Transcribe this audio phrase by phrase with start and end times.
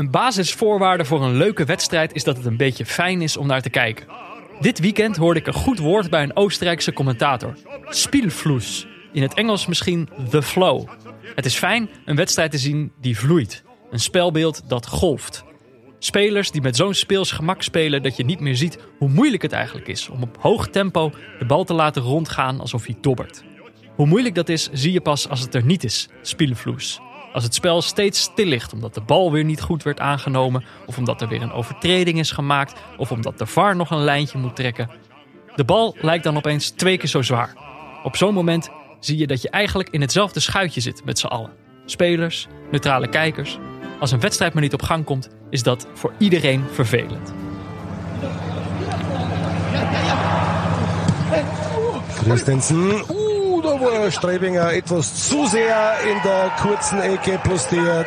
[0.00, 3.62] Een basisvoorwaarde voor een leuke wedstrijd is dat het een beetje fijn is om naar
[3.62, 4.06] te kijken.
[4.60, 7.54] Dit weekend hoorde ik een goed woord bij een Oostenrijkse commentator.
[7.84, 8.86] Spielfluss.
[9.12, 10.88] In het Engels misschien the flow.
[11.34, 13.62] Het is fijn een wedstrijd te zien die vloeit.
[13.90, 15.44] Een spelbeeld dat golft.
[15.98, 19.52] Spelers die met zo'n speels gemak spelen dat je niet meer ziet hoe moeilijk het
[19.52, 23.44] eigenlijk is om op hoog tempo de bal te laten rondgaan alsof hij dobbert.
[23.94, 27.00] Hoe moeilijk dat is, zie je pas als het er niet is, Spielfluss.
[27.32, 30.98] Als het spel steeds stil ligt omdat de bal weer niet goed werd aangenomen, of
[30.98, 34.56] omdat er weer een overtreding is gemaakt, of omdat de VAR nog een lijntje moet
[34.56, 34.90] trekken.
[35.56, 37.54] De bal lijkt dan opeens twee keer zo zwaar.
[38.02, 41.50] Op zo'n moment zie je dat je eigenlijk in hetzelfde schuitje zit met z'n allen.
[41.84, 43.58] Spelers, neutrale kijkers.
[44.00, 47.32] Als een wedstrijd maar niet op gang komt, is dat voor iedereen vervelend.
[52.08, 53.19] Christensen.
[53.80, 58.06] War Strebinger etwas zu sehr in der kurzen Ecke postiert.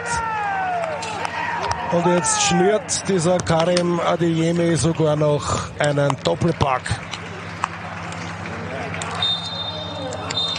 [1.92, 6.84] Und jetzt schnürt dieser Karim Adeyemi sogar noch einen Doppelpack.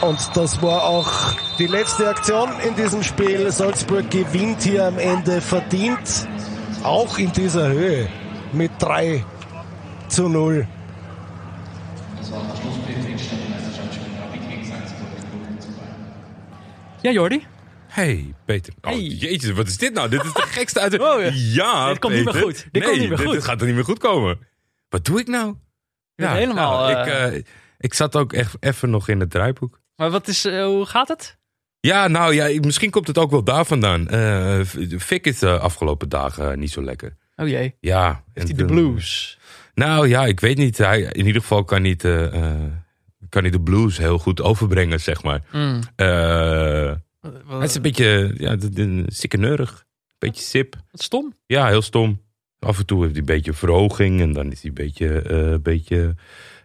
[0.01, 1.09] Und das war auch
[1.61, 3.53] die letzte Aktion in diesem Spiel.
[3.53, 6.27] Salzburg gewinnt hier am Ende verdient.
[6.83, 8.09] Auch in dieser Höhe
[8.53, 9.25] mit 3
[10.09, 10.67] zu 0.
[17.05, 17.47] Ja, Jordi?
[17.87, 18.73] Hey, Peter.
[18.81, 19.01] Oh, Hey.
[19.03, 20.09] jeetje, wat is dit nou?
[20.09, 21.03] Dit is de gekste uit de...
[21.03, 21.31] Oh, ja.
[21.35, 22.67] ja, Dit komt niet meer goed.
[22.71, 23.33] Dit nee, komt niet meer goed.
[23.33, 24.39] Dit, gaat er niet meer goed komen.
[24.89, 25.55] Wat doe ik nou?
[26.15, 27.43] bent helemaal, nou, ik, eh, eh,
[27.79, 29.81] ik zat ook echt even nog in het draaiboek.
[29.97, 31.39] Maar wat is, eh, hoe gaat het?
[31.81, 34.07] Ja, nou ja, misschien komt het ook wel daar vandaan.
[34.99, 37.17] Fik is de afgelopen dagen niet zo lekker.
[37.37, 38.25] Oh jee, Ja.
[38.33, 39.39] heeft hij de blues?
[39.75, 40.79] Nou ja, ik weet niet.
[40.79, 42.03] Hij, in ieder geval kan niet,
[43.35, 45.43] kan hij de blues heel goed overbrengen, zeg maar.
[45.53, 45.81] Mm.
[45.97, 46.93] Eh,
[47.49, 48.57] hij is een beetje ja,
[49.07, 49.85] sikkeneurig.
[50.19, 50.77] Beetje sip.
[50.91, 51.35] Wat stom.
[51.47, 52.21] Ja, heel stom.
[52.59, 55.55] Af en toe heeft hij een beetje verhoging en dan is hij een beetje, eh,
[55.63, 56.15] beetje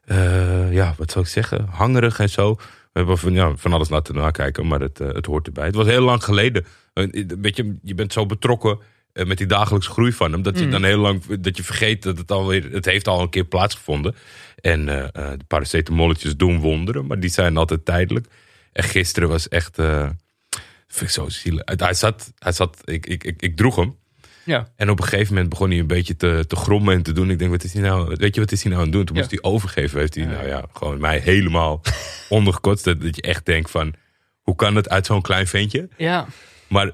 [0.06, 2.54] eh, ja, wat zou ik zeggen, hangerig en zo.
[2.56, 5.66] We hebben van, ja, van alles laten nakijken, maar het, eh, het hoort erbij.
[5.66, 6.66] Het was heel lang geleden.
[6.94, 8.80] Een een beetje, je bent zo betrokken
[9.14, 10.72] eh, met die dagelijkse groei van hem, dat je Mm.
[10.72, 14.16] dan heel lang, dat je vergeet dat het alweer, het heeft al een keer plaatsgevonden.
[14.62, 18.28] En eh, eh, de paracetamolletjes doen wonderen, maar die zijn altijd tijdelijk.
[18.72, 20.10] En gisteren was echt, eh,
[20.88, 21.62] vind ik zo zielig.
[21.66, 23.98] Hij zat, hij zat ik, ik, ik, ik droeg hem.
[24.46, 24.68] Ja.
[24.76, 27.30] En op een gegeven moment begon hij een beetje te, te grommen en te doen.
[27.30, 28.16] Ik denk, wat is hij nou?
[28.18, 29.06] Weet je, wat is hij nou aan het doen?
[29.06, 29.22] Toen Ja.
[29.22, 30.00] moest hij overgeven.
[30.00, 31.82] Heeft hij, nou ja, gewoon mij helemaal
[32.30, 32.84] ondergekotst.
[32.86, 33.94] Dat, dat je echt denkt van,
[34.42, 35.90] hoe kan het uit zo'n klein ventje?
[35.98, 36.28] Ja,
[36.68, 36.92] Maar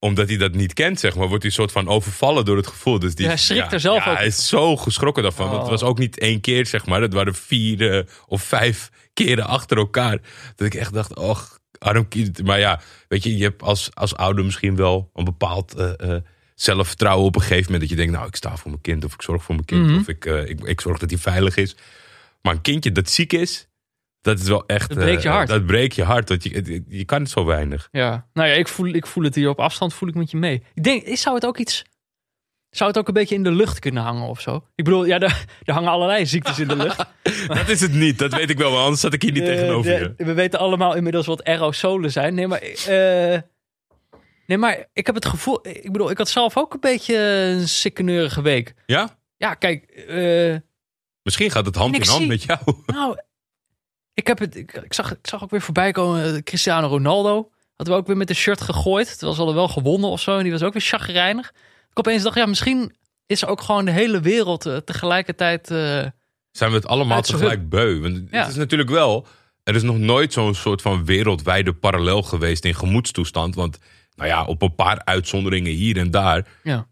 [0.00, 2.98] omdat hij dat niet kent, zeg maar, wordt hij soort van overvallen door het gevoel.
[2.98, 4.16] Dus die, Ja, hij schrikt er zelf ja, ook.
[4.16, 5.44] Hij is zo geschrokken daarvan.
[5.46, 5.50] Oh.
[5.50, 7.02] Want het was ook niet één keer, zeg maar.
[7.02, 10.18] Het waren vier eh, of vijf keren achter elkaar.
[10.56, 12.42] Dat ik echt dacht, och, arm kind.
[12.42, 16.22] Maar ja, weet je, je hebt als, als ouder misschien wel een bepaald eh, eh,
[16.54, 17.80] zelfvertrouwen op een gegeven moment.
[17.80, 19.04] Dat je denkt, nou, ik sta voor mijn kind.
[19.04, 19.86] Of ik zorg voor mijn kind.
[19.86, 19.98] Mhm.
[19.98, 21.76] Of ik, ik, ik zorg dat hij veilig is.
[22.42, 23.68] Maar een kindje dat ziek is,
[24.20, 24.88] dat is wel echt...
[24.88, 25.48] Dat breekt je eh, hart.
[25.48, 26.42] dat breekt je hart.
[26.44, 27.88] Je, je kan het zo weinig.
[27.90, 28.28] ja.
[28.32, 30.62] Nou ja, ik voel, ik voel het hier op afstand, voel ik met je mee.
[30.74, 31.84] Ik denk, zou het ook iets...
[32.70, 34.64] Zou het ook een beetje in de lucht kunnen hangen of zo?
[34.74, 37.04] Ik bedoel, ja, er, er hangen allerlei ziektes in de lucht.
[37.48, 38.78] Dat is het niet, dat weet ik wel.
[38.78, 40.24] Anders zat ik hier niet Eh, tegenover de- je.
[40.24, 42.34] we weten allemaal inmiddels wat aerosolen zijn.
[42.34, 42.60] Nee, maar...
[42.60, 43.38] eh,
[44.46, 45.68] nee, maar ik heb het gevoel...
[45.68, 48.74] Ik bedoel, ik had zelf ook een beetje een sikkeneurige week.
[48.86, 49.18] Ja?
[49.36, 50.04] Ja, kijk...
[51.22, 52.58] Misschien gaat het hand in hand zie- met jou.
[52.86, 53.16] Nou,
[54.20, 56.34] ik, heb het, ik, ik zag, ik zag ook weer voorbij komen.
[56.34, 59.08] eh, Cristiano Ronaldo hadden we ook weer met de shirt gegooid.
[59.10, 60.36] Terwijl ze hadden wel gewonnen of zo.
[60.36, 61.52] En die was ook weer chagrijnig.
[61.90, 65.70] Ik opeens dacht, ja, misschien is er ook gewoon de hele wereld eh, tegelijkertijd...
[65.70, 65.76] eh,
[66.50, 68.00] Zijn we het allemaal tegelijk beu?
[68.00, 68.38] Want Ja.
[68.40, 69.26] het is natuurlijk wel...
[69.64, 73.54] Er is nog nooit zo'n soort van wereldwijde parallel geweest in gemoedstoestand.
[73.54, 73.78] Want
[74.14, 76.46] nou ja, op een paar uitzonderingen hier en daar...
[76.62, 76.86] ja.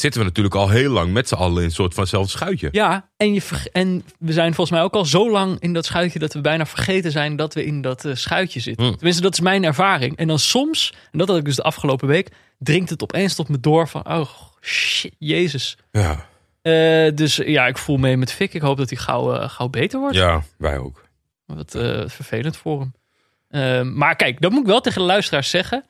[0.00, 2.68] Zitten we natuurlijk al heel lang met z'n allen in een soort vanzelfde schuitje.
[2.72, 3.42] ja, en, je
[3.72, 6.18] en we zijn volgens mij ook al zo lang in dat schuitje...
[6.18, 8.84] dat we bijna vergeten zijn dat we in dat eh, schuitje zitten.
[8.84, 8.94] Hmm.
[8.94, 10.16] Tenminste, dat is mijn ervaring.
[10.16, 12.28] En dan soms, en dat had ik dus de afgelopen week...
[12.58, 14.08] dringt het opeens tot me door van...
[14.08, 14.30] oh,
[14.60, 15.76] shit, jezus.
[15.90, 16.26] Ja,
[16.62, 18.54] Eh, dus ja, ik voel mee met Fik.
[18.54, 20.16] Ik hoop dat hij gauw, eh, gauw beter wordt.
[20.16, 21.02] ja wij ook.
[21.46, 21.70] Wat
[22.06, 22.90] vervelend voor
[23.48, 23.96] hem.
[23.96, 25.84] Maar kijk, dat moet ik wel tegen de luisteraars zeggen.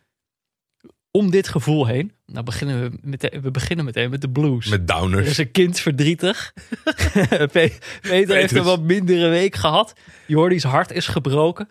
[1.16, 2.12] Om dit gevoel heen.
[2.26, 4.66] Nou beginnen we, meteen, we beginnen meteen met de blues.
[4.66, 5.28] Met Er downers.
[5.28, 6.52] is een kind verdrietig.
[7.52, 9.93] Pe- Peter heeft een wat mindere week gehad.
[10.26, 11.69] Jordi's hart is gebroken.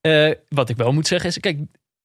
[0.00, 1.38] Eh, wat ik wel moet zeggen is...
[1.38, 1.58] Kijk,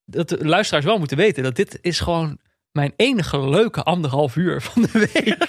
[0.06, 1.44] dat de luisteraars wel moeten weten...
[1.44, 2.38] dat dit is gewoon
[2.72, 5.36] mijn enige leuke anderhalf uur van de week.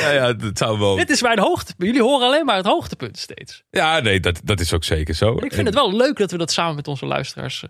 [0.00, 0.96] Ja, ja, dat zou wel...
[0.96, 1.88] dit is mijn hoogtepunt.
[1.88, 3.62] Jullie horen alleen maar het hoogtepunt steeds.
[3.70, 5.36] Ja, nee, dat, dat is ook zeker zo.
[5.38, 7.64] Ik vind het wel leuk dat we dat samen met onze luisteraars...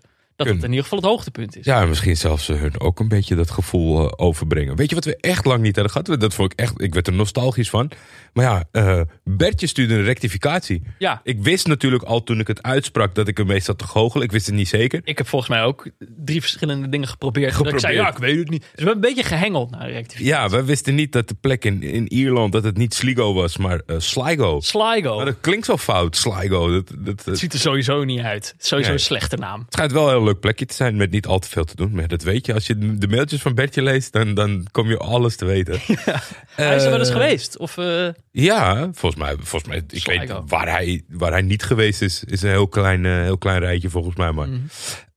[0.45, 1.65] dat het in ieder geval het hoogtepunt is.
[1.65, 4.75] Ja, en misschien zelfs eh, hun ook een beetje dat gevoel eh, overbrengen.
[4.75, 6.19] Weet je wat we echt lang niet hadden gehad?
[6.19, 7.91] Dat vond ik echt, ik werd er nostalgisch van.
[8.33, 10.83] Maar ja, eh, Bertje stuurde een rectificatie.
[10.99, 11.21] Ja.
[11.23, 14.25] Ik wist natuurlijk al toen ik het uitsprak dat ik ermee zat te goochelen.
[14.25, 15.01] Ik wist het niet zeker.
[15.03, 15.87] Ik heb volgens mij ook
[16.25, 17.57] drie verschillende dingen geprobeerd.
[17.57, 18.61] Dat Ik zei, ja, ik weet het niet.
[18.61, 20.25] Dus we hebben een beetje gehengeld naar de rectificatie.
[20.25, 23.57] Ja, we wisten niet dat de plek in, in Ierland, dat het niet Sligo was,
[23.57, 24.59] maar Sligo.
[24.59, 25.15] Sligo.
[25.15, 26.71] Maar dat klinkt zo fout, Sligo.
[26.71, 28.55] Dat, dat, Het ziet er sowieso niet uit.
[28.57, 28.99] Sowieso Nee.
[28.99, 29.59] een slechte naam.
[29.59, 31.91] Het schijnt wel heel leuk plekje te zijn met niet al te veel te doen.
[31.91, 34.97] Maar dat weet je, als je de mailtjes van Bertje leest, dan, dan kom je
[34.97, 35.79] alles te weten.
[36.55, 37.57] Hij is er wel eens Eh, geweest.
[37.57, 42.01] Of, eh, Ja, volgens mij, volgens mij ik weet waar hij, waar hij niet geweest
[42.01, 44.31] is, is een heel klein, eh, heel klein rijtje volgens mij.
[44.31, 44.59] Maar, Mhm.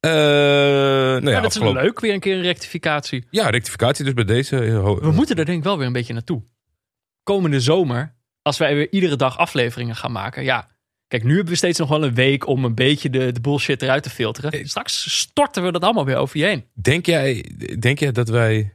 [0.01, 0.15] Nou
[1.25, 3.27] ja, ja, dat is afgelopen- leuk, weer een keer een rectificatie.
[3.29, 4.57] Ja, rectificatie dus bij deze.
[5.01, 6.43] We moeten er denk ik wel weer een beetje naartoe.
[7.23, 10.43] Komende zomer, als wij weer iedere dag afleveringen gaan maken.
[10.43, 10.67] Ja,
[11.07, 13.81] kijk, nu hebben we steeds nog wel een week om een beetje de, de bullshit
[13.81, 14.67] eruit te filteren.
[14.67, 16.65] Straks storten we dat allemaal weer over je heen.
[16.73, 17.45] Denk, jij,
[17.79, 18.73] denk jij dat wij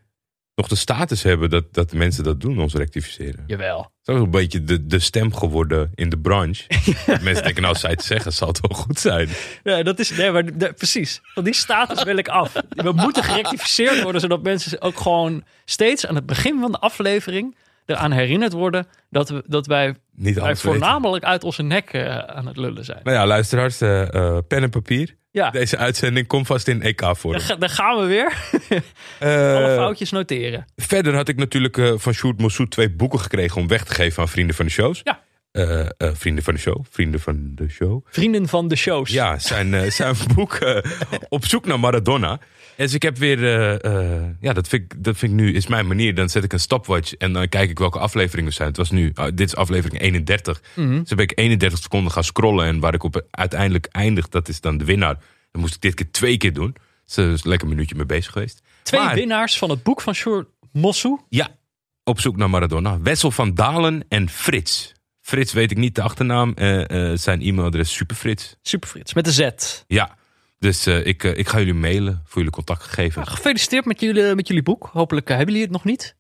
[0.55, 3.45] nog de status hebben dat, dat mensen dat doen, ons rectificeren?
[3.47, 3.93] Jawel.
[4.03, 6.65] Dat is een beetje de, de stem geworden in de branche.
[7.07, 9.29] Mensen denken, nou, als zij het zeggen, zal het wel goed zijn.
[9.63, 11.21] Ja, dat is, nee, maar de- precies.
[11.23, 12.53] Van die status wil ik af.
[12.69, 17.57] We moeten gerectificeerd worden, zodat mensen ook gewoon steeds aan het begin van de aflevering
[17.87, 20.79] eraan herinnerd worden dat, we, dat wij, Niet wij alles weten.
[20.81, 23.01] voornamelijk uit onze nek eh, aan het lullen zijn.
[23.03, 25.19] Nou ja, luisteraars, eh, eh, pen en papier.
[25.33, 28.33] Ja, Deze uitzending komt vast in daar, ga- daar gaan we weer.
[29.57, 30.65] Alle foutjes noteren.
[30.77, 34.29] Verder had ik natuurlijk van Sjoerd Mossoet twee boeken gekregen om weg te geven aan
[34.29, 35.01] vrienden van de shows.
[35.05, 35.21] Ja.
[35.53, 36.85] Eh, eh, vrienden van de show.
[36.91, 38.07] Vrienden van de show.
[38.11, 39.11] Vrienden van de shows.
[39.11, 40.59] Ja, zijn, eh, zijn boek
[41.29, 42.31] Op zoek naar Maradona.
[42.31, 43.41] En dus ik heb weer,
[44.41, 46.15] ja, dat vind, ik, dat vind ik nu, is mijn manier.
[46.15, 48.69] Dan zet ik een stopwatch en dan kijk ik welke afleveringen er zijn.
[48.69, 50.63] Het was nu, oh, dit is aflevering 31.
[50.75, 50.99] Mhm.
[50.99, 52.67] Dus dan ben ik 31 seconden gaan scrollen.
[52.67, 55.19] En waar ik op uiteindelijk eindig, dat is dan de winnaar.
[55.51, 56.77] Dan moest ik dit keer twee keer doen.
[57.05, 58.63] Dus is lekker een minuutje mee bezig geweest.
[58.83, 61.21] Twee Maar- winnaars van het boek van Sjoerd Mossou.
[61.29, 61.49] Ja,
[62.05, 63.01] op zoek naar Maradona.
[63.01, 64.93] Wessel van Dalen en Frits.
[65.31, 66.53] Frits weet ik niet de achternaam.
[66.55, 68.57] Eh, eh, zijn e-mailadres Superfrits.
[68.63, 69.49] Super Frits, met de Z.
[69.87, 70.17] Ja,
[70.59, 73.29] dus eh, ik, ik ga jullie mailen voor jullie contactgegevens.
[73.29, 74.91] Gefeliciteerd met jullie, met jullie boek.
[74.93, 76.17] Hopelijk hebben jullie het nog niet.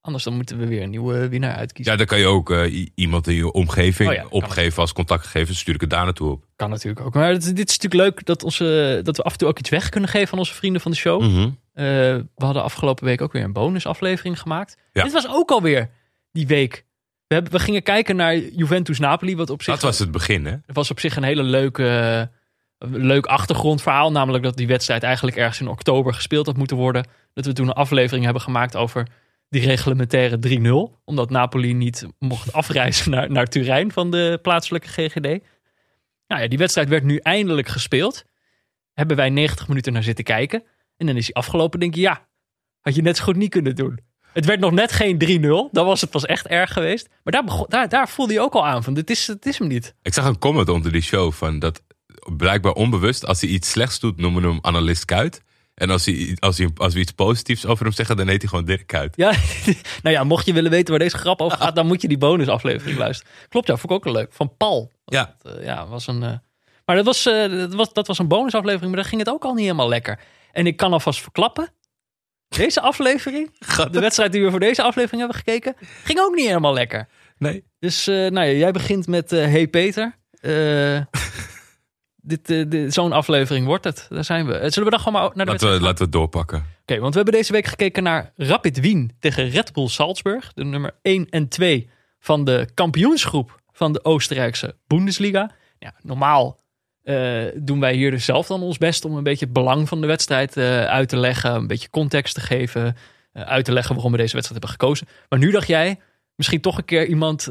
[0.00, 1.92] Anders dan moeten we weer een nieuwe winnaar uitkiezen.
[1.92, 2.54] Ja, dan kan je ook
[2.94, 5.58] iemand in je omgeving Oh ja, opgeven als contactgegevens.
[5.58, 6.44] Stuur ik het daar naartoe op.
[6.56, 7.14] Kan natuurlijk ook.
[7.14, 9.70] Maar dit, dit is natuurlijk leuk dat, onze, dat we af en toe ook iets
[9.70, 11.20] weg kunnen geven aan onze vrienden van de show.
[11.22, 11.50] Mhm.
[11.72, 14.76] We hadden afgelopen week ook weer een bonusaflevering gemaakt.
[14.92, 15.02] Ja.
[15.02, 15.90] Dit was ook alweer
[16.32, 16.84] die week.
[17.32, 19.36] We, hebben, we gingen kijken naar Juventus Napoli.
[19.36, 20.56] Wat op zich Dat was het begin, hè?
[20.66, 21.84] was op zich een hele leuke,
[22.78, 24.12] een leuk achtergrondverhaal.
[24.12, 27.06] Namelijk dat die wedstrijd eigenlijk ergens in oktober gespeeld had moeten worden.
[27.34, 29.06] Dat we toen een aflevering hebben gemaakt over
[29.48, 30.38] die reglementaire
[30.90, 31.00] 3-0.
[31.04, 35.44] Omdat Napoli niet mocht afreizen naar, naar Turijn van de plaatselijke GGD.
[36.26, 38.24] Nou ja, die wedstrijd werd nu eindelijk gespeeld.
[38.92, 40.62] Hebben wij 90 minuten naar zitten kijken.
[40.96, 41.80] En dan is hij afgelopen.
[41.80, 42.28] Denk je, ja,
[42.80, 43.98] had je net zo goed niet kunnen doen.
[44.32, 45.70] Het werd nog net geen 3-0.
[45.72, 47.08] Dan was het pas echt erg geweest.
[47.24, 49.58] Maar daar, begon, daar, daar voelde je ook al aan van, dit is, het is
[49.58, 49.94] hem niet.
[50.02, 51.82] Ik zag een comment onder die show van dat
[52.36, 55.42] blijkbaar onbewust, als hij iets slechts doet, noemen we hem analist Kuit.
[55.74, 58.48] En als, hij, als, hij, als we iets positiefs over hem zeggen, dan heet hij
[58.50, 59.16] gewoon Dirk Kuit.
[59.16, 59.30] Ja,
[60.02, 62.18] nou ja, mocht je willen weten waar deze grap over gaat, dan moet je die
[62.18, 63.32] bonusaflevering luisteren.
[63.48, 64.32] Klopt, ja, vond ik ook een leuk.
[64.32, 64.92] Van Paul.
[65.04, 66.22] Ja, Eh, ja, was een.
[66.22, 66.32] eh,
[66.84, 69.44] maar dat was, eh, dat, was, dat was een bonusaflevering, maar daar ging het ook
[69.44, 70.20] al niet helemaal lekker.
[70.52, 71.68] En ik kan alvast verklappen.
[72.56, 73.50] Deze aflevering,
[73.90, 77.08] de wedstrijd die we voor deze aflevering hebben gekeken, ging ook niet helemaal lekker.
[77.38, 77.64] nee.
[77.78, 80.18] Dus uh, nou ja, jij begint met uh, Hey Peter.
[80.40, 81.00] Uh,
[82.30, 84.06] dit, dit, Zo'n aflevering wordt het.
[84.08, 84.52] Daar zijn we.
[84.52, 86.58] Zullen we dan gewoon maar naar de laten we, laten we het doorpakken.
[86.58, 90.52] Oké, okay, want we hebben deze week gekeken naar Rapid Wien tegen Red Bull Salzburg.
[90.52, 95.50] De nummer 1 en 2 van de kampioensgroep van de Oostenrijkse Bundesliga.
[95.78, 96.61] Ja, normaal
[97.04, 100.00] uh, doen wij hier dus zelf dan ons best om een beetje het belang van
[100.00, 101.54] de wedstrijd uh, uit te leggen.
[101.54, 102.96] Een beetje context te geven.
[103.32, 105.06] Uh, uit te leggen waarom we deze wedstrijd hebben gekozen.
[105.28, 105.98] Maar nu dacht jij,
[106.34, 107.48] misschien toch een keer iemand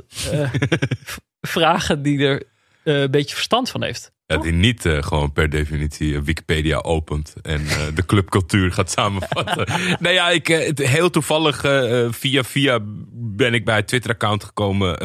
[1.41, 2.43] vragen die er
[2.83, 4.11] een beetje verstand van heeft.
[4.31, 9.67] Ja, die niet uh, gewoon per definitie Wikipedia opent en uh, de clubcultuur gaat samenvatten.
[9.99, 11.59] nou ja, ik, heel toevallig
[12.09, 12.79] via via
[13.13, 15.01] ben ik bij het Twitter-account gekomen,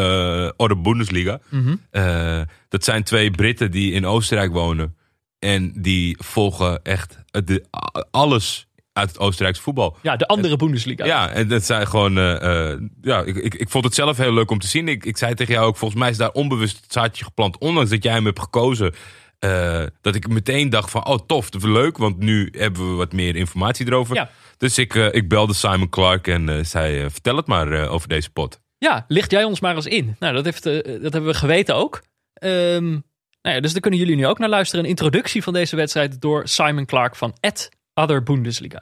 [0.56, 1.40] Orde Bundesliga.
[1.48, 1.62] Mhm.
[1.62, 2.46] Mm -hmm.
[2.68, 4.96] dat zijn twee Britten die in Oostenrijk wonen.
[5.38, 7.64] En die volgen echt de,
[8.10, 8.65] alles
[8.96, 9.96] uit het Oostenrijkse voetbal.
[10.02, 11.04] Ja, de andere Bundesliga.
[11.04, 12.18] Ja, en dat zijn gewoon.
[12.18, 14.88] Uh, uh, ja, ik, ik, ik vond het zelf heel leuk om te zien.
[14.88, 17.58] Ik, ik zei tegen jou ook, volgens mij is daar onbewust het zaadje geplant.
[17.58, 18.94] Ondanks dat jij hem hebt gekozen.
[19.40, 21.98] Uh, dat ik meteen dacht van, oh tof, dat is leuk.
[21.98, 24.14] Want nu hebben we wat meer informatie erover.
[24.14, 24.30] Ja.
[24.56, 28.60] Dus ik, ik belde Simon Clark en zei, vertel het maar over deze pot.
[28.78, 30.16] Ja, licht jij ons maar eens in.
[30.18, 32.02] Nou, dat, heeft, dat hebben we geweten ook.
[32.42, 33.04] Um,
[33.42, 34.84] Nou ja, dus daar kunnen jullie nu ook naar luisteren.
[34.84, 38.80] Een introductie van deze wedstrijd door Simon Clark van Ed Other Bundesliga.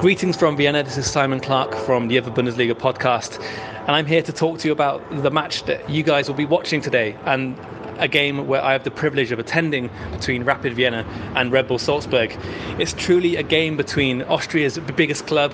[0.00, 0.82] Greetings from Vienna.
[0.82, 3.38] This is Simon Clark from the Other Bundesliga podcast,
[3.80, 6.46] and I'm here to talk to you about the match that you guys will be
[6.46, 7.58] watching today and
[7.98, 11.04] a game where I have the privilege of attending between Rapid Vienna
[11.36, 12.34] and Red Bull Salzburg.
[12.78, 15.52] It's truly a game between Austria's biggest club,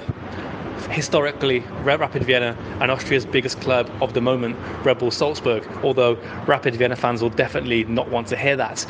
[0.91, 5.67] historically Rapid Vienna, and Austria's biggest club of the moment, Red Bull Salzburg.
[5.83, 6.15] Although
[6.47, 8.87] Rapid Vienna fans will definitely not want to hear that.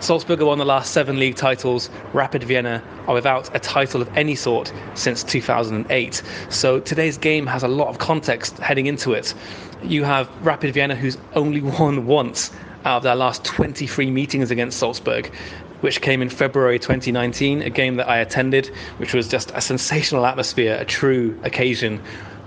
[0.00, 1.90] Salzburg have won the last seven league titles.
[2.12, 6.22] Rapid Vienna are without a title of any sort since 2008.
[6.50, 9.34] So today's game has a lot of context heading into it.
[9.82, 12.52] You have Rapid Vienna, who's only won once
[12.84, 15.32] out of their last 23 meetings against Salzburg,
[15.80, 20.26] which came in February 2019, a game that I attended, which was just a sensational
[20.26, 22.00] atmosphere, a true occasion.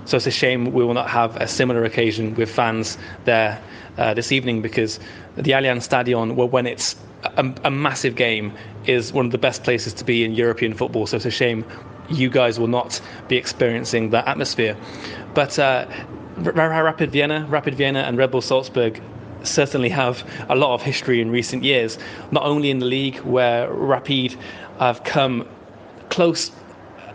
[0.06, 3.60] So it's a shame we will not have a similar occasion with fans there
[3.98, 4.98] uh, this evening because
[5.36, 8.52] the Allianz Stadion, well, when it's a, a, massive game,
[8.86, 11.06] is one of the best places to be in European football.
[11.06, 11.64] So it's a shame
[12.10, 14.76] you guys will not be experiencing that atmosphere.
[15.34, 15.86] But uh,
[16.36, 19.00] Rapid Vienna, Rapid Vienna, and Red Bull Salzburg
[19.42, 21.98] certainly have a lot of history in recent years.
[22.30, 24.36] Not only in the league, where Rapid
[24.78, 25.46] have come
[26.10, 26.50] close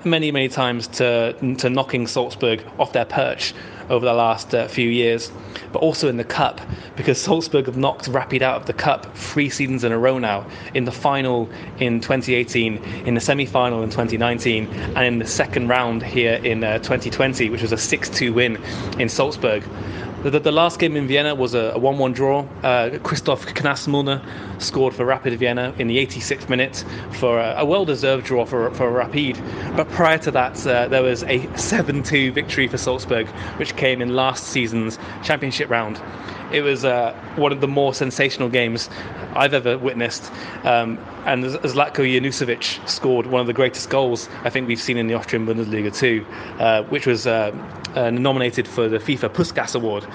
[0.03, 3.53] many, many times to to knocking Salzburg off their perch
[3.89, 5.31] over the last uh, few years,
[5.71, 6.61] but also in the cup
[6.95, 10.45] because Salzburg have knocked Rapid out of the cup three seasons in a row now.
[10.73, 16.03] In the final in 2018, in the semi-final in 2019, and in the second round
[16.03, 18.57] here in uh, 2020, which was a 6-2 win
[18.99, 19.63] in Salzburg.
[20.29, 22.45] The, the, last game in Vienna was a, 1 1 draw.
[22.61, 24.21] Uh, Christoph Knasmulner
[24.61, 28.69] scored for Rapid Vienna in the 86th minute for a, a well deserved draw for,
[28.71, 29.41] for Rapid.
[29.77, 34.01] But prior to that, uh, there was a 7 2 victory for Salzburg, which came
[34.01, 36.01] in last season's championship round.
[36.51, 38.89] It was uh, one of the more sensational games
[39.33, 40.31] I've ever witnessed.
[40.63, 45.07] Um, and Zlatko Janusovic scored one of the greatest goals I think we've seen in
[45.07, 46.25] the Austrian Bundesliga too,
[46.59, 47.51] uh, which was uh,
[47.95, 50.07] uh, nominated for the FIFA Puskas Award.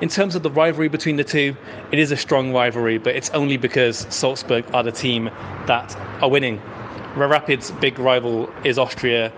[0.00, 1.56] In terms of the rivalry between the two,
[1.92, 5.30] it is a strong rivalry, but it's only because Salzburg are the team
[5.66, 6.60] that are winning.
[7.16, 9.32] Rapid's big rival is Austria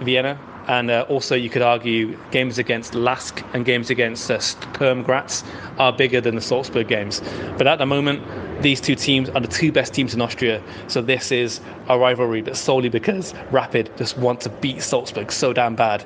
[0.00, 5.02] Vienna, and uh, also, you could argue games against Lask and games against uh, Sturm
[5.02, 5.42] Graz
[5.78, 7.20] are bigger than the Salzburg games.
[7.58, 8.22] But at the moment,
[8.62, 10.62] these two teams are the two best teams in Austria.
[10.86, 15.52] So this is a rivalry, but solely because Rapid just want to beat Salzburg so
[15.52, 16.04] damn bad.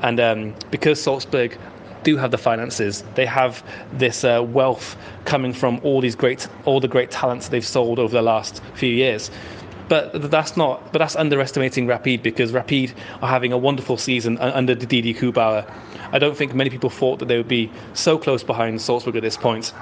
[0.00, 1.56] And um, because Salzburg
[2.02, 6.80] do have the finances, they have this uh, wealth coming from all these great, all
[6.80, 9.30] the great talents they've sold over the last few years.
[9.88, 10.92] But that's not.
[10.92, 15.70] But that's underestimating Rapid because Rapid are having a wonderful season under Didi Kubauer.
[16.12, 19.22] I don't think many people thought that they would be so close behind Salzburg at
[19.22, 19.74] this point.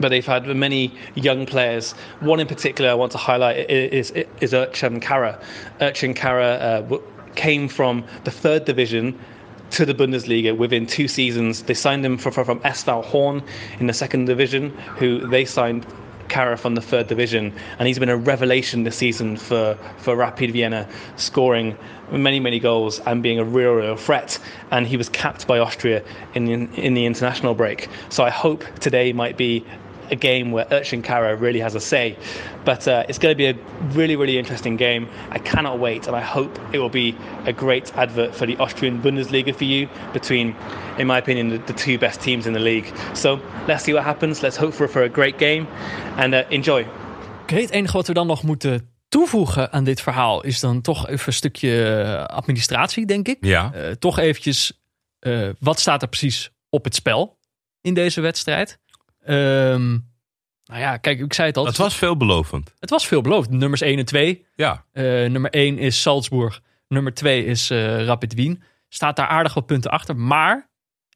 [0.00, 1.92] But they've had many young players.
[2.20, 5.38] One in particular I want to highlight is is Urchan Kara.
[5.82, 6.52] Urchin Kara
[6.90, 6.98] uh,
[7.34, 9.18] came from the third division
[9.72, 11.62] to the Bundesliga within two seasons.
[11.62, 13.42] They signed him for, from SV Horn
[13.80, 15.86] in the second division, who they signed
[16.28, 20.52] Kara from the third division, and he's been a revelation this season for, for Rapid
[20.52, 21.76] Vienna, scoring
[22.10, 24.38] many, many goals and being a real, real threat.
[24.70, 26.02] And he was capped by Austria
[26.34, 27.88] in the, in the international break.
[28.08, 29.64] So I hope today might be
[30.12, 32.16] a game where Urchin Kara really has a say.
[32.64, 33.54] But uh, it's going to be a
[33.96, 35.08] really, really interesting game.
[35.30, 37.16] I cannot wait, and I hope it will be
[37.46, 40.54] a great advert for the Austrian Bundesliga for you between,
[40.98, 42.92] in my opinion, the, the two best teams in the league.
[43.14, 44.42] So let's see what happens.
[44.42, 45.66] Let's hope for, for a great game
[46.16, 46.86] and uh, enjoy.
[47.42, 51.08] Oké, het enige wat we dan nog moeten toevoegen aan dit verhaal is dan toch
[51.08, 53.36] even een stukje eh, administratie, denk ik.
[53.40, 53.72] Ja.
[53.74, 54.82] Uh, toch eventjes,
[55.20, 57.38] uh, wat staat er precies op het spel
[57.80, 58.78] in deze wedstrijd?
[59.26, 60.10] Um,
[60.64, 61.66] nou ja, kijk, ik zei het al.
[61.66, 62.74] Het was veelbelovend.
[62.78, 63.58] Het was veelbelovend.
[63.58, 64.46] Nummers 1 en 2.
[64.54, 64.84] Ja.
[64.92, 66.62] Uh, nummer 1 is Salzburg.
[66.88, 68.62] Nummer 2 is uh, Rapid Wien.
[68.88, 70.16] Staat daar aardig wat punten achter.
[70.16, 70.70] Maar,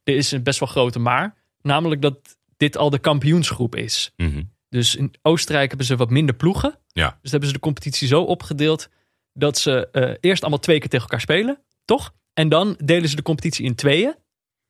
[0.04, 1.34] er is een best wel grote maar.
[1.62, 4.12] Namelijk dat dit al de kampioensgroep is.
[4.16, 4.54] Mm -hmm.
[4.68, 6.78] Dus in Oostenrijk hebben ze wat minder ploegen.
[6.86, 7.18] Ja.
[7.22, 8.88] Dus hebben ze de competitie zo opgedeeld
[9.32, 11.58] dat ze uh, eerst allemaal twee keer tegen elkaar spelen.
[11.84, 12.14] Toch?
[12.34, 14.14] En dan delen ze de competitie in tweeën.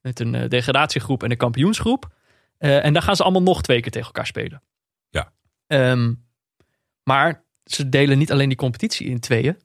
[0.01, 2.15] Met een degradatiegroep en een kampioensgroep.
[2.59, 4.63] Uh, en dan gaan ze allemaal nog twee keer tegen elkaar spelen.
[5.09, 5.33] Ja.
[5.67, 6.25] Um,
[7.03, 9.57] maar ze delen niet alleen die competitie in tweeën.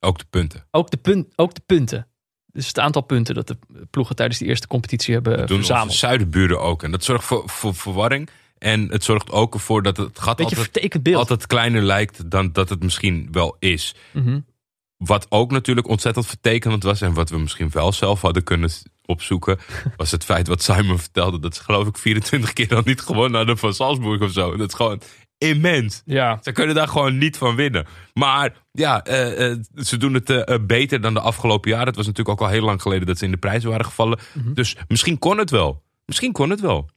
[0.00, 0.66] Ook de punten.
[0.70, 2.08] Ook de, punt, ook de punten.
[2.46, 3.56] Dus het aantal punten dat de
[3.90, 5.86] ploegen tijdens die eerste competitie hebben dat doen verzameld.
[5.86, 6.82] Onze zuidenburen ook.
[6.82, 8.30] En dat zorgt voor, voor verwarring.
[8.58, 12.82] En het zorgt ook ervoor dat het gat altijd, altijd kleiner lijkt dan dat het
[12.82, 13.94] misschien wel is.
[14.12, 14.46] Mm -hmm.
[14.96, 17.00] Wat ook natuurlijk ontzettend vertekenend was.
[17.00, 18.70] En wat we misschien wel zelf hadden kunnen
[19.08, 19.58] opzoeken,
[19.96, 21.38] was het feit wat Simon vertelde.
[21.38, 24.56] Dat ze geloof ik 24 keer dan niet gewonnen hadden van Salzburg of zo.
[24.56, 25.00] Dat is gewoon
[25.38, 26.02] immens.
[26.04, 26.38] Ja.
[26.42, 27.86] Ze kunnen daar gewoon niet van winnen.
[28.14, 31.86] Maar ja, eh, eh, ze doen het eh, beter dan de afgelopen jaren.
[31.86, 34.18] Het was natuurlijk ook al heel lang geleden dat ze in de prijzen waren gevallen.
[34.54, 35.82] Dus misschien kon het wel.
[36.04, 36.90] Misschien kon het wel.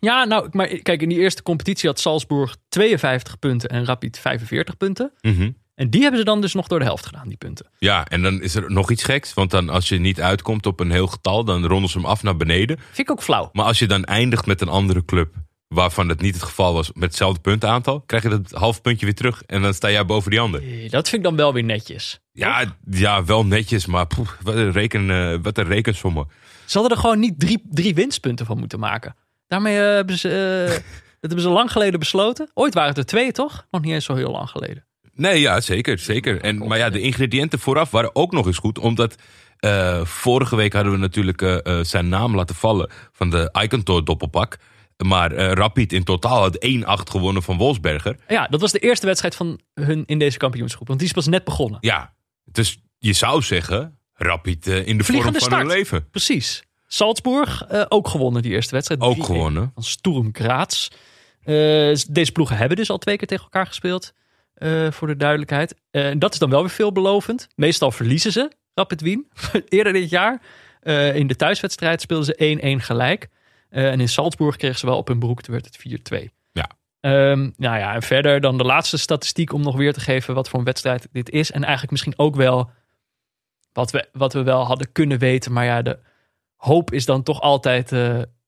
[0.00, 4.76] Ja, nou, maar kijk, in die eerste competitie had Salzburg 52 punten en Rapid 45
[4.76, 5.12] punten.
[5.20, 5.50] Mhm.
[5.74, 7.66] En die hebben ze dan dus nog door de helft gedaan, die punten.
[7.78, 9.34] Ja, en dan is er nog iets geks.
[9.34, 12.22] Want dan als je niet uitkomt op een heel getal, dan ronden ze hem af
[12.22, 12.78] naar beneden.
[12.78, 13.50] Vind ik ook flauw.
[13.52, 15.34] Maar als je dan eindigt met een andere club
[15.68, 19.14] waarvan het niet het geval was met hetzelfde puntenaantal, krijg je dat half puntje weer
[19.14, 20.62] terug en dan sta jij boven die ander.
[20.62, 22.20] Eh, Dat vind ik dan wel weer netjes.
[22.32, 24.06] Ja, ja wel netjes, maar
[24.42, 26.28] wat, een reken, eh, wat een rekensommen.
[26.64, 29.16] Ze hadden er gewoon niet drie, drie winstpunten van moeten maken.
[29.46, 30.28] Daarmee eh, hebben ze,
[31.20, 32.50] dat hebben ze lang geleden besloten.
[32.54, 33.66] Ooit waren het er twee, toch?
[33.70, 34.86] Nog niet eens zo heel lang geleden.
[35.14, 35.98] Nee, ja, zeker.
[35.98, 36.40] zeker.
[36.40, 38.78] En, maar ja, de ingrediënten vooraf waren ook nog eens goed.
[38.78, 39.16] Omdat
[39.64, 44.04] eh, vorige week hadden we natuurlijk eh, eh, zijn naam laten vallen van de Eikentor
[44.04, 44.58] doppelpak.
[44.96, 48.16] Maar Rapid in totaal had 1-8 gewonnen van Wolfsberger.
[48.28, 50.86] Ja, dat was de eerste wedstrijd van hun in deze kampioensgroep.
[50.86, 51.78] Want die is pas net begonnen.
[51.80, 56.10] Ja, dus je zou zeggen, Rapid in de Vliegende vorm van hun leven.
[56.10, 56.62] Precies.
[56.86, 59.00] Salzburg ook gewonnen die eerste wedstrijd.
[59.00, 59.70] Ook 3-1 gewonnen.
[59.74, 60.88] Van Sturm Graz.
[62.08, 64.12] Deze ploegen hebben dus al twee keer tegen elkaar gespeeld.
[64.54, 65.74] Eh, voor de duidelijkheid.
[65.90, 67.48] Eh, En dat is dan wel weer veelbelovend.
[67.54, 69.28] Meestal verliezen ze Rapid Wien.
[69.68, 70.42] Eerder dit jaar.
[70.80, 72.34] eh, in de thuiswedstrijd speelden ze
[72.80, 73.28] 1-1 gelijk.
[73.68, 75.42] En in Salzburg kregen ze wel op hun broek.
[75.42, 76.30] Toen werd het 4-2.
[76.52, 76.70] Ja.
[77.00, 80.48] Ehm, nou ja, en verder dan de laatste statistiek om nog weer te geven wat
[80.48, 81.50] voor een wedstrijd dit is.
[81.50, 82.70] En eigenlijk misschien ook wel
[83.72, 85.52] wat we, wat we wel hadden kunnen weten.
[85.52, 85.98] Maar ja, de
[86.56, 87.92] hoop is dan toch altijd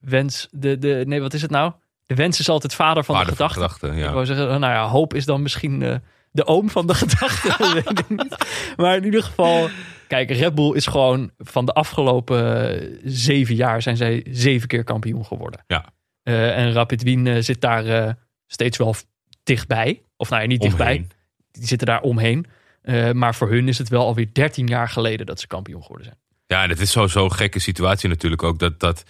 [0.01, 0.49] wens.
[0.51, 1.73] De, de, nee, wat is het nou?
[2.07, 3.79] De wens is altijd vader van Vader de van gedachte.
[3.79, 4.13] gedachten, Ik ja.
[4.13, 5.97] wou zeggen, nou ja, hoop is dan misschien eh,
[6.31, 7.55] de oom van de gedachte.
[7.59, 8.37] Dat weet ik niet.
[8.77, 9.69] Maar in ieder geval,
[10.09, 14.85] kijk, Red Bull is gewoon van de afgelopen eh, zeven jaar zijn zij zeven keer
[14.85, 15.65] kampioen geworden.
[15.67, 15.85] Ja.
[16.23, 18.17] Eh, en Rapid Wien zit daar
[18.47, 18.95] steeds wel
[19.43, 20.03] dichtbij.
[20.17, 20.87] Of nou ja, niet dichtbij.
[20.87, 21.11] Omheen.
[21.51, 22.47] Die zitten daar omheen.
[23.13, 26.19] Maar voor hun is het wel alweer 13 jaar geleden dat ze kampioen geworden zijn.
[26.47, 28.59] Ja, en het is sowieso een gekke situatie natuurlijk ook.
[28.59, 29.05] Dat, dat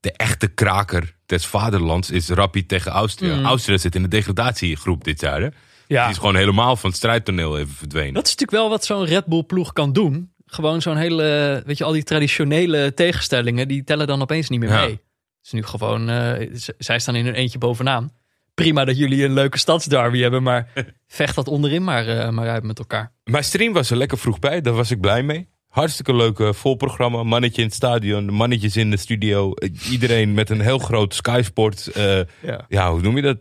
[0.00, 3.36] de echte kraker des vaderlands is Rapid tegen Austria.
[3.36, 3.44] Mm.
[3.44, 5.40] Austria zit in de degradatiegroep dit jaar.
[5.40, 5.48] Hè?
[5.86, 8.14] Ja, Die is gewoon helemaal van het strijdtoneel even verdwenen.
[8.14, 10.32] dat is natuurlijk wel wat zo'n Red Bull ploeg kan doen.
[10.46, 14.68] Gewoon zo'n hele, weet je, al die traditionele tegenstellingen, die tellen dan opeens niet meer
[14.68, 14.80] Ja.
[14.80, 14.90] mee.
[14.90, 14.98] Het
[15.42, 18.10] is nu gewoon, eh, zij staan in hun eentje bovenaan.
[18.54, 20.68] Prima dat jullie een leuke stadsderby hebben, maar
[21.06, 23.12] vecht dat onderin maar, eh, maar uit met elkaar.
[23.24, 25.48] Mijn stream was er lekker vroeg bij, daar was ik blij mee.
[25.74, 27.22] Hartstikke leuk eh, vol programma.
[27.22, 29.52] Mannetje in het stadion, mannetjes in de studio.
[29.52, 31.86] Eh, Iedereen met een heel groot Skysport.
[31.86, 32.64] eh, Ja.
[32.68, 33.38] ja, hoe noem je dat?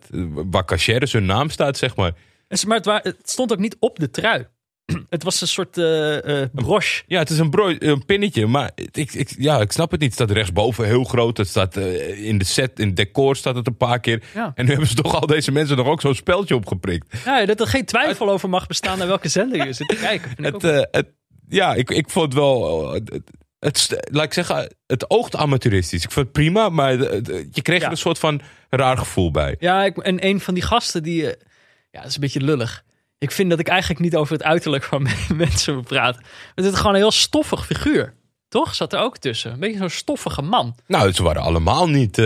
[0.52, 2.12] Waar Cachere zijn naam staat, zeg maar.
[2.86, 4.46] Maar het, stond ook niet op de trui.
[5.10, 7.04] Het was een soort eh, broche.
[7.08, 10.18] Ja, het is een, een pinnetje, maar ik, ik, ja, ik snap het niet.
[10.18, 11.38] Het staat rechtsboven heel groot.
[11.38, 11.76] Het staat
[12.16, 14.24] in de set, in het decor staat het een paar keer.
[14.34, 14.52] Ja.
[14.56, 17.18] En nu hebben ze toch al deze mensen nog ook zo'n speltje opgeprikt.
[17.26, 20.32] Ja, dat er geen twijfel over mag bestaan naar welke zender je zit te kijken.
[20.46, 21.08] Het, het,
[21.54, 22.94] ja, ik, ik vond wel...
[22.96, 23.02] eh,
[23.60, 26.04] Het, laat ik zeggen, het oogt amateuristisch.
[26.04, 26.92] Ik vond het prima, maar
[27.52, 27.86] je kreeg Ja.
[27.86, 29.56] er een soort van raar gevoel bij.
[29.60, 31.22] Ja, ik, en een van die gasten die.
[31.32, 31.42] eh,
[31.92, 32.84] ja, dat is een beetje lullig.
[33.18, 36.24] Ik vind dat ik eigenlijk niet over het uiterlijk van mensen praten.
[36.56, 38.14] Het is gewoon een heel stoffig figuur.
[38.48, 38.76] Toch?
[38.76, 39.52] Zat er ook tussen.
[39.52, 40.76] Een beetje zo'n stoffige man.
[40.88, 42.26] Nou, ze waren allemaal niet eh,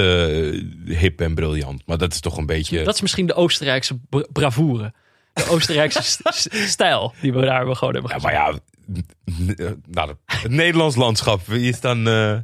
[0.86, 1.82] hip en briljant.
[1.86, 2.84] Maar dat is toch een beetje...
[2.84, 4.94] Dat is misschien de Oostenrijkse bra- bravoure.
[5.34, 8.34] De Oostenrijkse st- st- stijl die we daar gewoon hebben Ja, gezien.
[8.40, 8.60] maar ja,
[9.88, 11.46] nou, het Nederlands landschap.
[11.48, 12.08] Wie is dan...
[12.08, 12.38] eh,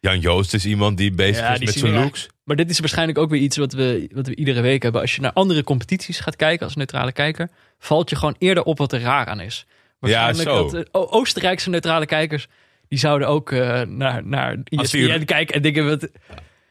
[0.00, 2.28] Jan Joost is iemand die bezig Ja, is die met zijn looks.
[2.44, 5.00] Maar dit is waarschijnlijk ook weer iets wat we, wat we iedere week hebben.
[5.00, 8.78] Als je naar andere competities gaat kijken als neutrale kijker, valt je gewoon eerder op
[8.78, 9.66] wat er raar aan is.
[9.98, 10.62] Waarschijnlijk zo.
[10.70, 12.46] dat eh, O- Oostenrijkse neutrale kijkers,
[12.88, 16.08] die zouden ook eh, naar, naar ESPN die- kijken en denken, wat,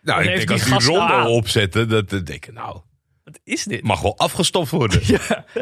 [0.02, 1.28] Nou, ik denk als die ronde aan?
[1.28, 2.80] opzetten, dat dat denk ik, nou,
[3.32, 3.84] wat is dit?
[3.84, 5.02] mag wel afgestoft worden.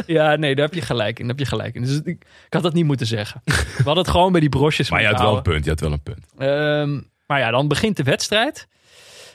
[0.06, 1.28] Ja, nee, daar heb je gelijk in.
[1.28, 1.82] Daar heb je gelijk in.
[1.82, 2.06] Dus ik,
[2.46, 3.42] ik had dat niet moeten zeggen.
[3.46, 5.80] We hadden het gewoon bij die brosjes Maar je had wel een punt, je had
[5.80, 6.26] wel een punt.
[6.38, 8.68] Ehm, maar ja, dan begint de wedstrijd.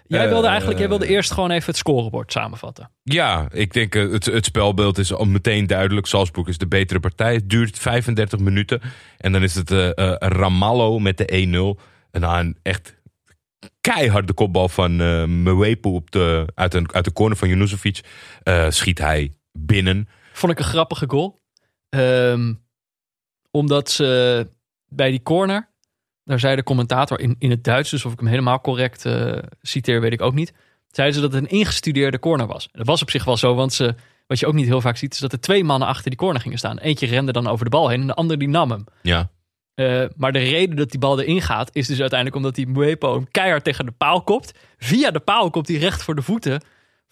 [0.06, 2.90] Jij Eh, wilde eigenlijk jij wilde eerst gewoon even het scorebord samenvatten.
[3.02, 6.06] Ja, ik denk eh, het, het spelbeeld is al meteen duidelijk.
[6.06, 7.34] Salzburg is de betere partij.
[7.34, 8.80] Het duurt 35 minuten.
[9.18, 11.82] En dan is het eh eh, Ramallo met de 1-0.
[12.10, 13.00] En na een echt
[13.80, 14.96] keiharde kopbal van
[15.42, 18.00] Mwepu op de, uit, een, uit de corner van Junuzovic...
[18.42, 20.08] eh, schiet hij binnen.
[20.32, 21.40] Vond ik een grappige goal.
[21.88, 22.54] Ehm,
[23.50, 24.48] omdat ze
[24.88, 25.68] bij die corner,
[26.24, 29.38] daar zei de commentator in, in het Duits, dus of ik hem helemaal correct eh,
[29.62, 30.52] citeer, weet ik ook niet.
[30.90, 32.64] Zeiden ze dat het een ingestudeerde corner was.
[32.64, 33.94] En dat was op zich wel zo, want ze,
[34.26, 36.40] wat je ook niet heel vaak ziet, is dat er twee mannen achter die corner
[36.40, 36.78] gingen staan.
[36.78, 38.84] Eentje rende dan over de bal heen en de ander die nam hem.
[39.02, 39.30] Ja,
[39.74, 43.14] Eh, maar de reden dat die bal erin gaat, is dus uiteindelijk omdat die Mwepo
[43.14, 44.52] hem keihard tegen de paal kopt.
[44.78, 46.62] Via de paal komt hij recht voor de voeten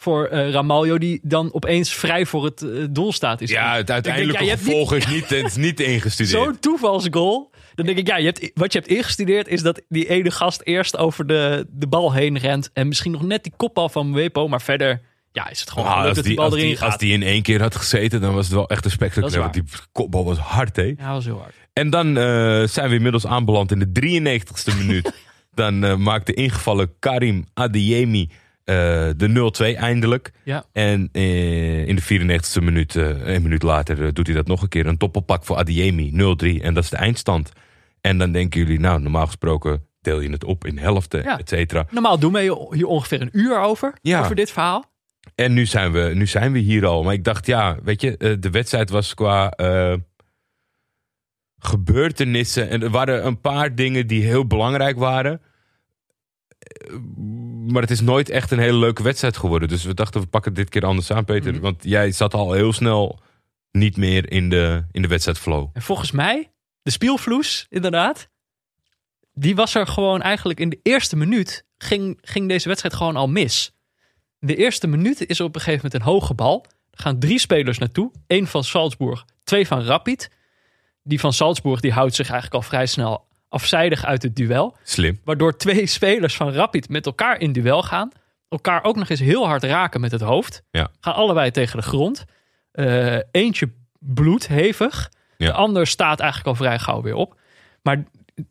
[0.01, 3.41] voor Ramaljo, die dan opeens vrij voor het eh, doel staat.
[3.41, 6.45] Is Ja, het uiteindelijke ja, gevolg is niet, het is niet ingestudeerd.
[6.45, 7.51] Zo'n toevalsgoal.
[7.75, 10.61] Dan denk ik, ja, je hebt, wat je hebt ingestudeerd is dat die ene gast
[10.65, 12.71] eerst over de, de bal heen rent.
[12.73, 14.49] En misschien nog net die kopbal van Mwepo.
[14.49, 15.01] Maar verder
[15.33, 16.87] ja, is het gewoon Nou, als, dat die die, bal als, erin die, gaat.
[16.87, 19.41] als die in één keer had gezeten, dan was het wel echt een spectaculair.
[19.41, 20.95] Want die kopbal was hard, hè?
[20.97, 21.55] Ja, was heel hard.
[21.73, 25.13] En dan eh, zijn we inmiddels aanbeland in de 93ste minuut.
[25.55, 28.31] Dan eh, maakt de ingevallen Karim Adeyemi
[28.65, 28.75] eh,
[29.17, 30.33] de 0-2 eindelijk.
[30.45, 30.65] Ja.
[30.73, 34.69] En eh, in de 94ste minuut, eh, een minuut later, doet hij dat nog een
[34.69, 34.87] keer.
[34.87, 36.63] Een toppelpak voor Adeyemi, 0-3.
[36.63, 37.53] En dat is de eindstand.
[38.01, 41.39] En dan denken jullie, nou, normaal gesproken deel je het op in helften, Ja.
[41.39, 41.87] et cetera.
[41.91, 42.41] Normaal doen we
[42.73, 44.21] hier ongeveer een uur over, Ja.
[44.23, 44.85] over dit verhaal.
[45.35, 47.03] En nu zijn, we, nu zijn we hier al.
[47.03, 49.95] Maar ik dacht, ja, weet je, de wedstrijd was qua eh,
[51.61, 52.69] gebeurtenissen.
[52.69, 55.41] En er waren een paar dingen die heel belangrijk waren.
[57.67, 59.69] Maar het is nooit echt een hele leuke wedstrijd geworden.
[59.69, 61.53] Dus we dachten, we pakken het dit keer anders aan, Peter.
[61.53, 61.61] Mhm.
[61.61, 63.21] Want jij zat al heel snel
[63.73, 65.71] niet meer in de, in de wedstrijdflow.
[65.73, 66.51] En volgens mij,
[66.83, 68.29] de Spielvloes, inderdaad.
[69.33, 71.65] Die was er gewoon eigenlijk in de eerste minuut.
[71.79, 73.73] Ging, ging deze wedstrijd gewoon al mis.
[74.39, 76.67] De eerste minuut is er op een gegeven moment een hoge bal.
[76.91, 78.13] Er gaan drie spelers naartoe.
[78.27, 80.31] Eén van Salzburg, twee van Rapid.
[81.03, 84.77] Die van Salzburg die houdt zich eigenlijk al vrij snel afzijdig uit het duel.
[84.83, 85.21] Slim.
[85.25, 88.11] Waardoor twee spelers van Rapid met elkaar in duel gaan.
[88.49, 90.63] Elkaar ook nog eens heel hard raken met het hoofd.
[90.71, 90.91] Ja.
[91.01, 92.25] Gaan allebei tegen de grond.
[92.73, 95.11] Eh, eentje bloedt hevig.
[95.37, 95.47] Ja.
[95.47, 97.41] De ander staat eigenlijk al vrij gauw weer op.
[97.83, 98.05] Maar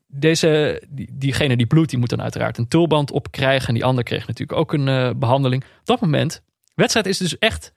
[0.08, 3.68] deze, die, diegene die bloedt, die moet dan uiteraard een tulband opkrijgen.
[3.68, 5.64] En die ander kreeg natuurlijk ook een eh, behandeling.
[5.64, 7.74] Op dat moment, de wedstrijd is dus echt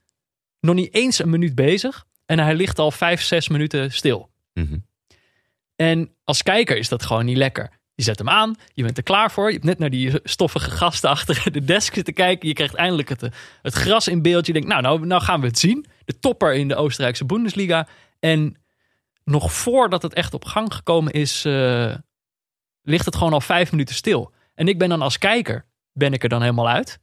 [0.60, 2.06] nog niet eens een minuut bezig.
[2.26, 4.30] En hij ligt al vijf, zes minuten stil.
[4.52, 4.78] Mhm.
[5.76, 7.80] En als kijker is dat gewoon niet lekker.
[7.94, 9.46] Je zet hem aan, je bent er klaar voor.
[9.46, 12.48] Je hebt net naar die stoffige gasten achter de desk zitten kijken.
[12.48, 13.28] Je krijgt eindelijk het,
[13.62, 14.46] het gras in beeld.
[14.46, 15.86] Je denkt, nou, nou, nou gaan we het zien.
[16.04, 17.88] De topper in de Oostenrijkse Bundesliga.
[18.20, 18.56] En
[19.24, 21.94] nog voordat het echt op gang gekomen is, eh,
[22.82, 24.32] ligt het gewoon al vijf minuten stil.
[24.54, 26.98] En ik ben dan als kijker, ben ik er dan helemaal uit.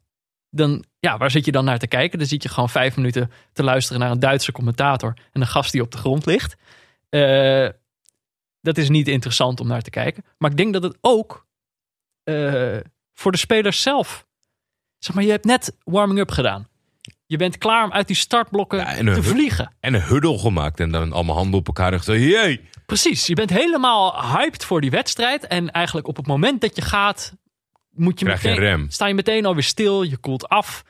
[0.50, 2.20] Dan, ja, waar zit je dan naar te kijken?
[2.20, 5.72] Dan zit je gewoon vijf minuten te luisteren naar een Duitse commentator en een gast
[5.72, 6.56] die op de grond ligt.
[7.10, 7.68] Eh,
[8.62, 10.24] dat is niet interessant om naar te kijken.
[10.38, 11.48] Maar ik denk dat het ook
[12.24, 12.78] eh,
[13.14, 14.28] voor de spelers zelf.
[14.98, 16.68] Zeg maar, je hebt net warming-up gedaan.
[17.26, 19.74] Je bent klaar om uit die startblokken Ja, te vliegen.
[19.80, 20.80] En een huddle gemaakt.
[20.80, 22.62] En dan allemaal handen op elkaar en gezegd, jee.
[22.86, 25.48] Precies, je bent helemaal hyped voor die wedstrijd.
[25.48, 27.34] En eigenlijk op het moment dat je gaat,
[27.90, 28.90] moet je Krijg meteen, rem.
[28.90, 30.04] sta je meteen alweer stil.
[30.04, 30.84] Je koelt af.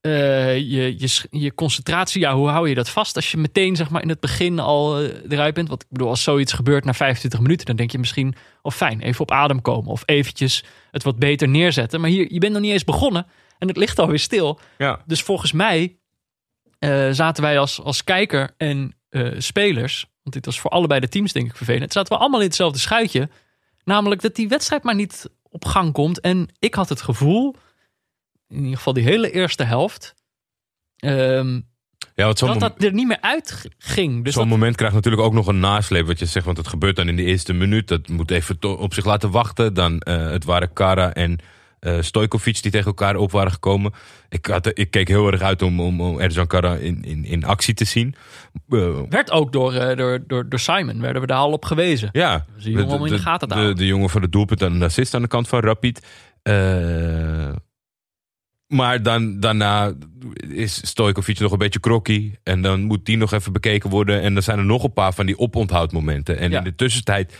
[0.00, 4.02] Eh, je, je, concentratie, ja, hoe hou je dat vast als je meteen zeg maar,
[4.02, 5.68] in het begin al eh, eruit bent?
[5.68, 9.00] Want ik bedoel, als zoiets gebeurt na 25 minuten, dan denk je misschien, oh fijn,
[9.00, 9.90] even op adem komen.
[9.90, 12.00] Of eventjes het wat beter neerzetten.
[12.00, 13.26] Maar hier, je bent nog niet eens begonnen
[13.58, 14.60] en het ligt alweer stil.
[14.78, 15.02] Ja.
[15.06, 15.98] Dus volgens mij
[16.78, 18.94] eh, zaten wij als, als kijker en
[19.38, 22.46] spelers, want dit was voor allebei de teams denk ik vervelend, zaten we allemaal in
[22.46, 23.28] hetzelfde schuitje.
[23.84, 26.20] Namelijk dat die wedstrijd maar niet op gang komt.
[26.20, 27.56] En ik had het gevoel,
[28.50, 30.14] in ieder geval die hele eerste helft,
[30.96, 31.60] ehm,
[32.14, 34.24] Ja, dat dat er niet meer uitging.
[34.24, 36.46] Dus Zo'n dat, moment krijgt natuurlijk ook nog een nasleep, wat je zegt.
[36.46, 37.88] Want het gebeurt dan in de eerste minuut.
[37.88, 39.74] Dat moet even op zich laten wachten.
[39.74, 41.38] Dan, eh, het waren Kara en
[41.80, 43.92] eh Stojkovic die tegen elkaar op waren gekomen.
[44.28, 47.44] Ik, had, ik keek heel erg uit om, om, om Erdogan Kara in, in, in
[47.44, 48.14] actie te zien.
[48.68, 52.08] Eh, werd ook door, door, door, door Simon, werden we daar al op gewezen.
[52.12, 55.22] ja, Dus die jongen de de, de jongen van de doelpunt en de assist aan
[55.22, 56.06] de kant van Rapid.
[58.70, 59.92] Maar dan, daarna
[60.48, 62.38] is Stojkovic nog een beetje krokkie.
[62.42, 64.20] En dan moet die nog even bekeken worden.
[64.20, 66.38] En dan zijn er nog een paar van die oponthoudmomenten.
[66.38, 66.58] En Ja.
[66.58, 67.36] in de tussentijd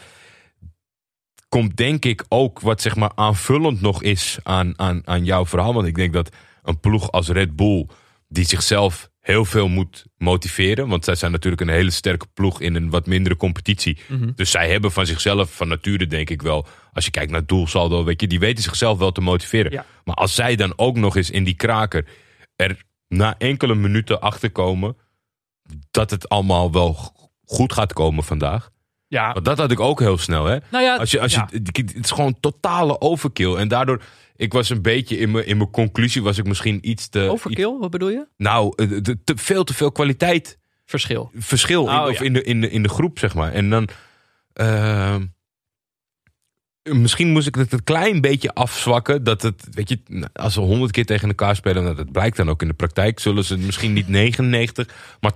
[1.48, 5.74] komt denk ik ook wat zeg maar aanvullend nog is aan, aan, aan jouw verhaal.
[5.74, 6.30] Want ik denk dat
[6.62, 7.86] een ploeg als Red Bull,
[8.28, 10.88] die zichzelf heel veel moet motiveren.
[10.88, 13.98] Want zij zijn natuurlijk een hele sterke ploeg in een wat mindere competitie.
[14.06, 14.30] Mhm.
[14.34, 18.04] Dus zij hebben van zichzelf, van nature denk ik wel, als je kijkt naar doelsaldo,
[18.04, 19.72] weet je, die weten zichzelf wel te motiveren.
[19.72, 19.84] Ja.
[20.04, 22.06] Maar als zij dan ook nog eens in die kraker
[22.56, 24.96] er na enkele minuten achter komen
[25.90, 27.12] dat het allemaal wel
[27.44, 28.70] goed gaat komen vandaag.
[29.06, 30.58] Ja, Want dat had ik ook heel snel, hè?
[30.70, 31.48] nou ja, Als je, als je, ja.
[31.72, 33.54] Het is gewoon totale overkill.
[33.54, 34.02] En daardoor,
[34.40, 37.18] ik was een beetje in mijn, in mijn conclusie, was ik misschien iets te.
[37.20, 38.26] iets- overkill, wat bedoel je?
[38.36, 41.30] nou, eh, te, te- veel te veel kwaliteit Verschil.
[41.34, 42.24] verschil in, Oh, of ja.
[42.24, 43.52] in, de, in, de, in de groep, zeg maar.
[43.52, 43.88] En dan.
[44.52, 45.26] ehm,
[46.82, 49.24] misschien moest ik het een klein beetje afzwakken.
[49.24, 52.48] Dat het, weet je, als ze honderd keer tegen elkaar spelen, nou, dat blijkt dan
[52.48, 53.18] ook in de praktijk.
[53.20, 55.32] Zullen ze misschien niet 99, maar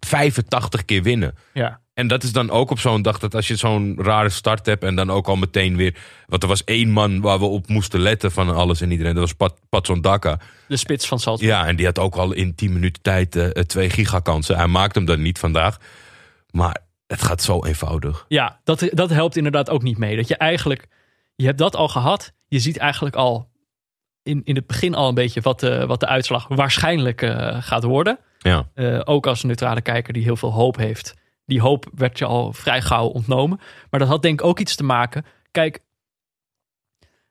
[0.00, 1.34] 85 keer winnen.
[1.52, 1.80] Ja.
[1.94, 4.84] En dat is dan ook op zo'n dag dat als je zo'n rare start hebt
[4.84, 5.96] en dan ook al meteen weer.
[6.26, 9.14] Want er was één man waar we op moesten letten van alles en iedereen.
[9.14, 10.38] Dat was Pat, Patson Daka.
[10.68, 11.52] De spits van Salzburg.
[11.52, 14.56] Ja, en die had ook al in 10 minuten tijd eh, eh, twee gigakansen.
[14.56, 15.78] Hij maakt hem dan niet vandaag.
[16.50, 18.24] Maar het gaat zo eenvoudig.
[18.28, 20.16] Ja, dat, dat helpt inderdaad ook niet mee.
[20.16, 20.86] Dat je eigenlijk,
[21.34, 22.32] je hebt dat al gehad.
[22.48, 23.50] Je ziet eigenlijk al
[24.22, 27.84] in, in het begin al een beetje wat de, wat de uitslag waarschijnlijk eh, gaat
[27.84, 28.18] worden.
[28.42, 28.68] Ja.
[28.74, 31.14] Eh, ook als neutrale kijker die heel veel hoop heeft.
[31.44, 33.60] Die hoop werd je al vrij gauw ontnomen.
[33.90, 35.24] Maar dat had denk ik ook iets te maken.
[35.50, 35.80] Kijk,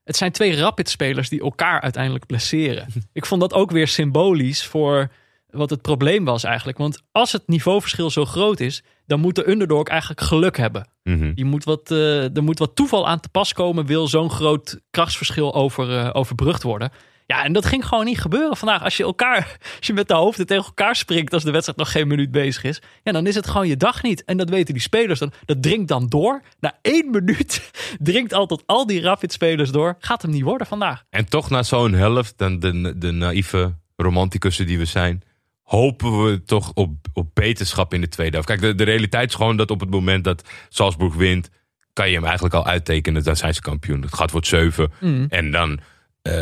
[0.04, 2.88] het zijn twee Rapid-spelers die elkaar uiteindelijk blesseren.
[3.14, 5.10] ik vond dat ook weer symbolisch voor
[5.50, 6.78] wat het probleem was eigenlijk.
[6.78, 10.88] Want als het niveauverschil zo groot is, dan moet de underdog eigenlijk geluk hebben.
[11.36, 14.80] Je moet wat, eh, er moet wat toeval aan te pas komen, wil zo'n groot
[14.90, 16.92] krachtsverschil over, eh, overbrugd worden.
[17.30, 18.84] Ja, en dat ging gewoon niet gebeuren vandaag.
[18.84, 21.92] Als je elkaar, als je met de hoofden tegen elkaar springt als de wedstrijd nog
[21.92, 24.24] geen minuut bezig is, ja, dan is het gewoon je dag niet.
[24.26, 25.32] En dat weten die spelers dan.
[25.46, 26.42] Dat dringt dan door.
[26.60, 29.96] Na één minuut dringt al tot al die Rapid-spelers door.
[30.00, 31.04] Gaat hem niet worden vandaag.
[31.10, 35.22] En toch na zo'n helft, dan de, de naïeve romanticussen die we zijn,
[35.64, 38.48] hopen we toch op, op beterschap in de tweede helft.
[38.48, 41.50] Kijk, de, de realiteit is gewoon dat op het moment dat Salzburg wint,
[41.94, 43.24] kan je hem eigenlijk al uittekenen.
[43.24, 44.02] Dan zijn ze kampioen.
[44.02, 44.92] Het gaat wordt 7.
[45.30, 45.80] En dan.
[46.22, 46.42] eh,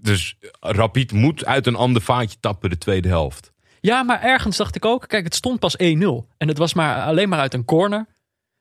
[0.00, 3.52] dus Rapid moet uit een ander vaatje tappen de tweede helft.
[3.80, 5.86] Ja, maar ergens dacht ik ook, kijk, het stond pas 1-0.
[6.36, 7.98] En het was maar alleen maar uit een corner.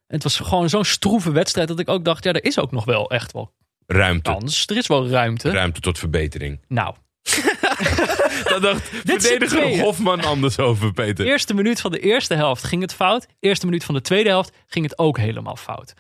[0.08, 2.72] En het was gewoon zo'n stroeve wedstrijd dat ik ook dacht, ja, er is ook
[2.72, 3.54] nog wel echt wel
[3.88, 4.32] Ruimte.
[4.32, 4.66] kans.
[4.68, 5.52] Er is wel ruimte.
[5.52, 6.62] Ruimte tot verbetering.
[6.68, 6.96] Nou,
[8.44, 9.80] Dat dacht verdediger.
[9.80, 11.26] Hofman anders over, Peter.
[11.26, 13.28] eerste minuut van de eerste helft ging het fout.
[13.40, 15.94] Eerste minuut van de tweede helft ging het ook helemaal fout.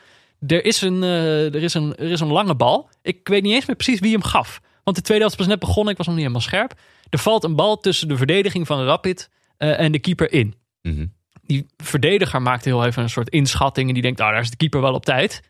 [0.47, 2.89] Er is een, eh, er is een, er is een lange bal.
[3.01, 4.59] Ik weet niet eens meer precies wie hem gaf.
[4.87, 5.91] Want de tweede helft was net begonnen.
[5.91, 6.73] Ik was nog niet helemaal scherp.
[7.09, 10.55] Er valt een bal tussen de verdediging van Rapid eh, en de keeper in.
[10.81, 11.05] Mhm.
[11.43, 13.87] Die verdediger maakt heel even een soort inschatting.
[13.87, 15.41] En die denkt, nou, daar is de keeper wel op tijd.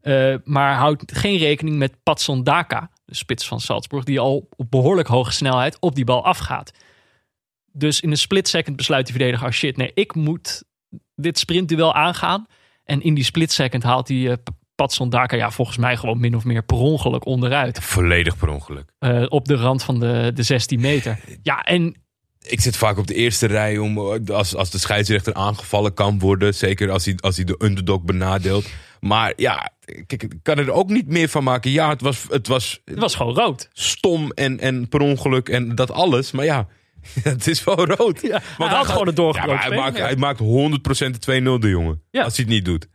[0.00, 4.70] Eh, maar houdt geen rekening met Patson Daka, de spits van Salzburg, die al op
[4.70, 6.72] behoorlijk hoge snelheid op die bal afgaat.
[7.72, 10.64] Dus in een split second besluit die verdediger, oh shit, nee, ik moet
[11.14, 12.46] dit sprintduel aangaan.
[12.84, 14.36] En in die split second haalt die eh,
[14.80, 17.78] Patson Daka, ja, volgens mij gewoon min of meer per ongeluk onderuit.
[17.82, 18.84] Volledig per ongeluk.
[18.98, 21.18] Eh, op de rand van de, de 16 meter.
[21.42, 21.96] Ja, en
[22.40, 23.98] Ik zit vaak op de eerste rij om
[24.30, 26.54] als, als de scheidsrechter aangevallen kan worden.
[26.54, 28.68] Zeker als hij, als hij de underdog benadeelt.
[29.00, 29.70] Maar ja,
[30.06, 31.70] kijk, ik kan er ook niet meer van maken.
[31.70, 33.68] Ja, het was, het was het was gewoon rood.
[33.72, 36.30] stom en, en per ongeluk en dat alles.
[36.30, 36.66] Maar ja,
[37.22, 38.20] het is wel rood.
[38.20, 40.04] Ja, hij had gewoon het Ja, doorgebroken maar hij maakt, ja.
[40.04, 40.42] hij maakt 100%
[41.18, 42.02] de 2-0 de jongen.
[42.10, 42.22] Ja.
[42.22, 42.88] Als hij het niet doet.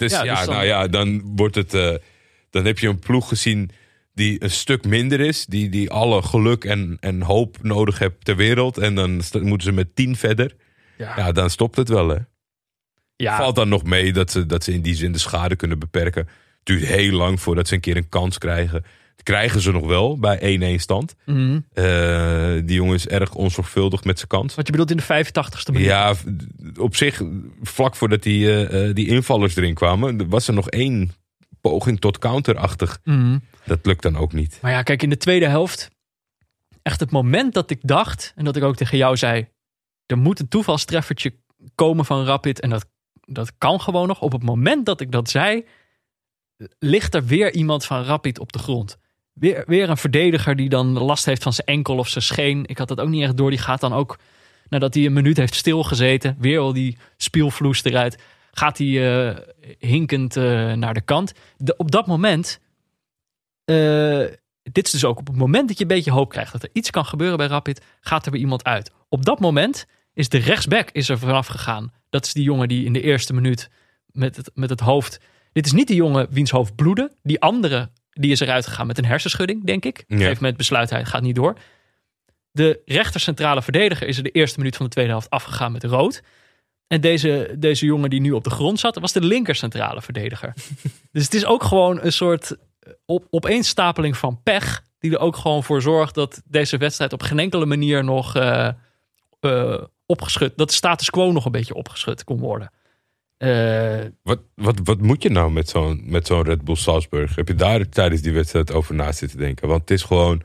[0.00, 1.74] Dus Ja, ja, dus dan- nou ja, dan wordt het.
[1.74, 1.94] eh,
[2.50, 3.70] dan heb je een ploeg gezien
[4.14, 5.46] die een stuk minder is.
[5.46, 8.78] Die, die alle geluk en, en hoop nodig heeft ter wereld.
[8.78, 10.56] En dan moeten ze met 10 verder.
[10.98, 11.16] Ja.
[11.16, 12.16] Ja, dan stopt het wel hè.
[13.16, 15.78] Ja, Valt dan nog mee dat ze, dat ze in die zin de schade kunnen
[15.78, 16.20] beperken.
[16.26, 16.30] Het
[16.62, 18.84] duurt heel lang voordat ze een keer een kans krijgen.
[19.22, 20.38] Krijgen ze nog wel bij
[20.78, 21.14] 1-1 stand.
[21.26, 21.60] Mhm.
[21.72, 21.84] Eh,
[22.64, 24.54] die jongen is erg onzorgvuldig met zijn kans.
[24.54, 25.86] Wat je bedoelt in de 85ste minuut.
[25.86, 26.14] Ja,
[26.78, 27.22] op zich,
[27.62, 31.12] vlak voordat die, eh, eh, die invallers erin kwamen, was er nog één
[31.60, 33.00] poging tot counterachtig.
[33.04, 33.38] Mhm.
[33.64, 34.58] Dat lukt dan ook niet.
[34.62, 35.90] Maar ja, kijk, in de tweede helft.
[36.82, 38.32] Echt het moment dat ik dacht.
[38.36, 39.48] En dat ik ook tegen jou zei.
[40.06, 41.34] Er moet een toevalstreffertje
[41.74, 42.60] komen van Rapid.
[42.60, 42.86] En dat,
[43.20, 44.20] dat kan gewoon nog.
[44.20, 45.64] Op het moment dat ik dat zei.
[46.78, 48.98] Ligt er weer iemand van Rapid op de grond.
[49.32, 52.66] Weer, weer een verdediger die dan last heeft van zijn enkel of zijn scheen.
[52.66, 53.50] Ik had dat ook niet echt door.
[53.50, 54.18] Die gaat dan ook.
[54.68, 56.36] Nadat hij een minuut heeft stilgezeten.
[56.38, 58.22] Weer al die spielvloes eruit.
[58.52, 59.36] Gaat hij eh,
[59.78, 61.32] hinkend eh, naar de kant.
[61.76, 62.60] Op dat moment
[63.64, 64.24] eh,
[64.62, 66.70] dit is dus ook op het moment dat je een beetje hoop krijgt dat er
[66.72, 68.92] iets kan gebeuren bij Rapid, gaat er weer iemand uit.
[69.08, 71.92] Op dat moment is de rechtsback is er vanaf gegaan.
[72.10, 73.70] Dat is die jongen die in de eerste minuut
[74.06, 75.20] met het, met het hoofd.
[75.52, 77.12] Dit is niet de jongen wiens hoofd bloedde.
[77.22, 77.90] Die andere
[78.20, 79.98] die is eruit gegaan met een hersenschudding, denk ik.
[79.98, 80.22] Op een Ja.
[80.22, 81.54] gegeven moment besluit hij, gaat niet door.
[82.52, 85.84] De rechter centrale verdediger is er de eerste minuut van de tweede helft afgegaan met
[85.84, 86.22] rood.
[86.86, 90.54] En deze, deze jongen die nu op de grond zat, was de linker centrale verdediger.
[91.12, 92.56] dus het is ook gewoon een soort
[93.04, 94.82] op, opeenstapeling van pech.
[94.98, 98.68] Die er ook gewoon voor zorgt dat deze wedstrijd op geen enkele manier nog eh,
[99.40, 100.52] eh, opgeschud.
[100.56, 102.70] Dat de status quo nog een beetje opgeschud kon worden.
[103.40, 107.34] Eh, Wat, wat, wat moet je nou met zo'n met zo'n Red Bull Salzburg?
[107.34, 109.68] Heb je daar tijdens die wedstrijd over na zitten denken?
[109.68, 110.42] Want het is gewoon.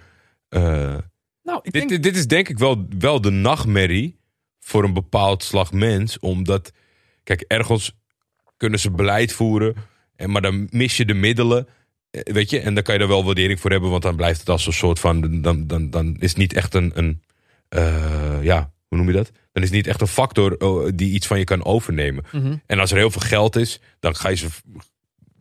[0.49, 0.97] eh,
[1.43, 4.19] nou, ik dit, denk, dit, is denk ik wel, wel de nachtmerrie
[4.59, 6.19] voor een bepaald slag mens.
[6.19, 6.71] Omdat,
[7.23, 7.91] kijk, ergens
[8.57, 9.75] kunnen ze beleid voeren.
[10.15, 11.67] En, maar dan mis je de middelen.
[12.11, 13.89] eh, Weet je, en dan kan je er wel waardering voor hebben.
[13.89, 15.41] Want dan blijft het als een soort van.
[15.41, 17.21] Dan, dan, dan is het niet echt een, een,
[18.43, 19.31] ja, hoe noem je dat?
[19.51, 22.23] Dan is het niet echt een factor oh, die iets van je kan overnemen.
[22.31, 22.55] Mhm.
[22.65, 24.47] En als er heel veel geld is, dan, ga je ze,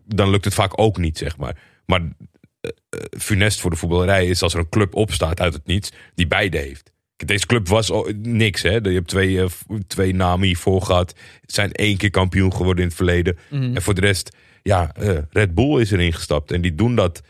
[0.05, 1.57] dan lukt het vaak ook niet, zeg maar.
[1.87, 5.67] Maar eh, eh, funest voor de voetballerij is als er een club opstaat uit het
[5.67, 6.93] niets, die beide heeft.
[7.17, 8.71] Deze club was niks, hè.
[8.71, 9.49] Je hebt twee, eh,
[9.87, 11.15] twee namen hiervoor gehad.
[11.43, 13.39] Zijn één keer kampioen geworden in het verleden.
[13.51, 13.75] Mhm.
[13.75, 14.95] En voor de rest, ja,
[15.31, 16.53] Red Bull is erin gestapt.
[16.53, 17.23] En die doen dat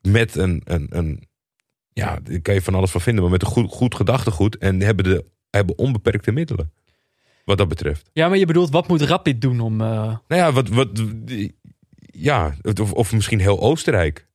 [0.00, 1.28] met een, een, een
[1.92, 4.58] ja, daar kan je van alles van vinden, maar met een goed, goed gedachtegoed.
[4.58, 6.72] En hebben, de, hebben onbeperkte middelen.
[7.44, 8.10] Wat dat betreft.
[8.12, 9.80] Ja, maar je bedoelt, wat moet Rapid doen om...
[9.80, 10.88] eh, Nou ja, wat, wat,
[11.98, 14.26] ja of, of misschien heel Oostenrijk.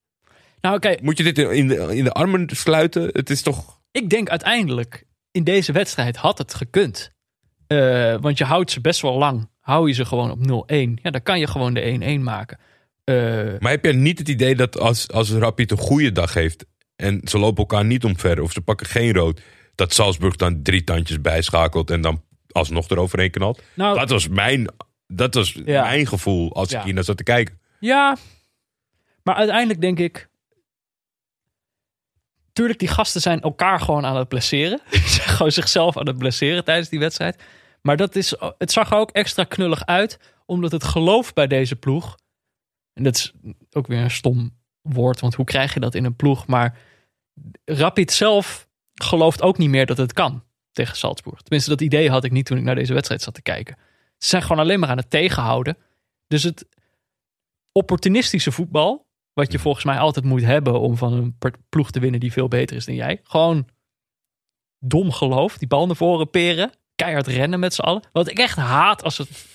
[0.60, 3.08] Nou, oké, Moet je dit in de, in de armen sluiten?
[3.12, 3.80] Het is toch...
[3.90, 7.12] ik denk uiteindelijk, in deze wedstrijd had het gekund.
[7.66, 9.48] Eh, want je houdt ze best wel lang.
[9.60, 10.74] Hou je ze gewoon op 0-1.
[11.02, 12.58] Ja, dan kan je gewoon de 1-1 maken.
[13.04, 13.14] Eh,
[13.58, 16.64] Maar heb je niet het idee dat als, als Rapid een goede dag heeft...
[16.96, 19.40] en ze lopen elkaar niet omver of ze pakken geen rood...
[19.74, 23.62] dat Salzburg dan drie tandjes bijschakelt en dan alsnog eroverheen knalt?
[23.74, 24.72] nou, Dat was mijn,
[25.06, 25.82] dat was Ja.
[25.82, 27.58] mijn gevoel als ik hier naar zat te kijken.
[27.80, 28.16] Ja,
[29.22, 30.28] maar uiteindelijk denk ik.
[32.52, 34.80] Tuurlijk, die gasten zijn elkaar gewoon aan het blesseren.
[34.90, 37.42] Ze zijn gewoon zichzelf aan het blesseren tijdens die wedstrijd.
[37.82, 41.76] Maar dat is, het zag er ook extra knullig uit, omdat het geloof bij deze
[41.76, 42.16] ploeg.
[42.92, 43.32] En dat is
[43.72, 46.46] ook weer een stom woord, want hoe krijg je dat in een ploeg?
[46.46, 46.78] Maar
[47.64, 51.40] Rapid zelf gelooft ook niet meer dat het kan tegen Salzburg.
[51.40, 53.76] Tenminste, dat idee had ik niet toen ik naar deze wedstrijd zat te kijken.
[54.18, 55.76] Ze zijn gewoon alleen maar aan het tegenhouden.
[56.26, 56.66] Dus het,
[57.74, 59.06] opportunistische voetbal.
[59.32, 62.48] Wat je volgens mij altijd moet hebben om van een ploeg te winnen die veel
[62.48, 63.20] beter is dan jij.
[63.22, 63.68] Gewoon
[64.78, 65.58] dom geloof.
[65.58, 66.72] Die bal naar voren peren.
[66.94, 68.02] Keihard rennen met z'n allen.
[68.12, 69.46] Wat ik echt haat als het.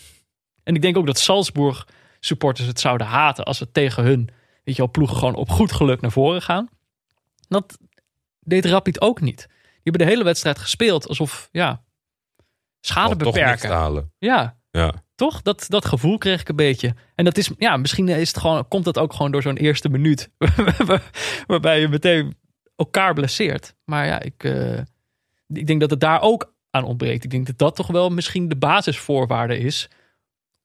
[0.63, 1.87] En ik denk ook dat Salzburg
[2.19, 4.29] supporters het zouden haten als het tegen hun,
[4.63, 6.69] weet je wel, ploegen gewoon op goed geluk naar voren gaan.
[7.47, 7.77] Dat
[8.49, 9.37] deed Rapid ook niet.
[9.47, 11.83] Die hebben de hele wedstrijd gespeeld alsof, ja,
[12.81, 13.69] schade toch beperken.
[13.71, 14.11] halen.
[14.17, 14.93] Ja, Ja.
[15.15, 15.41] toch?
[15.41, 16.95] Dat, dat gevoel kreeg ik een beetje.
[17.15, 19.89] En dat is, ja, misschien is het gewoon, komt dat ook gewoon door zo'n eerste
[19.89, 20.29] minuut.
[21.47, 22.37] waarbij je meteen
[22.75, 23.75] elkaar blesseert.
[23.85, 24.77] Maar ja, ik, eh,
[25.47, 27.23] ik denk dat het daar ook aan ontbreekt.
[27.23, 29.87] Ik denk dat dat toch wel misschien de basisvoorwaarde is.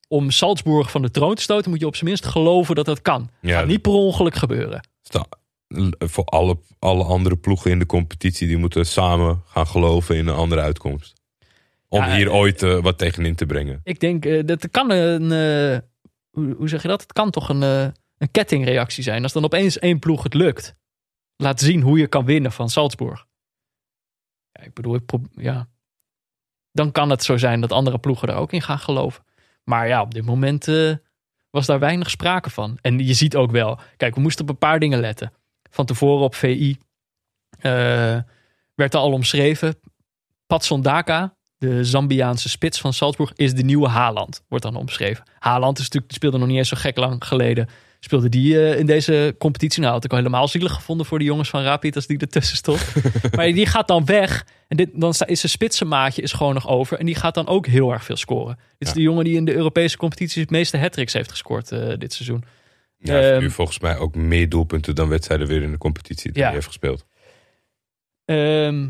[0.08, 3.02] Om Salzburg van de troon te stoten, moet je op zijn minst geloven dat dat
[3.02, 3.30] kan.
[3.40, 4.88] Ja, Gaat niet per ongeluk gebeuren.
[5.98, 10.34] Voor alle, alle andere ploegen in de competitie, die moeten samen gaan geloven in een
[10.34, 11.22] andere uitkomst.
[11.88, 13.80] Om Ja, hier eh, ooit eh, wat tegenin te brengen.
[13.84, 15.30] Ik denk eh, dat het kan een.
[16.30, 17.00] hoe, zeg je dat?
[17.00, 17.62] Het kan toch een,
[18.18, 19.22] een kettingreactie zijn.
[19.22, 20.74] Als dan opeens één ploeg het lukt.
[21.36, 23.26] Laat zien hoe je kan winnen van Salzburg.
[24.52, 25.68] Ja, ik bedoel, ik ja.
[26.72, 29.24] Dan kan het zo zijn dat andere ploegen er ook in gaan geloven.
[29.64, 30.66] Maar ja, op dit moment
[31.50, 32.78] was daar weinig sprake van.
[32.80, 33.78] En je ziet ook wel.
[33.96, 35.32] Kijk, we moesten op een paar dingen letten.
[35.74, 36.76] Van tevoren op VI
[37.58, 37.72] eh,
[38.74, 39.76] werd er al omschreven.
[40.46, 44.42] Patson Daka, de Zambiaanse spits van Salzburg, is de nieuwe Haaland.
[44.48, 45.24] Wordt dan omschreven.
[45.38, 47.68] Haaland is natuurlijk, speelde nog niet eens zo gek lang geleden.
[48.00, 49.80] Speelde die eh, in deze competitie.
[49.80, 52.56] Nou, had ik al helemaal zielig gevonden voor de jongens van Rapid als die ertussen
[52.56, 52.94] stond.
[53.36, 54.46] maar die gaat dan weg.
[54.68, 56.98] En dit, dan is zijn spitsenmaatje is gewoon nog over.
[56.98, 58.56] En die gaat dan ook heel erg veel scoren.
[58.56, 58.94] Dit is Ja.
[58.94, 62.44] de jongen die in de Europese competities het meeste hat heeft gescoord eh, dit seizoen.
[63.06, 65.78] Ja, hij heeft ehm, nu volgens mij ook meer doelpunten dan wedstrijden weer in de
[65.78, 66.44] competitie die Ja.
[66.44, 67.06] hij heeft gespeeld.
[68.24, 68.88] Ehm,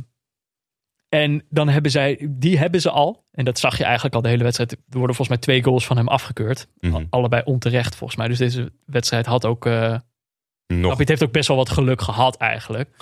[1.08, 3.24] en dan hebben zij, die hebben ze al.
[3.32, 4.72] En dat zag je eigenlijk al de hele wedstrijd.
[4.72, 6.66] Er worden volgens mij twee goals van hem afgekeurd.
[6.80, 6.94] Mhm.
[6.94, 8.28] Al- Allebei onterecht volgens mij.
[8.28, 9.66] Dus deze wedstrijd had ook.
[9.66, 9.96] eh
[10.66, 12.90] Nog Rapid heeft ook best wel wat geluk gehad eigenlijk.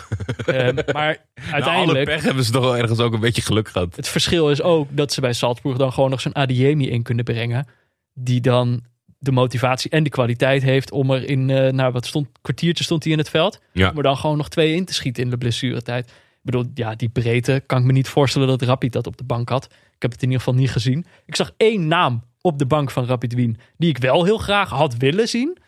[0.46, 2.04] Ehm, maar alle uiteindelijk.
[2.04, 3.96] pech hebben ze toch wel ergens ook een beetje geluk gehad.
[3.96, 7.24] Het verschil is ook dat ze bij Salzburg dan gewoon nog zo'n Adiemi in kunnen
[7.24, 7.66] brengen.
[8.12, 8.82] Die dan
[9.22, 13.02] de motivatie en de kwaliteit heeft om er in, eh nou wat stond, kwartiertje stond
[13.02, 13.60] hij in het veld.
[13.72, 13.90] Ja.
[13.90, 16.06] Om er dan gewoon nog twee in te schieten in de blessuretijd.
[16.06, 19.24] Ik bedoel, ja, die breedte kan ik me niet voorstellen dat Rapid dat op de
[19.24, 19.64] bank had.
[19.64, 21.06] Ik heb het in ieder geval niet gezien.
[21.26, 24.70] Ik zag één naam op de bank van Rapid Wien die ik wel heel graag
[24.70, 25.58] had willen zien.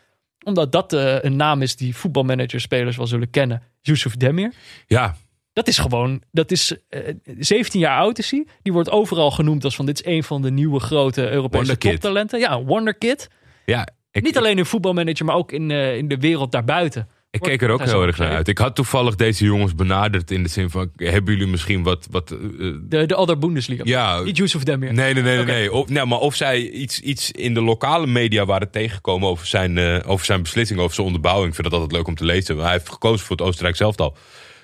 [0.43, 3.61] Omdat dat eh, een naam is die voetbalmanagers, spelers wel zullen kennen.
[3.81, 4.53] Yusuf Demir.
[4.87, 5.15] Ja,
[5.53, 8.47] Dat is gewoon, dat is eh, 17 jaar oud is hij.
[8.61, 12.39] Die wordt overal genoemd als van dit is een van de nieuwe grote Europese toptalenten.
[12.39, 13.29] Ja, wonderkid.
[13.65, 17.07] Ja ik, Niet alleen in voetbalmanager, maar ook in, eh, in de wereld daarbuiten.
[17.31, 18.47] ik keek er ook heel erg naar uit.
[18.47, 20.91] Ik had toevallig deze jongens benaderd in de zin van...
[20.95, 22.07] hebben jullie misschien wat...
[22.11, 22.37] wat eh,
[22.81, 23.83] De, de other Bundesliga.
[23.85, 24.93] ja, Niet Yusuf Demir.
[24.93, 25.71] Nee, nee, nee, nee.
[25.71, 29.77] Of, nou, maar of zij iets, iets in de lokale media waren tegengekomen over zijn,
[29.77, 31.47] eh, over zijn beslissing, over zijn onderbouwing.
[31.47, 32.57] Ik vind dat altijd leuk om te lezen.
[32.57, 34.17] Hij heeft gekozen voor het Oostenrijk zelf al.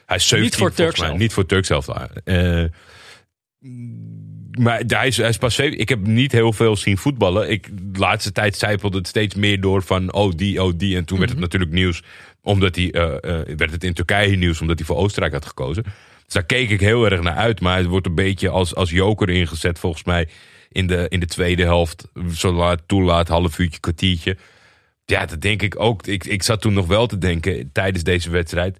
[0.05, 1.17] Hij is 17 Niet voor Turk zelf.
[1.17, 1.87] Niet voor Turk zelf.
[2.23, 2.63] Eh,
[4.59, 5.81] maar hij is, hij is pas 17.
[5.81, 7.49] Ik heb niet heel veel zien voetballen.
[7.49, 10.95] Ik, de laatste tijd zijpelde het steeds meer door van oh die, oh die.
[10.95, 11.47] En toen werd het Mhm.
[11.49, 12.01] natuurlijk nieuws.
[12.41, 13.03] Omdat hij, eh,
[13.39, 15.83] eh, werd het in Turkije nieuws omdat hij voor Oostenrijk had gekozen.
[15.83, 17.59] Dus daar keek ik heel erg naar uit.
[17.61, 20.27] Maar het wordt een beetje als, als joker ingezet volgens mij
[20.71, 22.07] in de, in de tweede helft.
[22.35, 24.37] Zo laat, toelaat, half uurtje, kwartiertje.
[25.05, 26.07] Ja, dat denk ik ook.
[26.07, 28.77] Ik, ik zat toen nog wel te denken tijdens deze wedstrijd.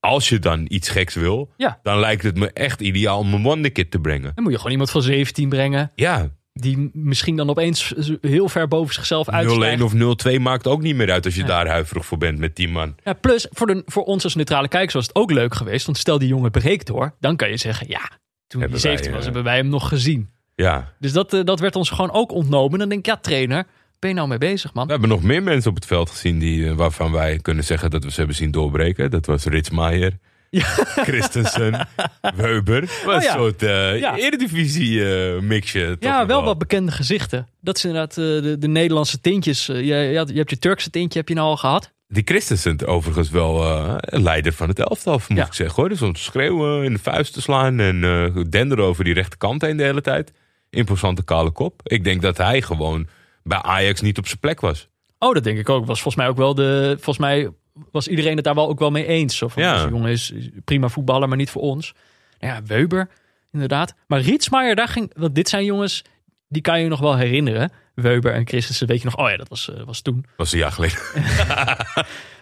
[0.00, 1.78] Als je dan iets geks wil, Ja.
[1.82, 4.32] dan lijkt het me echt ideaal om een wonderkid te brengen.
[4.34, 5.90] Dan moet je gewoon iemand van 17 brengen.
[5.94, 9.82] Ja, Die misschien dan opeens heel ver boven zichzelf 0-1 uitstijgt.
[9.82, 12.70] of 0-2 maakt ook niet meer uit als je daar huiverig voor bent met 10
[12.70, 12.94] man.
[13.04, 15.86] Ja, plus, voor, de, voor ons als neutrale kijkers was het ook leuk geweest.
[15.86, 17.14] Want stel die jongen breekt door.
[17.20, 18.10] Dan kan je zeggen, ja,
[18.46, 20.30] toen hij wij, 17 was, eh, hebben wij hem nog gezien.
[20.54, 22.78] Ja, Dus dat, eh, dat werd ons gewoon ook ontnomen.
[22.78, 23.66] Dan denk ik, ja trainer,
[23.98, 24.84] ben je nou mee bezig man?
[24.86, 27.90] we hebben nog meer mensen op het veld gezien die, eh, waarvan wij kunnen zeggen
[27.90, 29.10] dat we ze hebben zien doorbreken.
[29.10, 30.12] Dat was Rits Maier,
[30.96, 31.88] Christensen,
[32.36, 32.82] Weber.
[32.82, 33.14] Oh ja.
[33.14, 34.16] een soort eh Ja.
[34.16, 37.48] eredivisie eh, Ja, wel wat bekende gezichten.
[37.60, 39.66] Dat is inderdaad de, de Nederlandse tintjes.
[39.66, 41.92] Je, je, je hebt je Turkse tintje, heb je nou al gehad?
[42.08, 43.64] Die Christensen overigens wel
[44.00, 45.46] een leider van het elftal, moet Ja.
[45.46, 45.76] ik zeggen.
[45.80, 45.88] Hoor.
[45.88, 48.00] Dus om te schreeuwen, in de vuist te slaan en
[48.50, 50.32] denderen over die rechterkant heen de hele tijd.
[50.70, 51.80] Imposante kale kop.
[51.84, 53.06] Ik denk dat hij gewoon
[53.48, 54.88] bij Ajax niet op zijn plek was.
[55.18, 55.86] Oh, dat denk ik ook.
[55.86, 56.92] Was volgens mij ook wel de.
[56.94, 57.48] Volgens mij
[57.90, 59.36] was iedereen het daar wel ook wel mee eens.
[59.36, 59.74] Zo van, Ja.
[59.76, 60.32] deze jongen is
[60.64, 61.94] prima voetballer, maar niet voor ons.
[62.38, 63.08] Nou ja, Weber,
[63.52, 63.94] inderdaad.
[64.06, 65.12] Maar Rietsmaier, daar ging.
[65.16, 66.04] Want dit zijn jongens,
[66.48, 67.72] die kan je nog wel herinneren.
[67.94, 69.16] Weber en Christensen, weet je nog.
[69.16, 70.24] Oh ja, dat was, eh, was toen.
[70.36, 70.98] was een jaar geleden.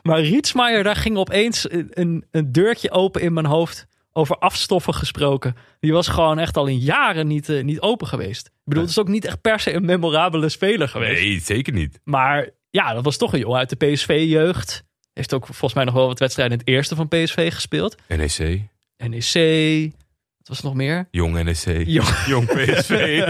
[0.03, 3.87] Maar Rietsmaier, daar ging opeens een, een, een deurtje open in mijn hoofd.
[4.17, 5.57] Over afstoffen gesproken.
[5.81, 8.47] Die was gewoon echt al in jaren niet, eh, niet open geweest.
[8.47, 11.23] Ik bedoel, het is ook niet echt per se een memorabele speler geweest.
[11.23, 12.01] Nee, zeker niet.
[12.05, 14.85] Maar ja, dat was toch een jongen uit de PSV-jeugd.
[15.13, 17.97] Heeft ook volgens mij nog wel wat wedstrijden in het eerste van PSV gespeeld.
[18.09, 18.63] NEC,
[18.97, 19.93] NEC.
[20.39, 21.09] Wat was nog meer?
[21.11, 22.09] jong NEC, Jong.
[22.33, 23.23] jong PSV.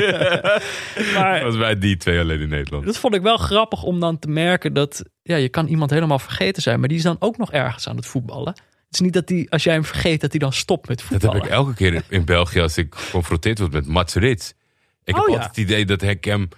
[1.14, 2.84] Maar was bij die twee alleen in Nederland.
[2.84, 6.18] dat vond ik wel grappig om dan te merken dat ja, je kan iemand helemaal
[6.18, 6.78] vergeten zijn.
[6.80, 8.55] Maar die is dan ook nog ergens aan het voetballen.
[8.87, 11.07] Het is niet dat die, als jij hem vergeet, dat hij dan stopt met Dat
[11.07, 11.37] voetballen.
[11.37, 14.49] heb ik elke keer in België als ik geconfronteerd word met Mats Rits.
[15.05, 15.34] Ik heb Oh, ja.
[15.34, 16.49] altijd het idee dat ik hem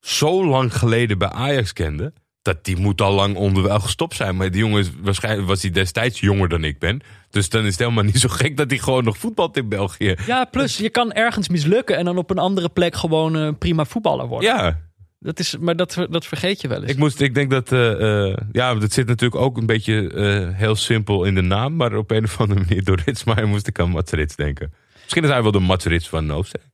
[0.00, 2.12] zo lang geleden bij Ajax kende.
[2.42, 4.36] Dat die moet al lang onderweg gestopt zijn.
[4.36, 7.00] Maar die jongen is, waarschijnlijk was hij destijds jonger dan ik ben.
[7.30, 10.14] Dus dan is het helemaal niet zo gek dat hij gewoon nog voetbalt in België.
[10.26, 13.84] Ja, plus je kan ergens mislukken en dan op een andere plek gewoon een prima
[13.84, 14.48] voetballer worden.
[14.56, 14.78] Ja,
[15.20, 16.90] Dat is, maar dat, dat vergeet je wel eens.
[16.90, 17.72] ik, moest, ik denk dat...
[17.72, 21.76] eh, ja, dat zit natuurlijk ook een beetje eh, heel simpel in de naam.
[21.76, 24.72] Maar op een of andere manier door Ritsmaier moest ik aan Mats Rits denken.
[25.02, 26.72] Misschien is hij wel de Mats Rits van Oostenrijk.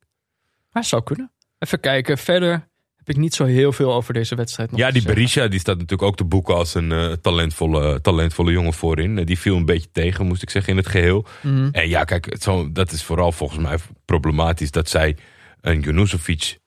[0.73, 1.33] Maar zou kunnen.
[1.59, 2.19] Even kijken.
[2.19, 5.15] Verder heb ik niet zo heel veel over deze wedstrijd nog Ja, die zeggen.
[5.15, 9.25] Berisha die staat natuurlijk ook te boeken als een talentvolle, talentvolle jongen voorin.
[9.25, 11.27] Die viel een beetje tegen, moest ik zeggen, in het geheel.
[11.43, 11.69] Mhm.
[11.73, 15.17] En ja, kijk, het zo, dat is vooral volgens mij problematisch dat zij
[15.61, 16.59] een Junusovic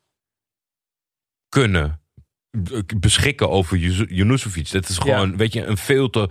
[1.49, 1.99] kunnen
[2.99, 4.71] beschikken over Ju- Junusovic.
[4.71, 6.29] Dat is gewoon, weet je, een veel te...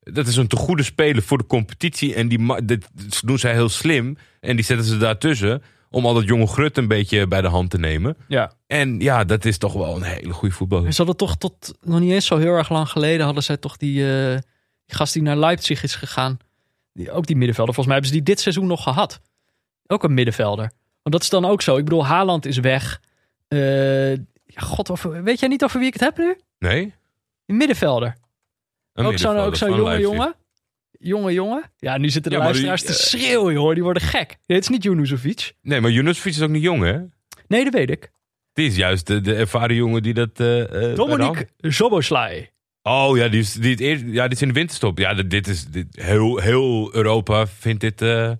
[0.00, 2.14] Dat is een te goede speler voor de competitie.
[2.14, 2.88] En die, dit
[3.24, 4.16] doen zij heel slim.
[4.40, 7.70] En die zetten ze daartussen om al dat jonge grut een beetje bij de hand
[7.70, 8.16] te nemen.
[8.28, 8.52] Ja.
[8.66, 10.92] En ja, dat is toch wel een hele goede voetballer.
[10.92, 13.76] Ze hadden toch tot nog niet eens zo heel erg lang geleden hadden zij toch
[13.76, 14.38] die, eh,
[14.86, 16.36] die gast die naar Leipzig is gegaan.
[16.92, 17.74] Die, ook die middenvelder.
[17.74, 19.20] Volgens mij hebben ze die dit seizoen nog gehad.
[19.86, 20.72] Ook een middenvelder.
[21.02, 21.76] Want dat is dan ook zo.
[21.76, 23.00] Ik bedoel, Haaland is weg.
[23.48, 23.58] Eh,
[24.54, 26.36] ja, God, weet jij niet over wie ik het heb nu?
[26.58, 26.94] Nee?
[27.46, 28.14] Een middenvelder.
[28.92, 30.10] Een ook zo'n ook van jonge Leipzig.
[30.10, 30.34] jongen.
[30.98, 31.62] Jonge jongen.
[31.78, 33.74] Ja, nu zitten de Ja, die- luisteraars te schreeuwen, hoor.
[33.74, 34.36] Die worden gek.
[34.46, 35.52] Het is niet Junuzovic.
[35.62, 36.98] Nee, maar Junusovic is ook niet jong, hè?
[37.48, 38.10] Nee, dat weet ik.
[38.52, 40.40] Die is juist de, de ervaren jongen die dat...
[40.40, 42.50] eh eh, de Dominique Zoboslai.
[42.82, 44.98] Oh ja, die is, die, het eerst, ja, die is in de winterstop.
[44.98, 45.64] Ja, dit- is...
[45.66, 48.02] Dit, heel, heel Europa vindt dit...
[48.02, 48.30] eh,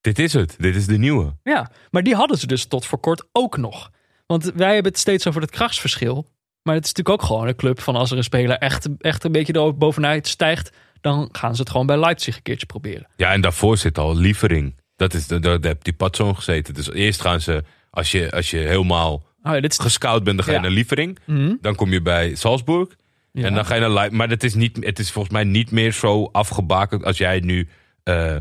[0.00, 0.54] dit is het.
[0.58, 1.36] Dit is de nieuwe.
[1.42, 3.90] Ja, maar die hadden ze dus tot voor kort ook nog.
[4.28, 6.26] Want wij hebben het steeds over het krachtsverschil.
[6.62, 9.24] Maar het is natuurlijk ook gewoon een club van als er een speler echt, echt
[9.24, 13.08] een beetje er bovenuit stijgt, dan gaan ze het gewoon bij Leipzig een keertje proberen.
[13.16, 14.74] Ja, en daarvoor zit al Lievering.
[14.96, 16.74] Dat is, daar, heeft die patsoon gezeten.
[16.74, 17.64] Dus eerst gaan ze...
[17.90, 20.62] Als je, als je helemaal Oh ja, dit is gescout bent, dan ga je Ja.
[20.62, 21.18] naar Lievering.
[21.24, 21.54] Mhm.
[21.60, 22.88] Dan kom je bij Salzburg.
[23.32, 23.44] Ja.
[23.44, 24.18] En dan ga je naar Leipzig.
[24.18, 27.04] Maar het is, niet, het is volgens mij niet meer zo afgebakend.
[27.04, 27.68] Als jij nu
[28.02, 28.36] eh,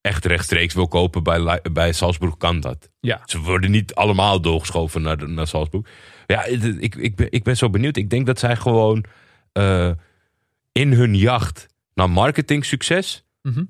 [0.00, 2.90] echt rechtstreeks wil kopen bij, bij Salzburg, kan dat.
[3.00, 3.22] Ja.
[3.24, 5.86] Ze worden niet allemaal doorgeschoven naar, de- naar Salzburg.
[6.26, 7.96] Ja, ik, ik, ben, ik ben zo benieuwd.
[7.96, 9.04] Ik denk dat zij gewoon
[9.52, 9.90] eh,
[10.72, 13.24] in hun jacht naar marketingsucces...
[13.42, 13.64] Mhm.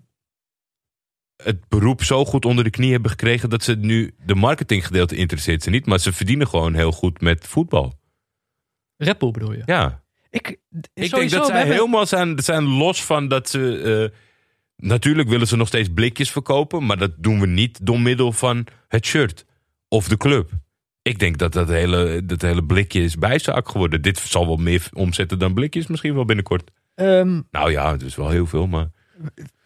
[1.37, 3.51] het beroep zo goed onder de knie hebben gekregen...
[3.51, 5.87] dat ze nu de marketinggedeelte interesseert ze niet.
[5.87, 7.99] Maar ze verdienen gewoon heel goed met voetbal.
[8.97, 9.62] Red Bull bedoel je?
[9.64, 10.03] Ja.
[10.31, 10.49] Ik,
[10.95, 14.11] Ik denk dat zij hebben- helemaal zijn, zijn los van dat ze.
[14.12, 14.18] eh,
[14.83, 18.66] natuurlijk willen ze nog steeds blikjes verkopen, maar dat doen we niet door middel van
[18.89, 19.45] het shirt
[19.89, 20.51] of de club.
[21.03, 24.03] Ik denk dat dat hele, dat hele blikje is bijzaak geworden.
[24.03, 26.70] Dit zal wel meer omzetten dan blikjes misschien wel binnenkort.
[26.95, 28.91] Ehm, Nou ja, het is wel heel veel, maar.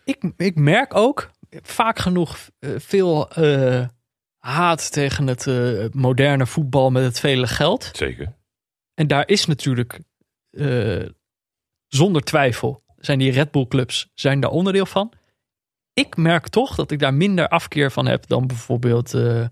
[0.05, 1.31] ik, ik merk ook
[1.63, 3.87] vaak genoeg eh, veel eh,
[4.39, 7.91] haat tegen het eh, moderne voetbal met het vele geld.
[7.93, 8.33] Zeker.
[8.95, 10.01] En daar is natuurlijk
[11.87, 15.13] zonder twijfel zijn die Red Bull clubs zijn daar onderdeel van.
[15.93, 19.45] Ik merk toch dat ik daar minder afkeer van heb dan bijvoorbeeld eh,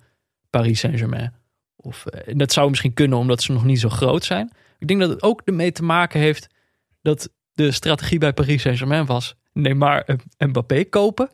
[0.51, 1.33] Paris Saint-Germain.
[1.77, 4.51] Of, eh, dat zou misschien kunnen omdat ze nog niet zo groot zijn.
[4.79, 6.47] Ik denk dat het ook ermee te maken heeft
[7.03, 10.05] dat de strategie bij Paris Saint-Germain was Neymar
[10.37, 11.31] en Mbappé kopen.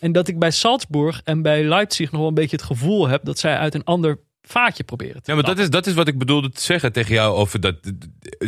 [0.00, 3.24] En dat ik bij Salzburg en bij Leipzig nog wel een beetje het gevoel heb
[3.24, 6.08] dat zij uit een ander vaatje proberen te Ja, maar dat is, dat is wat
[6.08, 7.74] ik bedoelde te zeggen tegen jou over dat.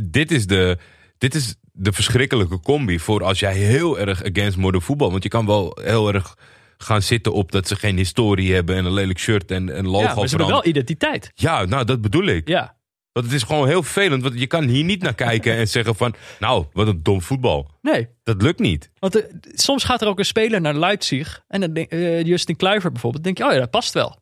[0.04, 0.78] Dit is de,
[1.18, 5.10] dit is de verschrikkelijke combi voor als jij heel erg against modern voetbal.
[5.10, 6.36] Want je kan wel heel erg
[6.78, 10.04] gaan zitten op dat ze geen historie hebben en een lelijk shirt en een logo
[10.04, 11.30] Ja, maar ze hebben wel identiteit.
[11.34, 12.48] Ja, nou dat bedoel ik.
[12.48, 12.76] Ja,
[13.12, 14.22] Want het is gewoon heel vervelend.
[14.22, 16.14] Want je kan hier niet naar kijken en zeggen van...
[16.38, 17.70] Nou, wat een dom voetbal.
[17.82, 18.08] nee.
[18.22, 18.90] Dat lukt niet.
[18.98, 21.44] Want eh, soms gaat er ook een speler naar Leipzig.
[21.48, 23.24] En dan denk, eh, Justin Kluivert bijvoorbeeld.
[23.24, 24.16] denk je, oh ja, dat past wel.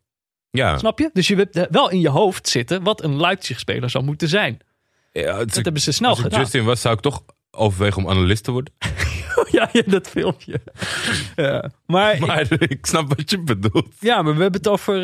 [0.50, 1.10] Ja, Snap je?
[1.12, 4.58] Dus je hebt eh, wel in je hoofd zitten wat een Leipzig-speler zou moeten zijn.
[5.12, 6.40] ja Dat hebben ze snel als gedaan.
[6.40, 7.22] Justin was, zou ik toch
[7.56, 8.74] overwegen om analist te worden.
[9.50, 10.60] ja, ja, dat filmpje.
[11.36, 11.70] ja.
[11.86, 13.94] Maar, Maar ik snap wat je bedoelt.
[14.00, 14.94] ja, maar we hebben het over.
[14.96, 15.02] eh,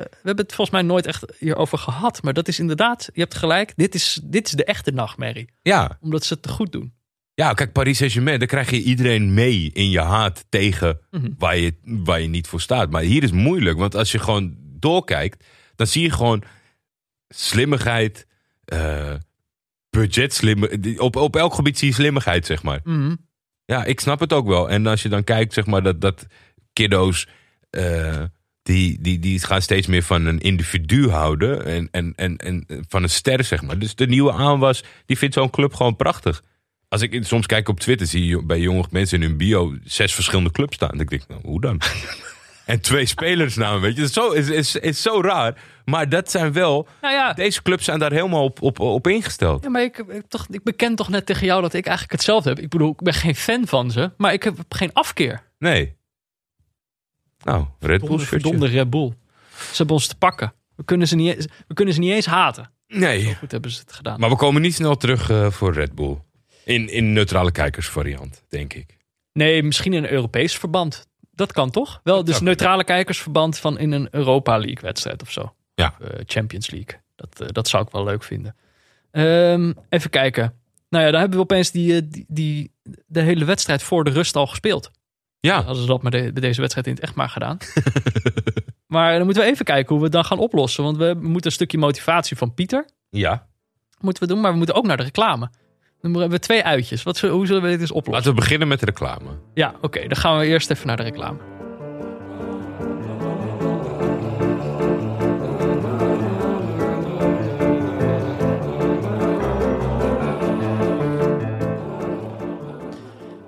[0.00, 2.22] we hebben het volgens mij nooit echt hierover gehad.
[2.22, 3.72] Maar dat is inderdaad, je hebt gelijk.
[3.76, 5.48] Dit is, dit is de echte nachtmerrie.
[5.62, 6.92] Ja, Omdat ze het te goed doen.
[7.34, 11.28] ja kijk, Paris Saint-Germain, daar krijg je iedereen mee in je haat tegen Mhm.
[11.38, 12.90] waar, je, waar je niet voor staat.
[12.90, 15.44] Maar hier is moeilijk, want als je gewoon doorkijkt,
[15.76, 16.42] dan zie je gewoon
[17.28, 18.26] slimmigheid,
[18.64, 19.14] eh
[19.90, 22.80] budget op, op elk gebied zie je slimmigheid, zeg maar.
[22.84, 23.14] Mhm.
[23.64, 24.70] Ja, ik snap het ook wel.
[24.70, 26.26] En als je dan kijkt, zeg maar, dat, dat
[26.72, 27.28] kiddo's.
[27.70, 28.22] eh,
[28.62, 31.64] die, die, die gaan steeds meer van een individu houden.
[31.64, 33.78] En, en, en, en van een ster, zeg maar.
[33.78, 36.42] Dus de nieuwe aanwas, die vindt zo'n club gewoon prachtig.
[36.88, 40.14] Als ik soms kijk op Twitter, zie je bij jonge mensen in hun bio zes
[40.14, 40.96] verschillende clubs staan.
[40.96, 41.80] Denk ik, nou, hoe dan?
[42.70, 44.00] en twee spelersnamen, weet je.
[44.00, 45.62] Dat is zo, is, is, is zo raar.
[45.84, 46.88] Maar dat zijn wel.
[47.00, 49.62] Nou ja, Deze clubs zijn daar helemaal op, op, op ingesteld.
[49.62, 52.48] Ja, maar ik, ik, toch, ik beken toch net tegen jou dat ik eigenlijk hetzelfde
[52.48, 52.58] heb.
[52.58, 55.42] Ik bedoel, ik ben geen fan van ze, maar ik heb geen afkeer.
[55.58, 55.96] Nee.
[57.42, 59.12] Nou, Red Bull Verdomde, Red Bull.
[59.56, 60.52] Ze hebben ons te pakken.
[60.76, 62.70] We kunnen ze niet, we kunnen ze niet eens haten.
[62.86, 63.34] Nee.
[63.34, 64.20] Goed hebben ze het gedaan.
[64.20, 66.18] Maar we komen niet snel terug eh, voor Red Bull.
[66.64, 68.96] In, in neutrale kijkersvariant, denk ik.
[69.32, 71.06] Nee, misschien in een Europees verband.
[71.40, 72.00] Dat kan toch?
[72.02, 75.54] Wel, dus neutrale kijkersverband van in een Europa League wedstrijd of zo.
[75.74, 75.94] Ja.
[76.00, 77.00] Of, eh, Champions League.
[77.16, 78.56] Dat, eh, dat zou ik wel leuk vinden.
[79.10, 80.54] Ehm, even kijken.
[80.88, 82.72] Nou ja, dan hebben we opeens die, eh, die, die,
[83.06, 84.90] de hele wedstrijd voor de rust al gespeeld.
[85.40, 87.58] Ja, Hadden ze dat met de- bij deze wedstrijd in het echt maar gedaan.
[88.94, 90.84] maar dan moeten we even kijken hoe we het dan gaan oplossen.
[90.84, 92.84] Want we moeten een stukje motivatie van Pieter.
[93.10, 93.48] ja.
[94.00, 95.50] Moeten we doen, maar we moeten ook naar de reclame.
[96.02, 97.02] Dan hebben we twee uitjes.
[97.02, 98.14] Wat, hoe zullen we dit eens oplossen?
[98.14, 99.30] Laten we beginnen met de reclame.
[99.54, 100.00] Ja, oké.
[100.08, 101.38] dan gaan we eerst even naar de reclame.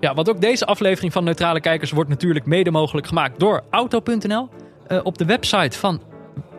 [0.01, 4.49] Ja, want ook deze aflevering van Neutrale Kijkers wordt natuurlijk mede mogelijk gemaakt door Auto.nl.
[4.87, 6.03] Eh, op de website van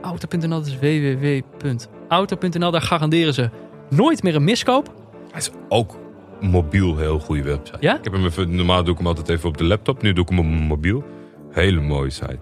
[0.01, 3.49] Auto.nl, dat is www.auto.nl, daar garanderen ze
[3.89, 5.02] nooit meer een miskoop.
[5.33, 5.97] Hij is ook
[6.41, 7.77] mobiel heel goede website.
[7.79, 7.97] Ja?
[7.97, 10.01] Ik heb hem even, normaal doe ik hem altijd even op de laptop.
[10.01, 11.03] Nu doe ik hem op mijn mobiel.
[11.51, 12.37] Hele mooie site.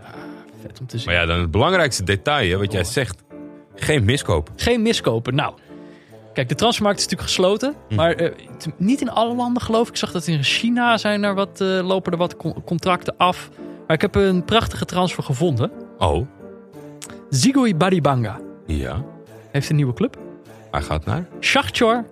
[0.62, 1.06] Vet om te zien.
[1.06, 3.24] Maar ja, dan het belangrijkste detail, hè, wat jij zegt.
[3.76, 4.50] Geen miskoop.
[4.56, 5.36] Geen miskopen.
[5.36, 5.54] Nou,
[6.34, 7.76] kijk, de transfermarkt is natuurlijk gesloten.
[7.96, 8.32] Maar eh,
[8.78, 9.89] niet in alle landen geloof ik.
[9.94, 13.50] Ik zag dat in China zijn er wat, eh, lopen er wat con- contracten af.
[13.88, 15.72] Maar ik heb een prachtige transfer gevonden.
[15.98, 16.28] Oh,
[17.30, 19.04] Zigoi Baribanga ja.
[19.52, 20.18] heeft een nieuwe club.
[20.72, 21.28] Hij gaat naar?
[21.39, 22.06] Shakhtar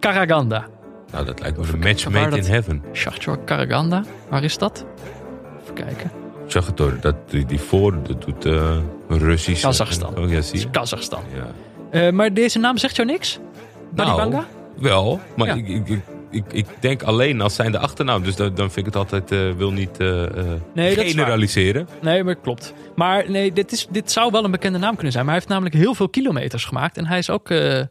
[0.00, 0.66] Karaganda.
[1.12, 2.82] Nou, dat lijkt me een match made in heaven.
[2.92, 4.04] Shakhtar Karaganda.
[4.28, 4.86] Waar is dat?
[5.62, 6.10] Even kijken.
[6.44, 6.96] Ik zag het door.
[7.00, 8.76] Dat, die, die voor, dat doet eh
[9.08, 9.62] Russisch.
[9.62, 10.18] Kazachstan.
[10.18, 10.70] Oh, ja, zie je.
[10.70, 11.22] Kazachstan.
[11.34, 11.46] Ja.
[12.00, 13.38] Eh, maar deze naam zegt jou niks?
[13.94, 14.28] Baribanga?
[14.28, 14.44] Nou,
[14.76, 15.54] wel, maar Ja.
[15.54, 15.88] ik,
[16.30, 18.22] ik, ik, denk alleen als zijn de achternaam.
[18.22, 20.30] Dus dan, dan vind ik het altijd, eh, wil niet eh, eh,
[20.74, 21.24] Nee, dat is waar.
[21.24, 21.88] generaliseren.
[22.00, 22.74] Nee, maar klopt.
[22.94, 25.24] Maar nee, dit, is, dit zou wel een bekende naam kunnen zijn.
[25.24, 26.96] Maar hij heeft namelijk heel veel kilometers gemaakt.
[26.96, 27.82] En hij is ook eh,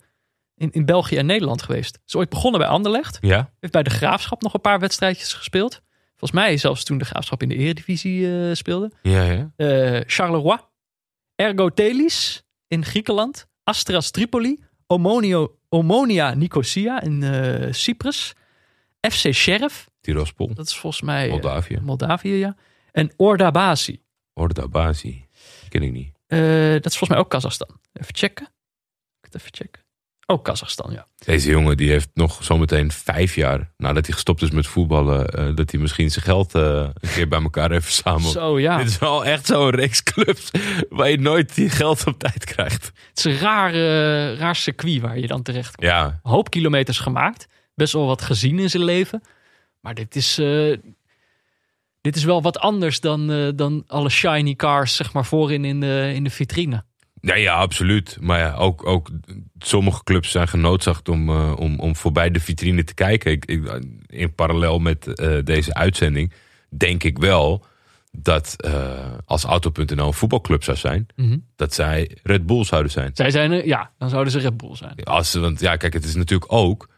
[0.57, 1.99] in, in België en Nederland geweest.
[2.05, 3.17] Is ooit begonnen bij Anderlecht.
[3.21, 5.81] Ja, Heeft bij de Graafschap nog een paar wedstrijdjes gespeeld.
[6.09, 8.91] Volgens mij zelfs toen de Graafschap in de Eredivisie eh, speelde.
[9.01, 9.51] ja, ja.
[9.55, 10.57] Eh, Charleroi.
[11.35, 13.47] Ergo Telis in Griekenland.
[13.63, 14.63] Astras Tripoli.
[14.87, 18.33] Omonio, Omonia Nicosia in eh, Cyprus.
[19.09, 19.89] FC Sheriff.
[20.01, 21.79] Tiraspol, Dat is volgens mij Moldavië.
[21.81, 22.55] Moldavië, ja.
[22.91, 24.03] En Ordabasi.
[24.33, 25.25] Orda Bazi.
[25.69, 26.13] Ken ik niet.
[26.27, 27.79] Dat is volgens mij ook Kazachstan.
[27.93, 28.45] Even checken.
[29.21, 29.84] Ik het even checken.
[30.27, 31.07] Ook Kazachstan, ja.
[31.25, 35.55] Deze jongen die heeft nog zometeen vijf jaar nadat hij gestopt is met voetballen, eh,
[35.55, 36.61] dat hij misschien zijn geld eh,
[36.93, 38.31] een keer bij elkaar heeft verzameld.
[38.31, 38.77] Zo, ja.
[38.77, 40.51] Dit is wel echt zo'n reeks clubs
[40.89, 42.85] waar je nooit die geld op tijd krijgt.
[42.85, 43.73] Het is een raar,
[44.35, 45.87] raar circuit waar je dan terecht komt.
[45.87, 47.47] Ja, Een hoop kilometers gemaakt.
[47.75, 49.21] Best wel wat gezien in zijn leven.
[49.81, 50.77] Maar dit is, eh,
[52.01, 56.11] dit is wel wat anders dan, dan alle shiny cars zeg maar, voorin in de,
[56.15, 56.83] in de vitrine.
[57.25, 58.17] Ja, ja absoluut.
[58.21, 59.09] Maar ja, ook, ook
[59.59, 63.31] sommige clubs zijn genoodzaakt om, eh, om, om voorbij de vitrine te kijken.
[63.31, 66.33] Ik, ik, in parallel met eh, deze uitzending
[66.77, 67.65] denk ik wel
[68.11, 71.37] dat eh, als Auto.nl een voetbalclub zou zijn, Mhm.
[71.55, 73.11] dat zij Red Bull zouden zijn.
[73.13, 75.03] Zij zijn, er- ja, dan zouden ze Red Bull zijn.
[75.03, 76.89] Als, want ja, kijk, het is natuurlijk ook.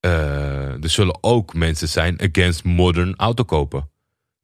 [0.00, 3.88] er zullen ook mensen zijn against modern autokopen.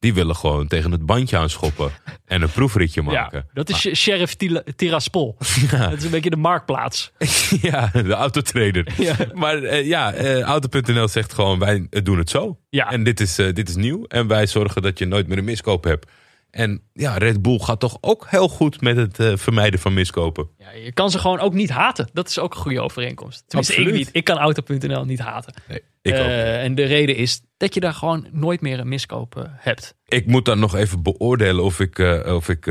[0.03, 1.91] Die willen gewoon tegen het bandje aanschoppen
[2.27, 3.39] en een proefritje maken.
[3.39, 4.37] Ja, dat is Sheriff
[4.77, 5.37] Tiraspol.
[5.71, 7.13] Dat is een beetje de marktplaats.
[7.61, 8.93] Ja, de autotrader.
[8.99, 9.17] Ja.
[9.35, 12.59] Maar eh, ja, eh, Auto.nl zegt gewoon, wij doen het zo.
[12.69, 12.91] Ja.
[12.91, 14.05] En dit is, eh, dit is nieuw.
[14.09, 16.11] En wij zorgen dat je nooit meer een miskoop hebt.
[16.53, 20.49] En ja, Red Bull gaat toch ook heel goed met het eh, vermijden van miskopen.
[20.59, 22.09] Ja, je kan ze gewoon ook niet haten.
[22.13, 23.45] Dat is ook een goede overeenkomst.
[23.47, 24.05] Tenminste, ik Absoluut.
[24.07, 24.15] niet.
[24.17, 25.55] Ik kan Auto.nl niet haten.
[25.69, 26.19] Nee, ik, ook.
[26.19, 29.95] Eh, en de reden is dat je daar gewoon nooit meer een miskoop eh, hebt.
[30.07, 32.65] ik moet dan nog even beoordelen of ik, of ik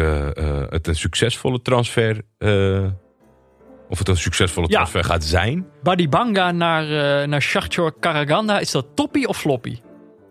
[0.70, 2.22] het een succesvolle transfer...
[3.90, 4.74] of het een succesvolle Ja.
[4.76, 5.66] transfer gaat zijn.
[5.84, 8.60] Badibanga naar, naar Shakhtar Karaganda.
[8.60, 9.78] Is dat toppie of floppy?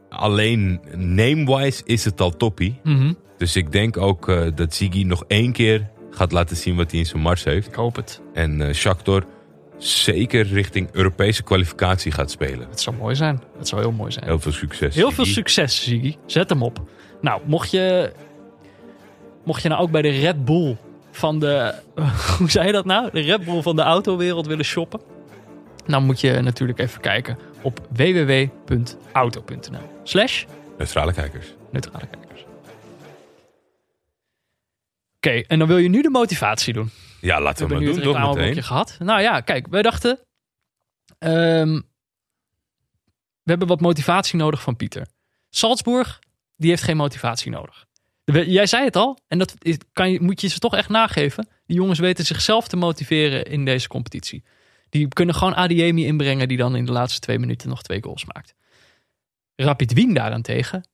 [0.09, 2.81] Alleen name-wise is het al toppie.
[2.85, 3.13] Mhm.
[3.41, 7.01] Dus ik denk ook eh, dat Ziggy nog één keer gaat laten zien wat hij
[7.01, 7.67] in zijn mars heeft.
[7.67, 8.21] Ik hoop het.
[8.35, 9.25] En eh Shakhtar
[9.79, 12.69] zeker richting Europese kwalificatie gaat spelen.
[12.71, 13.43] Het zou mooi zijn.
[13.59, 14.25] Het zou heel mooi zijn.
[14.25, 14.95] Heel veel succes.
[14.95, 16.17] Heel veel succes, Ziggy.
[16.27, 16.83] Zet hem op.
[17.21, 18.13] Nou, mocht je,
[19.45, 20.77] mocht je nou ook bij de Red Bull
[21.11, 21.75] van de...
[22.39, 23.09] Hoe zei je dat nou?
[23.13, 25.01] De Red Bull van de autowereld willen shoppen?
[25.87, 30.45] Dan moet je natuurlijk even kijken op www.auto.nl slash
[30.79, 31.55] Neutrale kijkers.
[31.71, 32.30] neutrale kijkers.
[35.27, 36.91] Oké, en dan wil je nu de motivatie doen.
[37.21, 38.63] Ja, laten We we, maar doen toch reclameblokje meteen.
[38.63, 38.97] gehad.
[38.99, 40.21] Nou ja, kijk, wij dachten...
[41.19, 41.81] ehm,
[43.43, 45.07] we hebben wat motivatie nodig van Pieter.
[45.51, 46.19] Salzburg,
[46.57, 47.87] die heeft geen motivatie nodig.
[48.25, 51.49] Jij zei het al, en dat is- kan je, moet je ze toch echt nageven.
[51.67, 54.45] Die jongens weten zichzelf te motiveren in deze competitie.
[54.89, 58.25] Die kunnen gewoon Adiemi inbrengen, die dan in de laatste twee minuten nog twee goals
[58.25, 58.55] maakt.
[59.57, 60.89] Rapid Wien daarentegen.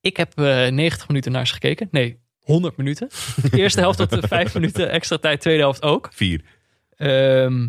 [0.00, 1.88] Ik heb eh 90 minuten naar ze gekeken.
[1.90, 3.08] Nee, 100 minuten.
[3.50, 6.08] De eerste helft tot 5 minuten extra tijd, tweede helft ook.
[6.12, 6.40] Vier.
[6.96, 7.68] Ehm,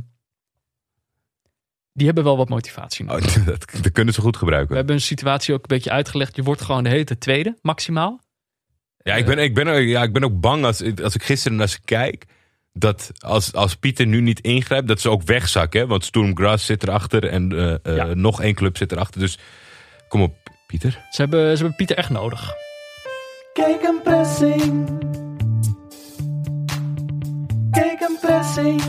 [1.93, 3.37] die hebben wel wat motivatie nodig.
[3.37, 4.75] Oh, dat, dat kunnen ze goed We gebruiken.
[4.75, 6.35] hebben een situatie ook een beetje uitgelegd.
[6.35, 8.19] Je wordt gewoon de hele tijd tweede, maximaal.
[8.97, 11.57] Ja, ik ben, ik ben, ook- ja, ik ben ook bang als, als ik gisteren
[11.57, 12.25] naar ze kijk.
[12.73, 15.79] Dat als, als Pieter nu niet ingrijpt, dat ze ook wegzakken.
[15.81, 15.87] Hè?
[15.87, 18.13] Want Storm Grass zit erachter en eh, eh, Ja.
[18.13, 19.19] nog één club zit erachter.
[19.21, 19.37] Dus
[20.07, 20.35] kom op,
[20.67, 20.91] Pieter.
[21.09, 22.53] Ze hebben, ze hebben Pieter echt nodig.
[23.53, 24.87] Kijk een pressing.
[27.71, 28.81] Kijk een pressing.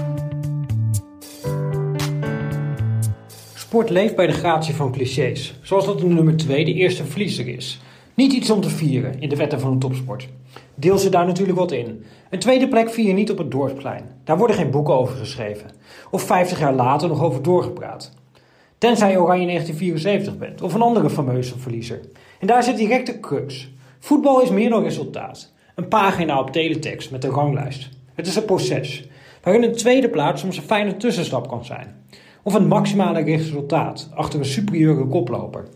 [3.54, 7.48] Sport leeft bij de gratie van clichés, zoals dat de nummer 2 de eerste verliezer
[7.48, 7.80] is.
[8.14, 10.28] Niet iets om te vieren in de wetten van de topsport.
[10.74, 12.04] Deel ze daar natuurlijk wat in.
[12.30, 14.04] Een tweede plek vier je niet op het dorpsplein.
[14.24, 15.70] Daar worden geen boeken over geschreven.
[16.10, 18.12] Of 50 jaar later nog over doorgepraat.
[18.78, 22.00] Tenzij je Oranje 1974 bent, of een andere fameuze verliezer.
[22.38, 23.70] En daar zit direct de crux.
[24.02, 25.52] Voetbal is meer dan resultaat.
[25.74, 27.88] Een pagina op teletext met een ranglijst.
[28.14, 29.04] Het is een proces,
[29.42, 32.04] waarin een tweede plaats soms een fijne tussenstap kan zijn.
[32.42, 35.68] Of een maximale resultaat achter een superieure koploper.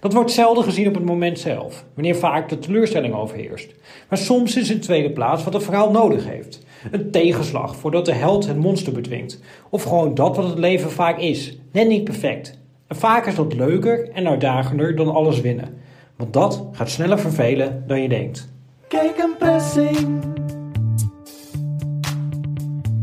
[0.00, 3.74] Dat wordt zelden gezien op het moment zelf, wanneer vaak de teleurstelling overheerst.
[4.08, 6.64] Maar soms is een tweede plaats wat het verhaal nodig heeft.
[6.90, 9.40] Een tegenslag voordat de held het monster bedwingt.
[9.70, 12.58] Of gewoon dat wat het leven vaak is, net niet perfect.
[12.86, 15.84] En vaak is dat leuker en uitdagender dan alles winnen.
[16.16, 18.48] Want dat gaat sneller vervelen dan je denkt.
[18.88, 20.24] Kijk een pressing.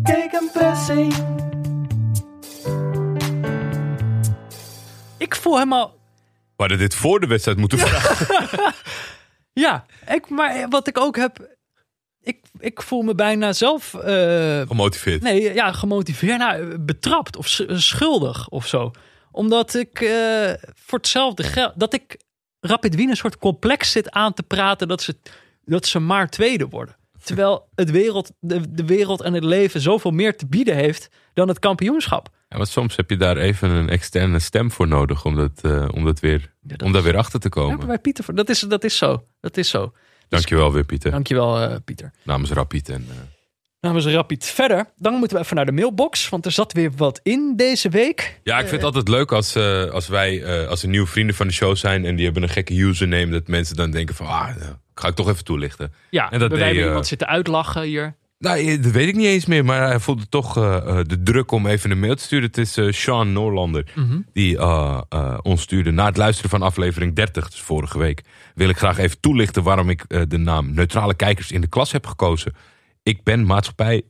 [0.04, 1.14] Kijk een pressing.
[5.18, 5.96] Ik voel helemaal...
[6.56, 8.74] We hadden dit voor de wedstrijd moeten vragen.
[9.56, 11.56] Ja, ik, maar wat ik ook heb...
[12.22, 13.94] Ik, ik voel me bijna zelf...
[13.94, 15.22] eh, Gemotiveerd.
[15.22, 16.38] Nee, ja, gemotiveerd.
[16.38, 18.92] Nou, betrapt of sch- schuldig of zo.
[19.32, 21.72] Omdat ik eh, voor hetzelfde geld...
[21.76, 22.18] Dat ik
[22.66, 24.88] Rapid Wien een soort complex zit aan te praten...
[24.88, 25.16] dat ze,
[25.66, 26.96] dat ze maar tweede worden.
[27.24, 31.10] Terwijl het wereld, de, de wereld en het leven zoveel meer te bieden heeft...
[31.34, 32.30] dan het kampioenschap.
[32.50, 35.88] Ja, want soms heb je daar even een externe stem voor nodig om, dat, eh,
[35.94, 37.88] om, dat weer, dat om daar weer achter te Ja, komen.
[37.88, 39.24] bij Pieter, dat is, dat is zo.
[39.40, 39.94] Dat is zo.
[40.30, 41.12] Dankjewel weer, Pieter.
[41.12, 42.12] Dankjewel, eh Pieter.
[42.24, 43.08] Namens Rapid en
[43.84, 44.86] eh, Namens Rapid verder.
[44.98, 48.40] Dan moeten we even naar de mailbox, want er zat weer wat in deze week.
[48.44, 51.36] Ja, ik vind het altijd leuk als, eh, als wij, eh, als er nieuwe vrienden
[51.36, 54.26] van de show zijn en die hebben een gekke username, dat mensen dan denken van,
[54.26, 55.94] ah, nou, ga ik toch even toelichten.
[56.10, 58.16] Ja, En dat wij hebben eh, iemand zitten uitlachen hier.
[58.40, 60.54] Nou, dat weet ik niet eens meer, maar hij voelde toch
[61.08, 62.50] de druk om even een mail te sturen.
[62.54, 64.18] Het is Sean Noorlander Mhm.
[64.34, 64.62] die
[65.42, 68.22] ons stuurde na het luisteren van aflevering 30, dus vorige week.
[68.56, 72.06] Wil ik graag even toelichten waarom ik de naam neutrale kijkers in de klas heb
[72.08, 72.54] gekozen.
[73.04, 74.04] Ik ben maatschappij.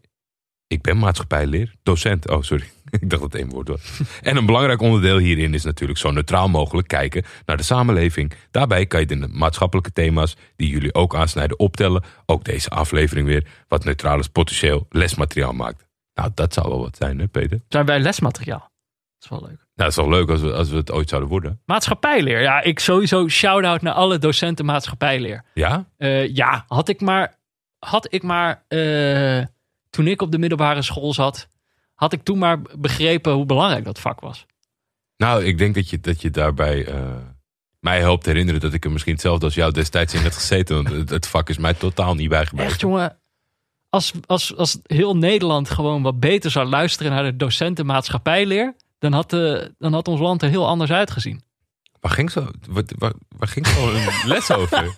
[0.67, 2.29] Ik ben maatschappijleer, docent.
[2.29, 2.65] Oh, sorry.
[2.99, 3.99] Ik dacht dat het één woord was.
[4.21, 8.33] En een belangrijk onderdeel hierin is natuurlijk zo neutraal mogelijk kijken naar de samenleving.
[8.51, 12.03] Daarbij kan je de maatschappelijke thema's die jullie ook aansnijden optellen.
[12.25, 15.85] Ook deze aflevering weer, wat neutraal is potentieel lesmateriaal maakt.
[16.13, 17.61] Nou, dat zou wel wat zijn, hè, Peter?
[17.67, 18.59] Zijn wij lesmateriaal?
[18.59, 19.57] Dat is wel leuk.
[19.57, 21.61] Nou, dat is wel leuk als we, als we het ooit zouden worden.
[21.65, 22.41] Maatschappijleer.
[22.41, 25.43] Ja, ik sowieso shout-out naar alle docenten maatschappijleer.
[25.53, 25.87] Ja?
[25.97, 27.35] Eh, ja, had ik maar,
[27.83, 29.45] had ik maar eh,
[29.89, 31.47] toen ik op de middelbare school zat,
[31.93, 34.45] had ik toen maar begrepen hoe belangrijk dat vak was.
[35.17, 37.15] Nou, ik denk dat je, dat je daarbij eh,
[37.79, 40.75] mij helpt herinneren dat ik er misschien hetzelfde als jou destijds in had gezeten.
[40.75, 42.71] Want het, het vak is mij totaal niet bijgebleven.
[42.71, 43.17] Echt jongen,
[43.89, 49.13] als, als, als heel Nederland gewoon wat beter zou luisteren naar de docenten maatschappijleer, dan
[49.13, 51.43] had, eh, dan had ons land er heel anders uitgezien.
[52.03, 54.83] Waar ging zo, wat, waar, waar ging zo een les over?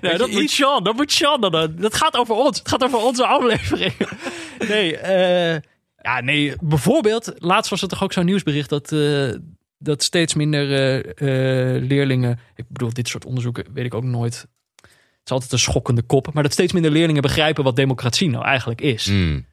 [0.00, 0.50] Nee, dat moet?
[0.50, 1.74] Sean, dat moet Sean dan.
[1.76, 2.58] Dat gaat over ons.
[2.58, 3.94] Het gaat over onze aflevering.
[4.68, 5.60] Nee, eh,
[6.02, 9.32] ja, nee, bijvoorbeeld, laatst was er toch ook zo'n nieuwsbericht dat, eh,
[9.78, 10.64] dat steeds minder
[11.06, 14.46] eh, leerlingen, ik bedoel, dit soort onderzoeken weet ik ook nooit.
[14.76, 14.90] Het
[15.24, 18.80] is altijd een schokkende kop, maar dat steeds minder leerlingen begrijpen wat democratie nou eigenlijk
[18.80, 19.06] is.
[19.06, 19.46] Hmm.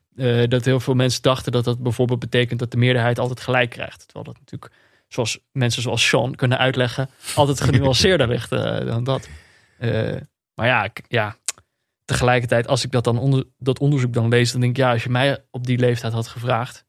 [0.47, 4.04] Dat heel veel mensen dachten dat dat bijvoorbeeld betekent dat de meerderheid altijd gelijk krijgt.
[4.06, 4.72] Terwijl dat natuurlijk,
[5.14, 9.30] zoals mensen zoals Sean kunnen uitleggen, altijd genuanceerder ligt eh, dan dat.
[9.78, 10.16] Eh,
[10.55, 11.36] maar ja, ik- ja,
[12.05, 15.03] tegelijkertijd, als ik dat, dan onder, dat onderzoek dan lees, dan denk ik, ja, als
[15.03, 16.86] je mij op die leeftijd had gevraagd,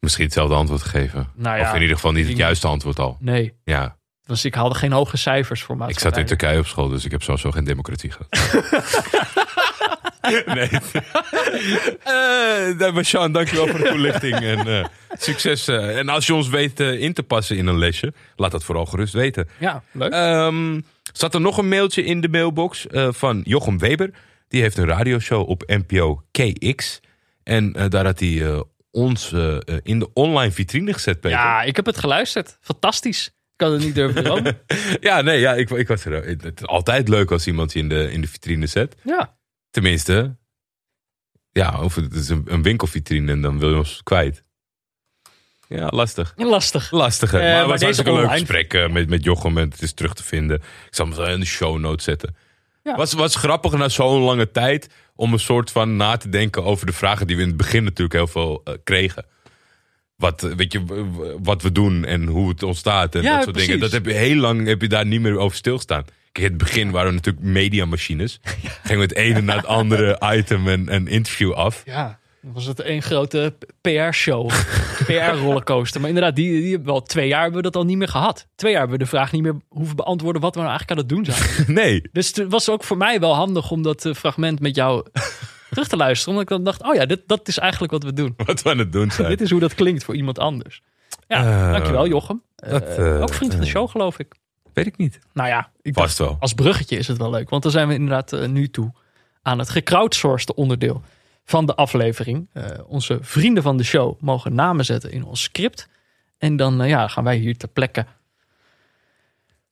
[0.00, 1.28] Misschien hetzelfde antwoord geven.
[1.34, 3.16] nou ja, of in ieder geval niet het juiste antwoord al.
[3.20, 3.54] nee.
[3.64, 6.10] Ja, Dus ik haalde geen hoge cijfers voor ik maatschappij.
[6.10, 8.28] zat in Turkije op school, dus ik heb sowieso geen democratie gehad.
[10.54, 10.68] nee.
[12.02, 14.34] Eh, nee, maar Sean, dankjewel voor de toelichting.
[14.36, 14.84] En eh,
[15.18, 15.68] succes.
[15.68, 15.98] eh.
[15.98, 19.12] en als je ons weet in te passen in een lesje, laat dat vooral gerust
[19.12, 19.48] weten.
[19.58, 20.12] Ja, leuk.
[20.12, 20.80] Ehm,
[21.12, 24.10] zat er nog een mailtje in de mailbox eh, van Jochem Weber.
[24.48, 27.00] Die heeft een radioshow op NPO KX.
[27.42, 28.60] En eh, daar had hij eh,
[28.90, 29.32] ons
[29.82, 31.38] in de online vitrine gezet, Peter.
[31.38, 32.58] ja, ik heb het geluisterd.
[32.60, 33.26] Fantastisch.
[33.26, 34.58] Ik kan het niet durven dromen.
[35.00, 36.12] Ja, nee, ja, ik, ik was er.
[36.26, 38.94] Het het is altijd leuk als iemand je in de, in de vitrine zet.
[39.04, 39.36] ja.
[39.70, 40.36] Tenminste,
[41.52, 44.42] ja, of het is een, een winkelvitrine en dan wil je ons kwijt.
[45.68, 46.32] Ja, lastig.
[46.36, 46.90] Lastig.
[46.90, 47.38] Lastig, hè?
[47.38, 50.14] Eh, maar het was een leuk gesprek eh, met, met Jochem en het is terug
[50.14, 50.56] te vinden.
[50.56, 52.36] Ik zal hem zo in de show notes zetten.
[52.82, 52.96] Ja.
[52.96, 56.86] Was, was grappig na zo'n lange tijd om een soort van na te denken over
[56.86, 59.26] de vragen die we in het begin natuurlijk heel veel eh, kregen.
[60.16, 60.84] Wat, weet je,
[61.42, 63.78] wat we doen en hoe het ontstaat en Ja, dat soort dingen.
[63.78, 63.92] precies.
[63.92, 66.04] Dat heb je heel lang heb je daar niet meer over stilstaan.
[66.32, 68.40] Kijk, in het begin waren we natuurlijk mediamachines.
[68.82, 71.82] Gingen we het ene na het andere item en, en interview af.
[71.84, 74.50] Ja, dan was het een grote PR-show.
[75.06, 76.00] PR-rollercoaster.
[76.00, 78.46] Maar inderdaad, die, die hebben wel twee jaar hebben we dat al niet meer gehad.
[78.54, 81.06] Twee jaar hebben we de vraag niet meer hoeven beantwoorden wat we nou eigenlijk aan
[81.06, 81.64] het doen zijn.
[81.84, 85.06] Nee, dus het was ook voor mij wel handig om dat eh, fragment met jou
[85.70, 86.34] terug te luisteren.
[86.34, 88.34] Omdat ik dan dacht, oh ja, dit, dat is eigenlijk wat we doen.
[88.36, 89.28] wat we aan het doen zijn.
[89.28, 90.82] Dit is hoe dat klinkt voor iemand anders.
[91.28, 92.42] Ja, Eh, dankjewel Jochem.
[92.56, 94.34] Eh, dat, ook vriend van de show geloof ik.
[94.78, 95.18] Weet ik niet.
[95.32, 96.36] Nou ja, ik dacht, wel.
[96.40, 97.50] als bruggetje is het wel leuk.
[97.50, 98.92] Want dan zijn we inderdaad eh, nu toe
[99.42, 101.02] aan het gecrowdsourced onderdeel
[101.44, 102.48] van de aflevering.
[102.52, 105.88] Eh, onze vrienden van de show mogen namen zetten in ons script.
[106.38, 108.06] En dan eh, ja, gaan wij hier ter plekke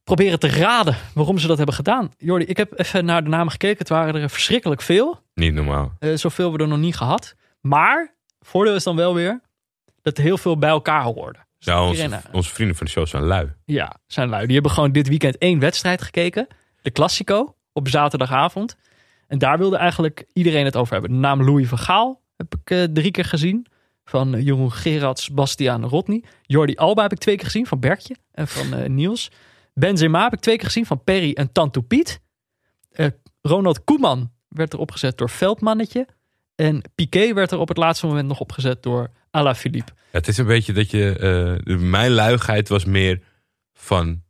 [0.04, 2.12] proberen te raden waarom ze dat hebben gedaan.
[2.18, 3.78] Jordi, ik heb even naar de namen gekeken.
[3.78, 5.20] Het waren er verschrikkelijk veel.
[5.34, 5.92] Niet normaal.
[5.98, 7.34] Eh, zoveel we er nog niet gehad.
[7.60, 9.40] Maar, voordeel is dan wel weer
[10.02, 11.45] dat er heel veel bij elkaar hoorden.
[11.58, 13.52] Ja, onze, onze vrienden van de show zijn lui.
[13.64, 14.44] ja, zijn lui.
[14.44, 16.46] Die hebben gewoon dit weekend één wedstrijd gekeken.
[16.82, 18.76] De Classico op zaterdagavond.
[19.26, 21.10] En daar wilde eigenlijk iedereen het over hebben.
[21.10, 23.66] De naam Louis van Gaal heb ik eh, drie keer gezien.
[24.04, 26.24] Van eh, Jeroen Gerards, Bastiaan Rodney.
[26.42, 29.30] Jordi Alba heb ik twee keer gezien van Berkje en van eh, Niels.
[29.74, 32.20] Benzema heb ik twee keer gezien van Perry en Tanto Piet.
[33.42, 36.06] Ronald Koeman werd er opgezet door Veldmannetje.
[36.56, 39.92] En Piqué werd er op het laatste moment nog opgezet door Alaphilippe.
[39.94, 41.18] Ja, het is een beetje dat je...
[41.66, 43.20] eh, mijn luigheid was meer
[43.74, 44.22] van...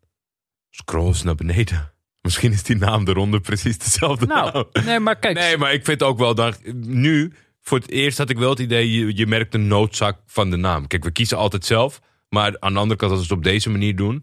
[0.71, 1.93] Scroll eens naar beneden.
[2.27, 4.53] Misschien is die naam eronder precies dezelfde naam.
[4.53, 5.39] Nou, nee, maar kijk.
[5.39, 6.35] Nee, maar ik vind ook wel...
[6.35, 8.91] Dan, nu, voor het eerst had ik wel het idee...
[8.91, 10.87] Je, je merkt de noodzaak van de naam.
[10.87, 12.01] Kijk, we kiezen altijd zelf.
[12.29, 14.23] Maar aan de andere kant, als we het op deze manier doen...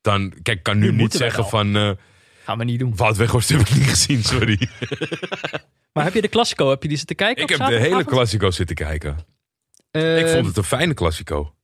[0.00, 1.76] Dan, kijk, ik kan nu, Nu niet zeggen van...
[1.76, 1.90] eh
[2.44, 2.96] Gaan we niet doen.
[2.96, 4.58] Wout Weghorst heb ik niet gezien, sorry.
[5.96, 8.04] Maar heb je de Classico, heb je die zitten kijken Ik heb de hele?
[8.04, 9.16] Classico zitten kijken.
[9.90, 11.54] Eh, Ik vond het een fijne Classico.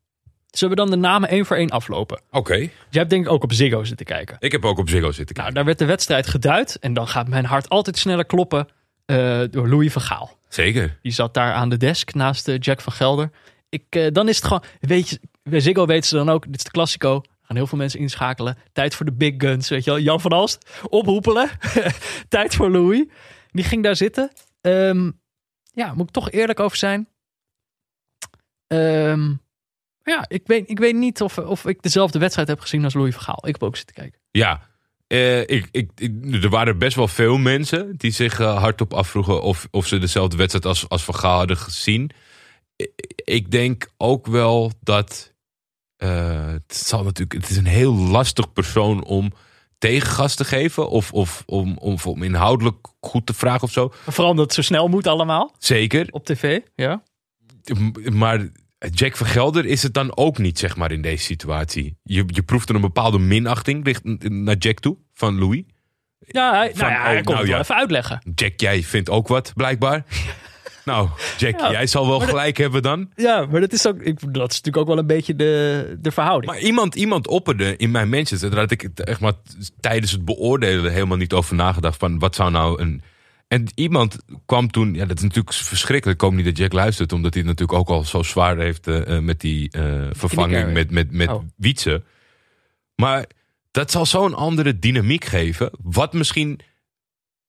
[0.50, 2.20] Zullen we dan de namen één voor één aflopen?
[2.30, 2.54] Oké.
[2.54, 4.36] Jij hebt denk ik ook op Ziggo zitten kijken.
[4.38, 5.54] Ik heb ook op Ziggo zitten Nou, kijken.
[5.54, 6.78] daar werd de wedstrijd geduid.
[6.78, 8.68] En dan gaat mijn hart altijd sneller kloppen
[9.06, 10.38] eh, door Louis van Gaal.
[10.48, 10.98] Zeker.
[11.02, 13.30] Die zat daar aan de desk naast eh, Jack van Gelder.
[13.68, 16.64] Ik, dan is het gewoon, weet je, bij Ziggo weten ze dan ook, dit is
[16.64, 17.22] de Classico.
[17.42, 18.58] Gaan heel veel mensen inschakelen.
[18.72, 20.00] Tijd voor de big guns, weet je wel.
[20.00, 21.48] Jan van Alst, ophoepelen.
[22.28, 23.04] Tijd voor Louis.
[23.52, 24.30] Die ging daar zitten.
[24.60, 25.10] Ehm,
[25.72, 27.08] ja, moet ik toch eerlijk over zijn.
[28.66, 29.34] Ehm,
[30.02, 33.14] ja, ik weet, ik weet niet of, of ik dezelfde wedstrijd heb gezien als Louis
[33.14, 33.48] van Gaal.
[33.48, 34.20] Ik heb ook zitten kijken.
[34.30, 34.70] Ja.
[35.06, 35.90] Eh, ik, ik,
[36.42, 40.36] er waren best wel veel mensen die zich eh, hardop afvroegen of, of ze dezelfde
[40.36, 42.10] wedstrijd als, als Van Gaal hadden gezien.
[43.24, 45.32] Ik denk ook wel dat
[45.96, 49.32] eh, het zal natuurlijk, het is een heel lastig persoon om
[49.82, 53.92] tegengas te geven of, of om, om, om inhoudelijk goed te vragen of zo.
[54.06, 56.60] Vooral omdat het zo snel moet allemaal Zeker, op tv.
[56.74, 57.02] Ja.
[58.12, 58.48] Maar
[58.90, 61.96] Jack van Gelder is het dan ook niet, zeg maar, in deze situatie.
[62.02, 65.62] Je, je proeft er een bepaalde minachting richt- naar Jack toe, van Louis.
[66.18, 67.62] Ja, hij, Van, nou ja, hij oh, kon nou het wel ja.
[67.62, 68.22] even uitleggen.
[68.34, 70.04] Jack, jij vindt ook wat, blijkbaar.
[70.84, 71.08] nou,
[71.38, 73.10] Jack, Ja, jij zal wel gelijk hebben dan.
[73.16, 76.10] Ja, maar dat is, ook, ik, dat is natuurlijk ook wel een beetje de, de
[76.10, 76.52] verhouding.
[76.52, 79.32] Maar iemand, iemand opperde in mijn Manchester, daar had ik echt maar
[79.80, 83.02] tijdens het beoordelen helemaal niet over nagedacht van wat zou nou een...
[83.48, 84.16] En iemand
[84.46, 87.42] kwam toen, ja dat is natuurlijk verschrikkelijk, ik hoop niet dat Jack luistert, omdat hij
[87.42, 91.10] het natuurlijk ook al zo zwaar heeft eh, eh, met die eh, vervanging met, met,
[91.10, 91.42] met Oh.
[91.56, 92.02] Wietse.
[92.94, 93.26] Maar
[93.70, 96.60] dat zal zo'n andere dynamiek geven, wat misschien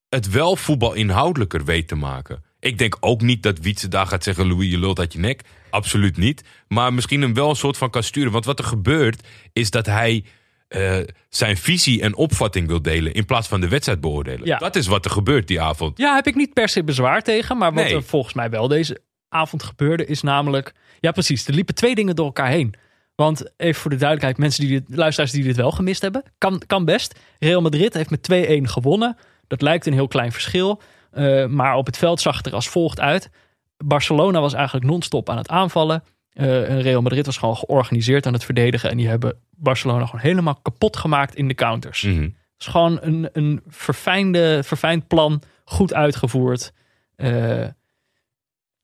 [0.09, 2.43] het wel voetbal inhoudelijker weet te maken.
[2.63, 5.41] Ik denk ook niet dat Wietse daar gaat zeggen: Louis, je lult uit je nek.
[5.69, 6.43] Absoluut niet.
[6.67, 8.31] Maar misschien hem wel een soort van kan sturen.
[8.31, 10.23] Want wat er gebeurt, is dat hij
[10.67, 10.97] eh,
[11.29, 13.13] zijn visie en opvatting wil delen.
[13.13, 14.45] in plaats van de wedstrijd beoordelen.
[14.45, 14.57] Ja.
[14.57, 15.97] Dat is wat er gebeurt die avond.
[15.97, 17.57] Ja, heb ik niet per se bezwaar tegen.
[17.57, 17.93] Maar wat Nee.
[17.95, 18.99] er volgens mij wel deze
[19.29, 20.73] avond gebeurde, is namelijk.
[20.99, 21.47] Ja, precies.
[21.47, 22.73] Er liepen twee dingen door elkaar heen.
[23.15, 26.61] Want even voor de duidelijkheid, mensen die dit, luisteraars die dit wel gemist hebben, kan,
[26.67, 27.19] kan best.
[27.39, 29.17] Real Madrid heeft met 2-1 gewonnen.
[29.47, 30.81] Dat lijkt een heel klein verschil.
[31.13, 33.29] Eh, maar op het veld zag het er als volgt uit.
[33.77, 36.03] Barcelona was eigenlijk non-stop aan het aanvallen.
[36.33, 38.89] Eh, Real Madrid was gewoon georganiseerd aan het verdedigen.
[38.89, 42.01] En die hebben Barcelona gewoon helemaal kapot gemaakt in de counters.
[42.01, 42.21] Mhm.
[42.21, 46.73] Het is gewoon een, een verfijnde, verfijnd plan, goed uitgevoerd.
[47.15, 47.67] Eh,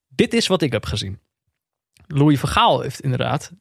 [0.08, 1.20] dit is wat ik heb gezien.
[2.08, 3.52] Louis van Gaal heeft inderdaad,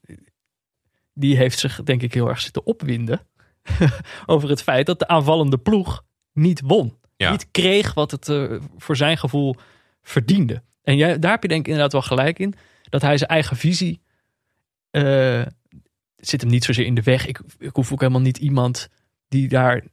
[1.13, 3.27] die heeft zich denk ik heel erg zitten opwinden
[4.27, 6.98] over het feit dat de aanvallende ploeg niet won.
[7.19, 7.31] Ja.
[7.31, 8.45] Niet kreeg wat het eh,
[8.77, 9.57] voor zijn gevoel
[10.03, 10.63] verdiende.
[10.83, 12.55] En jij, daar heb je denk ik inderdaad wel gelijk in.
[12.89, 14.01] Dat hij zijn eigen visie
[14.91, 15.43] eh,
[16.17, 17.27] zit hem niet zozeer in de weg.
[17.27, 18.89] Ik, ik hoef ook helemaal niet iemand
[19.29, 19.85] die daar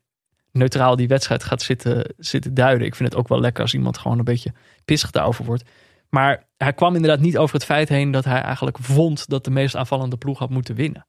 [0.51, 2.87] neutraal die wedstrijd gaat zitten, zitten duiden.
[2.87, 4.53] Ik vind het ook wel lekker als iemand gewoon een beetje
[4.85, 5.63] pissig daarover wordt.
[6.09, 9.51] Maar hij kwam inderdaad niet over het feit heen dat hij eigenlijk vond dat de
[9.51, 11.07] meest aanvallende ploeg had moeten winnen.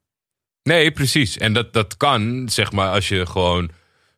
[0.63, 1.39] Nee, precies.
[1.39, 3.71] En dat, dat kan, zeg maar, als je gewoon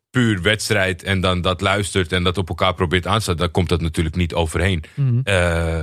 [0.09, 3.51] puur wedstrijd en dan dat luistert en dat op elkaar probeert aan te staan, dan
[3.51, 4.83] komt dat natuurlijk niet overheen.
[5.23, 5.81] Eh,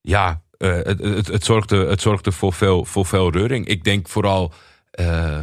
[0.00, 3.66] ja, eh, het, het, het, zorgde, het zorgde voor veel, voor veel reuring.
[3.66, 4.52] Ik denk vooral.
[4.90, 5.38] eh,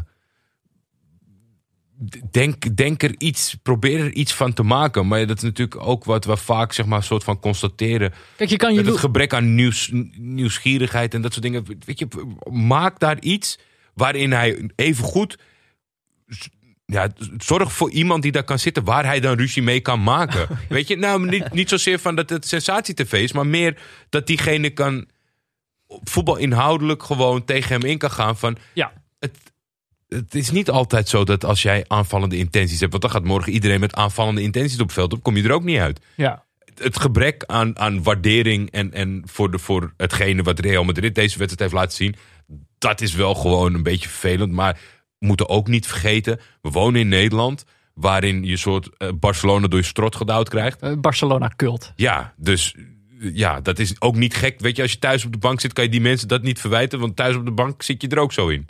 [2.31, 5.07] denk, denk er iets, probeer er iets van te maken.
[5.07, 8.13] Maar dat is natuurlijk ook wat we vaak zeg maar, soort van constateren.
[8.35, 11.65] Kijk, je kan je het gebrek aan nieuws, nieuwsgierigheid en dat soort dingen.
[11.85, 12.07] Weet je,
[12.51, 13.59] maak daar iets
[13.93, 15.37] waarin hij even goed.
[16.85, 20.47] Ja, zorg voor iemand die daar kan zitten waar hij dan ruzie mee kan maken.
[20.69, 23.77] Weet je, nou, niet, niet zozeer van dat het sensatie-tv is, maar meer
[24.09, 25.07] dat diegene kan
[25.87, 29.37] voetbal inhoudelijk gewoon tegen hem in kan gaan van ja, het,
[30.07, 33.51] het is niet altijd zo dat als jij aanvallende intenties hebt, want dan gaat morgen
[33.51, 35.99] iedereen met aanvallende intenties op het veld, dan kom je er ook niet uit.
[36.15, 36.45] ja.
[36.73, 41.37] Het gebrek aan, aan waardering en, en voor, de, voor hetgene wat Real Madrid deze
[41.37, 42.15] wedstrijd heeft laten zien,
[42.77, 44.51] dat is wel gewoon een beetje vervelend.
[44.51, 44.79] Maar
[45.23, 49.85] moeten ook niet vergeten, we wonen in Nederland, waarin je soort eh, Barcelona door je
[49.85, 50.81] strot gedouwd krijgt.
[50.81, 51.93] Eh, Barcelona cult.
[51.95, 54.59] Ja, dus eh, ja, dat is ook niet gek.
[54.59, 56.59] Weet je, als je thuis op de bank zit, kan je die mensen dat niet
[56.59, 58.67] verwijten, want thuis op de bank zit je er ook zo in.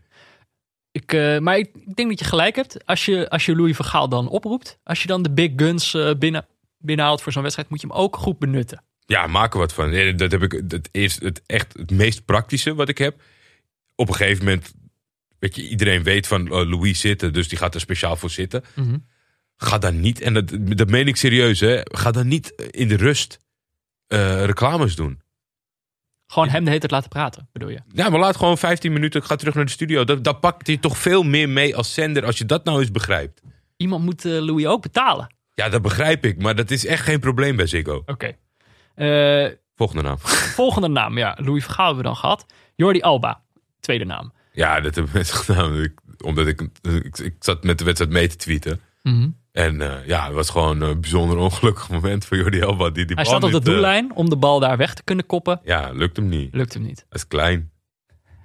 [0.91, 2.85] Ik, maar ik, denk dat je gelijk hebt.
[2.85, 5.97] Als je, als je Louis van Gaal dan oproept, als je dan de big guns
[6.17, 6.45] binnen,
[6.77, 8.83] binnenhaalt voor zo'n wedstrijd, moet je hem ook goed benutten.
[9.05, 10.15] Ja, maak er wat van.
[10.15, 13.21] Dat, heb ik, dat is het echt het meest praktische wat ik heb.
[13.95, 14.73] Op een gegeven moment,
[15.43, 18.63] weet je, iedereen weet van eh, Louis zitten, dus die gaat er speciaal voor zitten.
[18.75, 18.97] Mhm.
[19.57, 22.95] Ga dan niet, en dat, dat meen ik serieus, hè, ga dan niet in de
[22.95, 23.39] rust
[24.07, 25.21] eh, reclames doen.
[26.27, 27.79] Gewoon hem de hele tijd laten praten, bedoel je?
[27.87, 30.03] Ja, maar laat gewoon 15 minuten, ik ga terug naar de studio.
[30.03, 32.91] Dat, dat pakt hij toch veel meer mee als zender, als je dat nou eens
[32.91, 33.41] begrijpt.
[33.77, 35.35] Iemand moet eh, Louis ook betalen.
[35.53, 38.03] Ja, dat begrijp ik, maar dat is echt geen probleem bij Ziggo.
[38.05, 38.35] Oké.
[39.75, 40.17] Volgende naam.
[40.59, 41.37] volgende naam, ja.
[41.41, 42.45] Louis Vergaal hebben we dan gehad.
[42.75, 43.41] Jordi Alba,
[43.79, 44.33] tweede naam.
[44.53, 45.87] Ja, dat hebben mensen gedaan.
[46.23, 48.79] Omdat ik, ik, ik zat met de wedstrijd mee te tweeten.
[49.01, 49.29] Mhm.
[49.51, 52.89] En eh, ja, het was gewoon een bijzonder ongelukkig moment voor Jordi Alba.
[52.89, 55.03] Die, die Hij bal staat op de eh, doellijn om de bal daar weg te
[55.03, 55.59] kunnen koppen.
[55.63, 56.53] ja, lukt hem niet.
[56.53, 56.97] Lukt hem niet.
[56.97, 57.71] Hij is klein.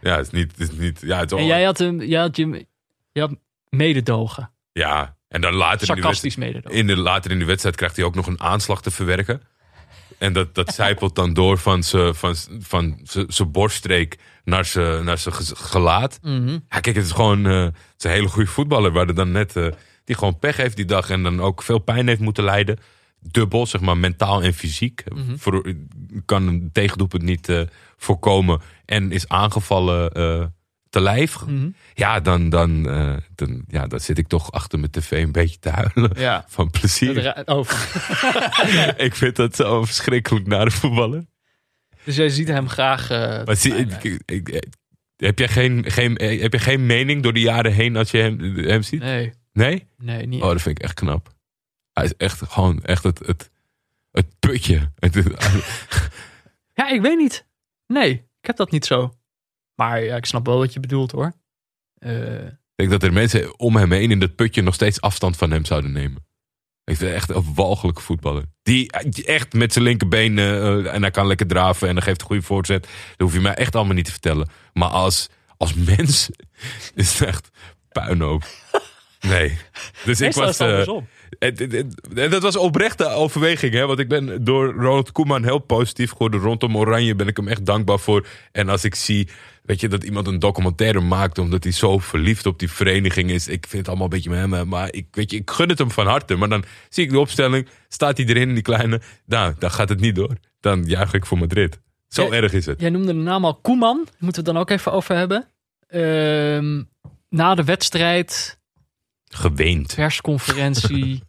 [0.01, 0.51] Ja, het is niet...
[0.59, 2.67] Het is niet ja, het is En jij had hem, jij had je,
[3.13, 3.35] je had
[3.69, 4.51] mededogen.
[4.73, 6.79] ja, en dan later in, de wedstrijd, Sarcastisch mededogen.
[6.79, 9.43] in de, later in de wedstrijd krijgt hij ook nog een aanslag te verwerken.
[10.19, 12.37] En dat, dat zijpelt dan door van zijn van,
[13.05, 15.19] van borststreek naar zijn naar
[15.53, 16.19] gelaat.
[16.23, 16.49] Mhm.
[16.49, 18.93] Ja, kijk, het is gewoon eh, het is een hele goede voetballer.
[18.93, 19.67] Waar dan net, eh,
[20.05, 22.79] die gewoon pech heeft die dag en dan ook veel pijn heeft moeten lijden.
[23.21, 25.05] Dubbel, zeg maar, mentaal en fysiek.
[25.37, 25.75] Voor,
[26.25, 27.61] kan een tegendoelpunt niet eh,
[27.97, 30.13] voorkomen en is aangevallen
[30.91, 31.47] te lijf.
[31.47, 31.71] Mhm.
[31.95, 35.59] Ja, dan, dan, eh, dan, ja, dan zit ik toch achter mijn tv een beetje
[35.59, 36.11] te huilen.
[36.21, 36.45] Ja.
[36.49, 37.43] Van plezier.
[37.45, 37.69] Oh.
[39.07, 41.25] ik vind dat zo verschrikkelijk naar de voetballer.
[42.05, 43.11] Dus jij ziet hem graag.
[43.11, 44.53] eh, Maar zie, ik-
[45.17, 48.39] heb, jij geen, geen, heb je geen mening door de jaren heen als je hem,
[48.57, 49.01] hem ziet?
[49.01, 49.87] nee, Nee?
[49.99, 50.43] nee, niet.
[50.43, 51.35] Oh, dat vind ik echt knap.
[51.93, 53.51] Hij is echt gewoon echt het, het,
[54.11, 54.91] het putje.
[56.75, 57.47] Ja, ik weet niet.
[57.87, 59.18] Nee, ik heb dat niet zo.
[59.79, 61.33] Maar ja, ik snap wel wat je bedoelt hoor.
[61.95, 65.37] Eh, ik denk dat er mensen om hem heen in dat putje nog steeds afstand
[65.37, 66.27] van hem zouden nemen.
[66.85, 68.45] Ik vind echt een walgelijke voetballer.
[68.63, 68.93] Die,
[69.25, 72.43] echt met zijn linkerbeen eh, en hij kan lekker draven en hij geeft een goede
[72.43, 72.83] voorzet.
[72.83, 74.49] Dat hoef je mij echt allemaal niet te vertellen.
[74.73, 76.31] Maar als, als mens
[76.95, 77.51] is het echt
[77.89, 78.45] puinhoop.
[79.21, 79.59] Nee.
[80.05, 80.59] Dus ik was...
[80.59, 80.89] eh,
[82.15, 83.87] en dat was oprechte overweging, hè?
[83.87, 86.41] Want ik ben door Ronald Koeman heel positief geworden.
[86.41, 88.27] Rondom Oranje ben ik hem echt dankbaar voor.
[88.53, 89.29] En als ik zie,
[89.69, 93.49] weet je, dat iemand een documentaire maakt omdat hij zo verliefd op die vereniging is.
[93.49, 95.79] Ik vind het allemaal een beetje met hem, maar ik, weet je, ik gun het
[95.79, 96.37] hem van harte.
[96.37, 99.01] Maar dan zie ik de opstelling, staat hij erin, die kleine.
[99.27, 100.37] Nou, dan gaat het niet door.
[100.61, 101.81] Dan juich ik voor Madrid.
[102.09, 102.81] Zo erg is het.
[102.81, 103.97] Jij noemde de naam al Koeman.
[103.97, 105.49] Daar moeten we het dan ook even over hebben.
[105.87, 106.83] Ehm,
[107.29, 108.59] na de wedstrijd,
[109.25, 109.95] Geweend.
[109.95, 111.23] persconferentie.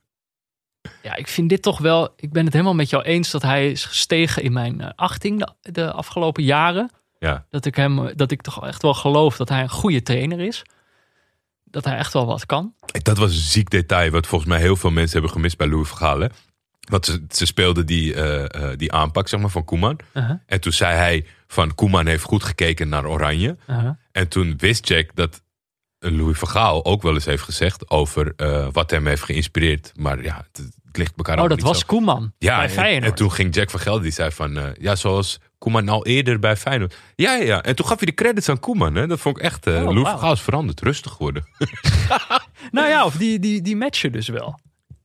[1.04, 2.14] ja, ik vind dit toch wel.
[2.16, 5.40] Ik ben het helemaal met jou eens dat hij is gestegen in mijn eh, achting
[5.40, 6.90] de, de afgelopen jaren.
[7.20, 7.46] Ja.
[7.50, 10.62] Dat ik hem, dat ik toch echt wel geloof dat hij een goede trainer is.
[11.64, 12.74] Dat hij echt wel wat kan.
[13.02, 15.88] Dat was een ziek detail, wat volgens mij heel veel mensen hebben gemist bij Louis
[15.88, 16.20] van Gaal.
[16.20, 16.28] Hè?
[16.90, 20.00] Want ze, ze speelden die, eh, eh, die aanpak zeg maar, van Koeman.
[20.14, 23.58] Uh-huh, En toen zei hij van Koeman heeft goed gekeken naar Oranje.
[23.70, 23.90] uh-huh.
[24.12, 25.42] En toen wist Jack dat
[26.00, 29.92] Louis van Gaal ook wel eens heeft gezegd over eh, wat hem heeft geïnspireerd.
[29.96, 31.86] Maar ja, het, het ligt elkaar Oh, dat was zo.
[31.86, 35.90] Koeman ja, bij en, toen ging Jack van Gelder, die zei van, ja, zoals Koeman
[35.90, 36.96] al eerder bij Feyenoord.
[37.16, 37.64] Ja, ja, ja.
[37.64, 38.96] En toen gaf hij de credits aan Koeman.
[38.96, 39.08] Hè?
[39.08, 41.46] Dat vond ik echt, eh Oh, is veranderd, rustig geworden.
[42.72, 44.60] Nou ja, of die, die, die matchen dus wel.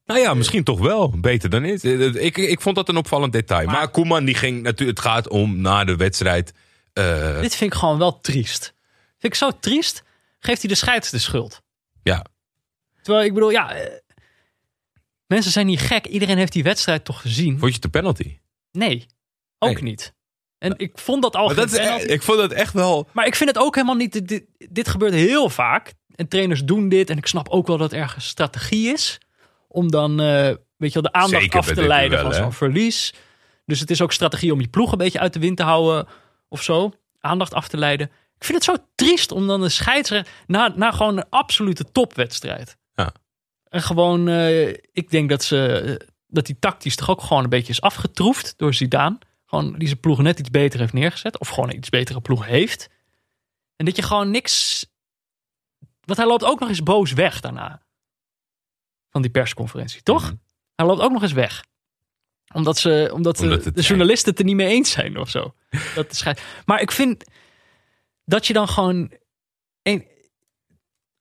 [0.07, 1.21] Nou ja, misschien toch wel.
[1.21, 1.85] Beter dan is.
[1.85, 3.67] Ik, ik vond dat een opvallend detail.
[3.67, 4.99] Maar, Maar- Koeman die ging natuurlijk.
[4.99, 6.53] Het gaat om na de wedstrijd.
[6.93, 8.75] eh, Dit vind ik gewoon wel triest.
[9.19, 10.03] Vind ik zo triest.
[10.39, 11.63] Geeft hij de scheids de schuld.
[12.03, 12.25] ja,
[13.03, 13.75] Terwijl ik bedoel, ja.
[13.75, 13.93] eh,
[15.27, 16.07] mensen zijn niet gek.
[16.07, 17.51] Iedereen heeft die wedstrijd toch gezien?
[17.59, 18.39] vond je het de penalty?
[18.73, 19.07] Nee,
[19.59, 19.83] ook Nee.
[19.83, 20.15] niet.
[20.65, 22.05] En ik vond dat al dat is, penalty.
[22.05, 23.09] ik vond dat echt wel.
[23.13, 24.29] Maar ik vind het ook helemaal niet.
[24.71, 25.93] Dit, gebeurt heel vaak.
[26.15, 27.11] En trainers doen dit.
[27.11, 29.19] En ik snap ook wel dat er ergens strategie is.
[29.69, 30.27] Om dan, eh,
[30.77, 33.15] weet je wel, de aandacht Zeker af te leiden van zo'n verlies.
[33.67, 36.07] Dus het is ook strategie om je ploeg een beetje uit de wind te houden.
[36.49, 36.93] Of zo.
[37.21, 38.07] Aandacht af te leiden.
[38.37, 40.33] Ik vind het zo triest om dan de scheidsrechter.
[40.47, 42.77] Na, na gewoon een absolute topwedstrijd.
[42.95, 43.13] Ja.
[43.69, 45.67] En gewoon, eh, ik denk dat ze.
[46.01, 49.19] eh, dat die tactisch toch ook gewoon een beetje is afgetroefd door Zidane.
[49.45, 51.39] Gewoon die zijn ploeg net iets beter heeft neergezet.
[51.39, 52.91] Of gewoon een iets betere ploeg heeft.
[53.77, 54.87] En dat je gewoon niks.
[56.01, 57.83] Want hij loopt ook nog eens boos weg daarna.
[59.11, 60.23] Van die persconferentie, toch?
[60.23, 60.35] Mhm.
[60.75, 61.65] Hij loopt ook nog eens weg.
[62.55, 65.55] Omdat, ze, omdat, Omdat de, journalisten het er niet mee eens zijn of zo.
[65.95, 66.35] Dat
[66.65, 67.25] Maar ik vind
[68.25, 69.13] dat je dan gewoon.
[69.83, 70.13] Een,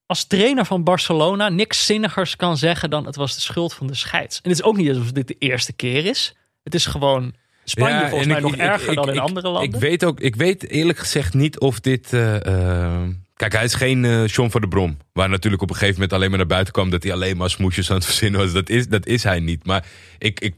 [0.06, 3.96] als trainer van Barcelona niks zinnigers kan zeggen dan het was de schuld van de
[3.96, 4.42] scheids.
[4.42, 6.36] En het is ook niet alsof dit de eerste keer is.
[6.64, 9.20] Het is gewoon Spanje Ja, volgens en mij ik- nog ik- erger ik- dan in
[9.20, 9.74] andere landen.
[9.74, 12.14] Ik weet ook, ik weet eerlijk gezegd niet of dit.
[12.14, 12.46] eh,
[12.86, 13.02] eh,
[13.36, 14.98] kijk, hij is geen eh John van der Brom.
[15.14, 17.50] Waar natuurlijk op een gegeven moment alleen maar naar buiten kwam dat hij alleen maar
[17.50, 18.52] smoesjes aan het verzinnen was.
[18.54, 19.66] Dat is, dat is hij niet.
[19.66, 19.86] Maar
[20.18, 20.56] ik, ik,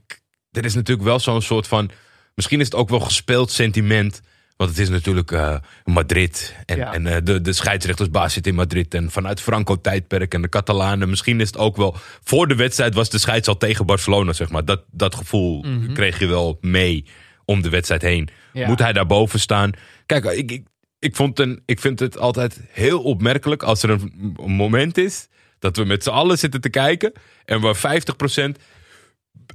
[0.51, 1.89] er is natuurlijk wel zo'n soort van.
[2.35, 4.21] Misschien is het ook wel gespeeld sentiment.
[4.57, 6.55] Want het is natuurlijk eh, Madrid.
[6.65, 6.93] En, Ja.
[6.93, 8.93] en eh, de, de scheidsrechtersbaas zit in Madrid.
[8.93, 11.09] En vanuit Franco-tijdperk en de Catalanen.
[11.09, 11.95] Misschien is het ook wel.
[12.23, 14.65] Voor de wedstrijd was de scheids al tegen Barcelona, zeg maar.
[14.65, 17.05] Dat, dat gevoel kreeg je wel mee
[17.45, 18.29] om de wedstrijd heen.
[18.53, 18.67] Ja.
[18.67, 19.71] Moet hij daarboven staan?
[20.05, 20.67] Kijk, ik, ik,
[20.99, 25.27] ik, vond een, ik vind het altijd heel opmerkelijk als er een, een moment is
[25.59, 27.11] dat we met z'n allen zitten te kijken
[27.45, 28.51] en waar 50%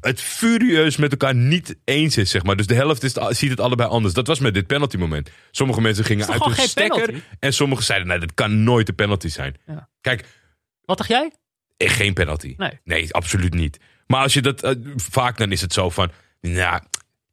[0.01, 2.57] het furieus met elkaar niet eens is, zeg maar.
[2.57, 4.15] Dus de helft is, ziet het allebei anders.
[4.15, 5.31] Dat was met dit penalty moment.
[5.51, 7.01] Sommige mensen gingen uit hun stekker.
[7.07, 7.25] penalty?
[7.39, 9.57] En sommigen zeiden, nee, dat kan nooit een penalty zijn.
[9.67, 9.89] Ja.
[10.01, 10.25] Kijk,
[10.85, 11.33] Wat dacht jij?
[11.77, 12.57] eh, geen penalty.
[12.85, 13.15] Nee.
[13.15, 13.79] absoluut niet.
[14.07, 16.77] Maar als je dat, eh, vaak dan is het zo van, nou,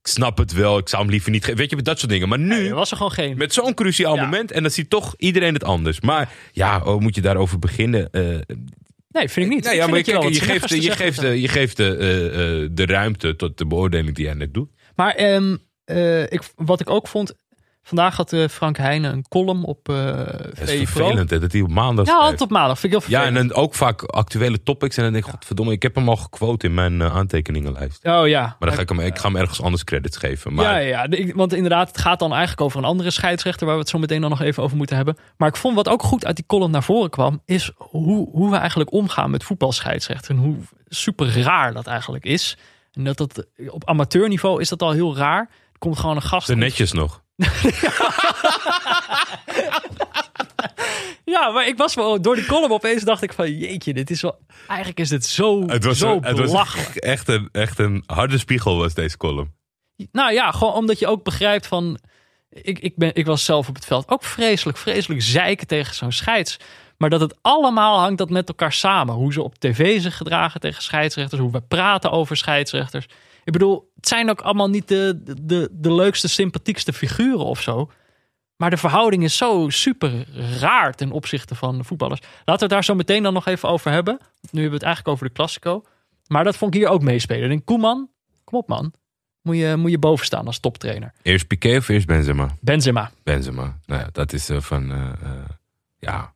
[0.02, 0.78] ik snap het wel.
[0.78, 1.58] Ik zou hem liever niet geven.
[1.58, 2.30] Weet je, dat soort dingen.
[2.30, 2.68] Maar nu...
[2.68, 3.38] Er was er gewoon geen.
[3.38, 4.24] Met zo'n cruciaal Ja.
[4.24, 4.52] moment.
[4.52, 6.02] En dan ziet toch iedereen het anders.
[6.02, 8.10] Maar ja, oh, moet je daarover beginnen?
[8.12, 8.36] Eh,
[9.18, 9.74] Nee, vind ik niet.
[9.74, 13.36] ja, maar je kijk, geeft, je geeft, de, je geeft de, eh, eh, de ruimte
[13.36, 14.70] tot de beoordeling die jij net doet.
[14.96, 15.56] Maar ehm,
[15.86, 17.34] eh, ik, wat ik ook vond.
[17.88, 20.86] Vandaag had eh, Frank Heijnen een column op eh Het is Pro.
[20.86, 22.80] vervelend hè, dat hij op maandag Ja, altijd op maandag.
[22.80, 23.50] Vind ik heel Ja, vervelend.
[23.50, 24.98] en dan ook vaak actuele topics.
[24.98, 28.06] En dan denk ik, godverdomme, ik heb hem al gequote in mijn eh, aantekeningenlijst.
[28.06, 28.42] Oh ja.
[28.42, 30.54] Maar dan ga ik hem, ik ga hem ergens anders credits geven.
[30.54, 31.34] Maar Ja, ja, ja.
[31.34, 33.66] Want inderdaad, het gaat dan eigenlijk over een andere scheidsrechter...
[33.66, 35.18] waar we het zo meteen dan nog even over moeten hebben.
[35.38, 37.42] Maar ik vond wat ook goed uit die column naar voren kwam...
[37.46, 40.32] is hoe, hoe we eigenlijk omgaan met voetbalscheidsrechter.
[40.36, 40.56] En hoe
[40.88, 42.58] super raar dat eigenlijk is.
[42.94, 45.40] En dat dat op amateurniveau is dat al heel raar.
[45.72, 46.48] Er komt gewoon een gast...
[46.48, 47.26] de netjes nog.
[51.26, 53.52] Ja, maar ik was wel door die column opeens dacht ik van...
[53.58, 54.40] jeetje, dit is wel...
[54.68, 56.96] Eigenlijk is dit zo, Het was, zo een- het was belachelijk.
[56.96, 59.56] echt, een, echt een harde spiegel was deze column.
[60.12, 62.00] Nou ja, gewoon omdat je ook begrijpt van...
[62.50, 66.12] Ik, ik, ben, ik was zelf op het veld ook vreselijk, vreselijk zeiken tegen zo'n
[66.12, 66.58] scheids.
[66.98, 69.16] Maar dat het allemaal hangt dat met elkaar samen.
[69.16, 71.42] Hoe ze op tv zich gedragen tegen scheidsrechters.
[71.42, 73.06] Hoe we praten over scheidsrechters.
[73.48, 77.92] Ik bedoel, het zijn ook allemaal niet de, de, de leukste, sympathiekste figuren of zo.
[78.56, 80.26] Maar de verhouding is zo super
[80.60, 82.20] raar ten opzichte van de voetballers.
[82.22, 84.18] Laten we het daar zo meteen dan nog even over hebben.
[84.20, 85.84] Nu hebben we het eigenlijk over de Classico.
[86.28, 87.50] Maar dat vond ik hier ook meespelen.
[87.50, 88.10] Denk, Koeman,
[88.44, 88.94] kom op man.
[89.42, 91.14] Moet je, moet je boven staan als toptrainer.
[91.22, 92.56] Eerst Piqué of eerst Benzema?
[92.62, 93.12] Benzema.
[93.24, 93.78] Benzema.
[93.86, 95.30] Nou ja, dat is eh, van, eh, eh,
[96.00, 96.34] ja,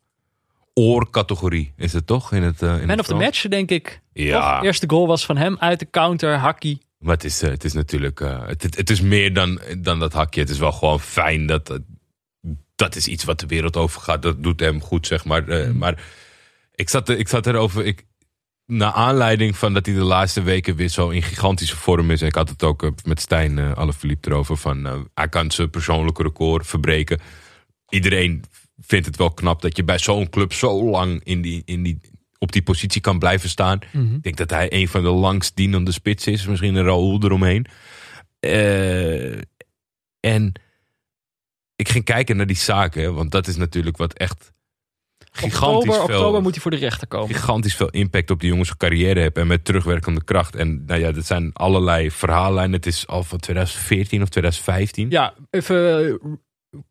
[0.74, 2.32] oorcategorie is het toch?
[2.34, 3.24] In het, in Man het of the Frans?
[3.24, 4.01] match, denk ik.
[4.14, 6.82] Ja, De eerste goal was van hem uit de counter, hakkie.
[7.02, 10.14] Maar het is, eh, het is natuurlijk, eh, het, het, is meer dan, dan dat
[10.14, 10.39] hakje.
[10.41, 11.82] Het is wel gewoon fijn dat, dat-
[12.76, 14.22] dat is iets wat de wereld over gaat.
[14.22, 15.47] Dat doet hem goed, zeg maar.
[15.47, 15.78] Eh, Mm.
[15.78, 16.04] Maar
[16.76, 18.06] ik zat, ik zat erover, ik,
[18.66, 22.22] naar aanleiding van dat hij de laatste weken weer zo in gigantische vorm is.
[22.22, 24.58] En ik had het ook eh, met Stijn uh, Alaphilippe erover.
[24.58, 27.20] Van, eh, hij kan zijn persoonlijke record verbreken.
[27.89, 28.43] Iedereen
[28.82, 31.99] vindt het wel knap dat je bij zo'n club zo lang in die, in die,
[32.42, 33.80] op die positie kan blijven staan.
[33.92, 34.16] Mhm.
[34.16, 36.48] Ik denk dat hij een van de langst dienende spits is.
[36.48, 37.66] Misschien een Raoul eromheen.
[38.39, 39.38] Eh,
[40.20, 40.54] en
[41.76, 43.14] ik ging kijken naar die zaken.
[43.14, 44.52] Want dat is natuurlijk wat echt
[45.32, 47.36] gigantisch Oktober, veel oktober moet hij voor de rechter komen.
[47.36, 49.38] gigantisch veel impact op die jongens carrière heeft.
[49.38, 50.56] En met terugwerkende kracht.
[50.56, 52.74] En nou ja, dat zijn allerlei verhaallijnen.
[52.74, 55.10] Het is al van 2014 of 2015.
[55.10, 56.20] Ja, even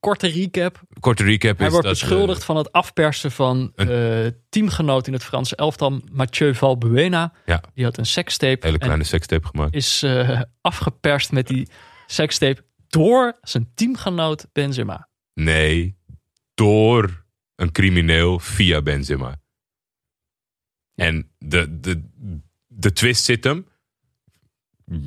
[0.01, 0.81] korte recap.
[1.01, 1.99] Korte recap Hij is wordt dat...
[1.99, 7.33] beschuldigd van het afpersen van eh, teamgenoot in het Franse elftal, Mathieu Valbuena.
[7.47, 7.63] Ja.
[7.75, 8.57] Die had een sekstape.
[8.59, 9.75] eh, hele kleine sekstape gemaakt.
[9.75, 11.69] is eh, afgeperst met die
[12.07, 15.09] sekstape door zijn teamgenoot Benzema.
[15.35, 15.99] Nee,
[16.55, 17.25] door
[17.57, 19.41] een crimineel via Benzema.
[20.95, 22.09] En de, de,
[22.67, 23.69] de twist zit hem.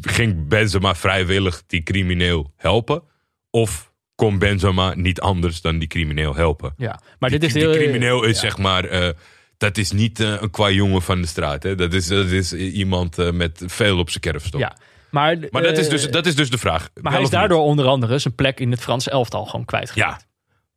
[0.01, 3.03] Ging Benzema vrijwillig die crimineel helpen?
[3.49, 3.92] Of
[4.23, 6.73] kon Benzema niet anders dan die crimineel helpen?
[6.77, 8.41] Ja, maar die, dit is die heel, crimineel is ja.
[8.41, 8.85] zeg maar...
[8.85, 9.09] eh,
[9.57, 11.63] dat is niet eh, een qua jongen van de straat.
[11.63, 11.75] Hè?
[11.75, 14.59] Dat, is, dat is iemand eh, met veel op zijn kerfstok.
[14.59, 14.77] Ja,
[15.11, 16.89] maar, Maar dat is, eh, dus, dat is dus de vraag.
[17.01, 17.37] maar hij is niet?
[17.37, 20.25] daardoor onder andere zijn plek in het Franse elftal gewoon kwijtgeraakt.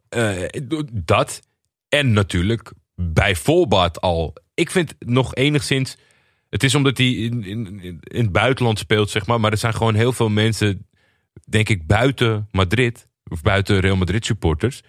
[0.09, 1.41] Ja, Eh, dat.
[1.89, 4.35] En natuurlijk bij voorbaat al.
[4.55, 5.97] Ik vind nog enigszins.
[6.51, 9.41] Het is omdat hij in, in, in het buitenland speelt, zeg maar.
[9.41, 10.87] Maar er zijn gewoon heel veel mensen,
[11.45, 13.09] denk ik, buiten Madrid.
[13.31, 14.83] Of buiten Real Madrid supporters.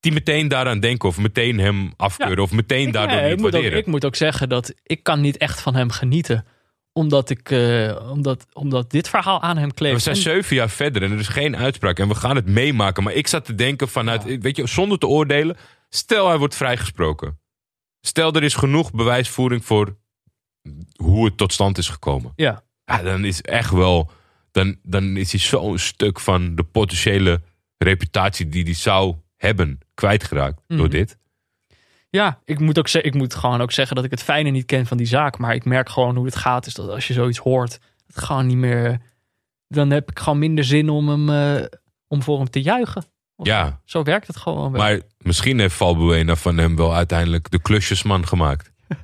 [0.00, 1.08] Die meteen daaraan denken.
[1.08, 2.36] Of meteen hem afkeuren.
[2.36, 2.42] Ja.
[2.42, 3.78] Of meteen daardoor Nee, niet ik, moet ook, waarderen.
[3.78, 6.46] ik moet ook zeggen dat ik kan niet echt van hem genieten.
[6.92, 9.94] Omdat, ik, eh, omdat, omdat dit verhaal aan hem kleeft.
[9.94, 11.98] We zijn En- zeven jaar verder en er is geen uitspraak.
[11.98, 13.02] En we gaan het meemaken.
[13.02, 15.56] Maar ik zat te denken vanuit, weet je, zonder te oordelen.
[15.88, 17.38] Stel hij wordt vrijgesproken.
[18.00, 19.96] Stel er is genoeg bewijsvoering voor
[20.96, 22.32] hoe het tot stand is gekomen.
[22.36, 22.62] ja.
[22.86, 24.10] Ja, dan is echt wel,
[24.50, 27.42] dan, dan is hij zo'n stuk van de potentiële
[27.84, 30.88] reputatie die hij zou hebben kwijtgeraakt door Mhm.
[30.90, 31.18] dit.
[32.10, 34.86] Ja, ik moet, ook ik moet gewoon ook zeggen dat ik het fijne niet ken
[34.86, 35.38] van die zaak.
[35.38, 36.66] Maar ik merk gewoon hoe het gaat.
[36.66, 39.00] Is dat als je zoiets hoort, het gewoon niet meer.
[39.68, 41.64] Dan heb ik gewoon minder zin om hem, eh,
[42.08, 43.04] om voor hem te juichen.
[43.36, 44.72] Of Ja, Zo werkt het gewoon.
[44.72, 44.80] wel.
[44.80, 48.72] maar misschien heeft Valbuena van hem wel uiteindelijk de klusjesman gemaakt.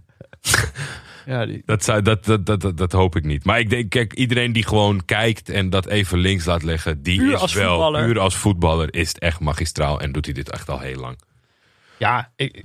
[1.31, 3.45] ja, die, Dat, zou, dat, dat, dat, dat, hoop ik niet.
[3.45, 7.19] Maar ik denk, kijk, iedereen die gewoon kijkt en dat even links laat leggen, die
[7.19, 8.05] Puur is wel, voetballer.
[8.05, 11.19] puur als voetballer, is het echt magistraal en doet hij dit echt al heel lang.
[11.99, 12.65] ja ik,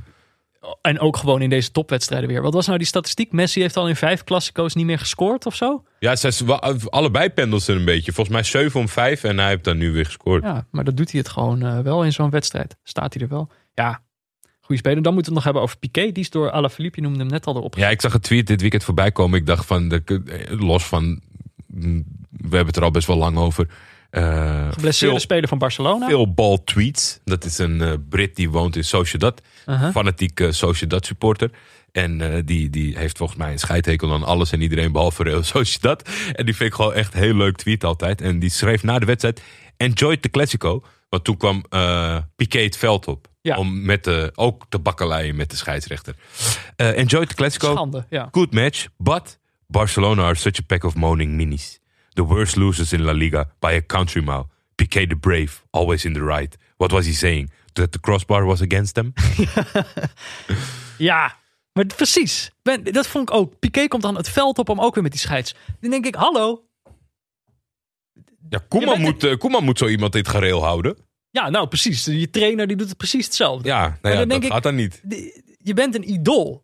[0.81, 2.41] en ook gewoon in deze topwedstrijden weer.
[2.41, 3.31] Wat was nou die statistiek?
[3.31, 5.83] Messi heeft al in vijf klassico's niet meer gescoord of zo?
[5.99, 6.59] Ja, ze
[6.89, 8.11] allebei pendelden een beetje.
[8.11, 10.43] Volgens mij 7 om 5 en hij heeft dan nu weer gescoord.
[10.43, 12.75] Ja, maar dat doet hij het gewoon eh, wel in zo'n wedstrijd.
[12.83, 13.49] Staat hij er wel.
[13.73, 14.01] Ja,
[14.65, 15.01] goede speler.
[15.03, 16.11] Dan moeten we het nog hebben over Piqué.
[16.11, 17.75] Die is door Alaphilippe, je noemde hem net al erop.
[17.75, 19.39] Ja, ik zag een tweet dit weekend voorbij komen.
[19.39, 20.23] Ik dacht van, de,
[20.59, 21.19] los van,
[21.67, 23.67] mm, we hebben het er al best wel lang over.
[24.09, 26.07] Eh, Geblesseerde veel, speler van Barcelona.
[26.07, 27.19] veel bal tweets.
[27.23, 29.41] Dat is een eh, Brit die woont in Sociedad.
[29.91, 31.51] Fanatiek eh, Sociedad supporter.
[31.91, 35.43] En eh, die, die heeft volgens mij een scheidhekel aan alles en iedereen behalve Real
[35.43, 36.09] Sociedad.
[36.33, 38.21] En die vind ik gewoon echt een heel leuk tweet altijd.
[38.21, 39.41] En die schreef na de wedstrijd,
[39.77, 40.83] enjoyed the Classico.
[41.09, 43.27] Want toen kwam eh Piqué het veld op.
[43.45, 43.57] Ja.
[43.57, 46.15] Om met de, ook te bakkeleien met de scheidsrechter.
[46.75, 47.71] Eh enjoyed the Classico.
[47.71, 48.27] Schande, ja.
[48.31, 51.79] Good match, but Barcelona are such a pack of moaning minis.
[52.13, 54.47] The worst losers in La Liga by a country mile.
[54.75, 56.57] Piqué the brave, always in the right.
[56.77, 57.51] What was he saying?
[57.73, 59.13] That the crossbar was against them?
[60.97, 61.35] Ja,
[61.73, 62.51] maar precies.
[62.61, 63.59] Ben, dat vond ik ook.
[63.59, 65.55] Piqué komt dan het veld op om ook weer met die scheids.
[65.79, 66.63] Dan denk ik, hallo.
[68.49, 70.97] Ja, Koeman moet, Koeman moet zo iemand in het gareel houden.
[71.35, 72.05] Ja, nou precies.
[72.05, 73.67] Je trainer die doet het precies hetzelfde.
[73.67, 75.01] Ja, nou ja dan dat denk ik- gaat dan niet.
[75.57, 76.63] Je bent een idool.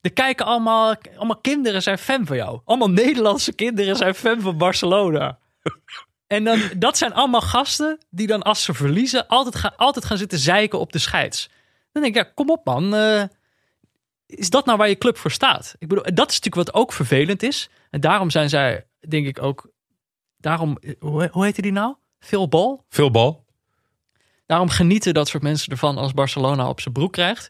[0.00, 2.60] Er kijken allemaal, allemaal kinderen zijn fan van jou.
[2.64, 5.38] Allemaal Nederlandse kinderen zijn fan van Barcelona.
[6.26, 10.18] En dan, dat zijn allemaal gasten die dan als ze verliezen altijd, gaan altijd gaan
[10.18, 11.48] zitten zeiken op de scheids.
[11.92, 12.94] Dan denk ik, ja, kom op man.
[12.94, 13.22] eh,
[14.26, 15.74] is dat nou waar je club voor staat?
[15.78, 17.68] Ik bedoel, dat is natuurlijk wat ook vervelend is.
[17.90, 19.70] En daarom zijn zij, denk ik ook,
[20.36, 21.94] daarom, hoe, hoe heette die nou?
[22.18, 22.78] Phil Ball?
[22.88, 23.44] Veel bal.
[24.50, 27.48] Daarom genieten dat soort mensen ervan als Barcelona op zijn broek krijgt.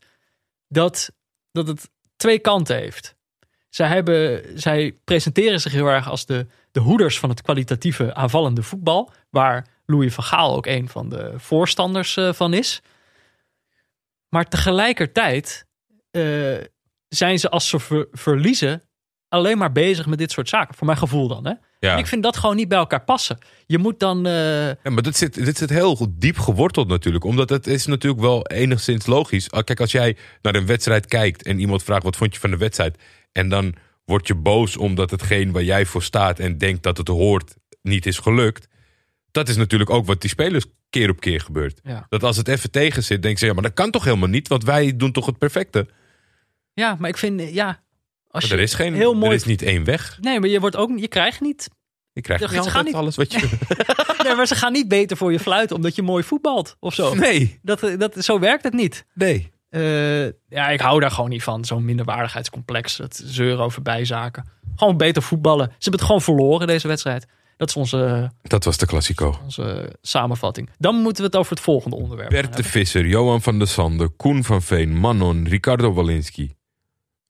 [0.68, 1.10] Dat,
[1.52, 3.14] dat het twee kanten heeft.
[3.68, 8.62] Zij, hebben, zij presenteren zich heel erg als de, de hoeders van het kwalitatieve aanvallende
[8.62, 9.12] voetbal.
[9.30, 12.82] Waar Louis van Gaal ook een van de voorstanders eh, van is.
[14.28, 15.66] Maar tegelijkertijd
[16.10, 16.22] eh,
[17.08, 18.82] zijn ze als ze ver- verliezen
[19.28, 20.74] alleen maar bezig met dit soort zaken.
[20.74, 21.46] Voor mijn gevoel dan.
[21.46, 21.54] Hè?
[21.80, 21.92] Ja.
[21.92, 23.38] En ik vind dat gewoon niet bij elkaar passen.
[23.66, 24.26] Je moet dan...
[24.26, 27.24] eh, Ja, maar dit zit, dit zit heel diep geworteld natuurlijk.
[27.24, 29.50] Omdat het is natuurlijk wel enigszins logisch.
[29.50, 32.50] Ah, Kijk, als jij naar een wedstrijd kijkt en iemand vraagt wat vond je van
[32.50, 32.98] de wedstrijd.
[33.32, 33.74] En dan
[34.04, 38.06] word je boos omdat hetgeen waar jij voor staat en denkt dat het hoort niet
[38.06, 38.68] is gelukt.
[39.30, 41.80] Dat is natuurlijk ook wat die spelers keer op keer gebeurt.
[41.82, 42.06] Ja.
[42.08, 44.48] Dat als het even tegen zit, denk ze, ja, maar dat kan toch helemaal niet,
[44.48, 45.86] want wij doen toch het perfecte.
[46.74, 47.82] Ja, maar ik vind, ja.
[48.30, 49.26] Als er is geen, heel mooi.
[49.30, 50.18] er is niet één weg.
[50.20, 51.68] Nee, maar je wordt ook, je krijgt niet.
[52.12, 53.48] Je krijgt Ze niet gaan altijd niet- alles wat je.
[54.24, 57.14] Nee, maar ze gaan niet beter voor je fluiten omdat je mooi voetbalt of zo.
[57.14, 59.04] Nee, Dat, eh, dat, zo werkt het niet.
[59.14, 59.50] nee.
[59.68, 61.64] Eh, ja, ik hou daar gewoon niet van.
[61.64, 62.98] Zo'n minderwaardigheidscomplex.
[62.98, 64.44] Het zeuren over bijzaken.
[64.76, 65.66] Gewoon beter voetballen.
[65.66, 67.26] Ze hebben het gewoon verloren deze wedstrijd.
[67.56, 69.38] Dat is onze, Dat was de Classico.
[69.44, 70.70] onze samenvatting.
[70.78, 72.62] Dan moeten we het over het volgende onderwerp Bert de.
[72.62, 76.50] Visser, Johan van der Sande, Koen van Veen, Manon, Ricardo Walensky,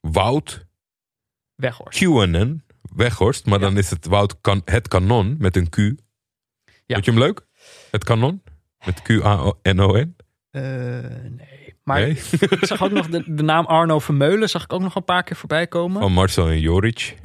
[0.00, 0.66] Wout,
[1.60, 1.98] Weghorst.
[1.98, 2.62] QAnon,
[2.94, 3.46] Weghorst.
[3.46, 5.76] Maar dan is het Wout kan, het kanon met een Q.
[5.76, 5.92] Ja.
[6.86, 7.46] Vond je hem leuk?
[7.90, 8.42] Het kanon?
[8.84, 10.16] Met Q-A-N-O-N?
[10.50, 11.74] Eh, nee.
[11.84, 12.10] Maar Nee?
[12.40, 14.48] ik zag ook nog de, de naam Arno Vermeulen.
[14.48, 16.00] Zag ik ook nog een paar keer voorbij komen.
[16.02, 17.16] Van Marcel en Joric.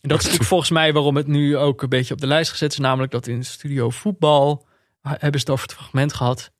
[0.00, 2.72] En dat is volgens mij waarom het nu ook een beetje op de lijst gezet
[2.72, 2.78] is.
[2.78, 4.66] Namelijk dat in Studio Voetbal
[5.00, 6.50] ha- hebben ze het over het fragment gehad.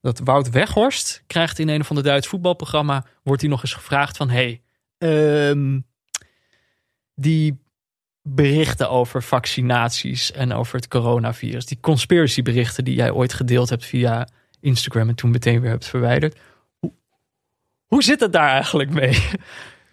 [0.00, 3.04] Dat Wout Weghorst krijgt in een van de Duits voetbalprogramma.
[3.22, 4.30] Wordt hij nog eens gevraagd van...
[4.30, 4.62] Hey,
[5.00, 5.80] ehm,
[7.14, 7.58] die
[8.22, 11.66] berichten over vaccinaties en over het coronavirus.
[11.66, 14.28] Die conspiracy berichten die jij ooit gedeeld hebt via
[14.60, 15.08] Instagram.
[15.08, 16.38] En toen meteen weer hebt verwijderd.
[16.78, 16.92] Hoe,
[17.86, 19.18] hoe zit het daar eigenlijk mee?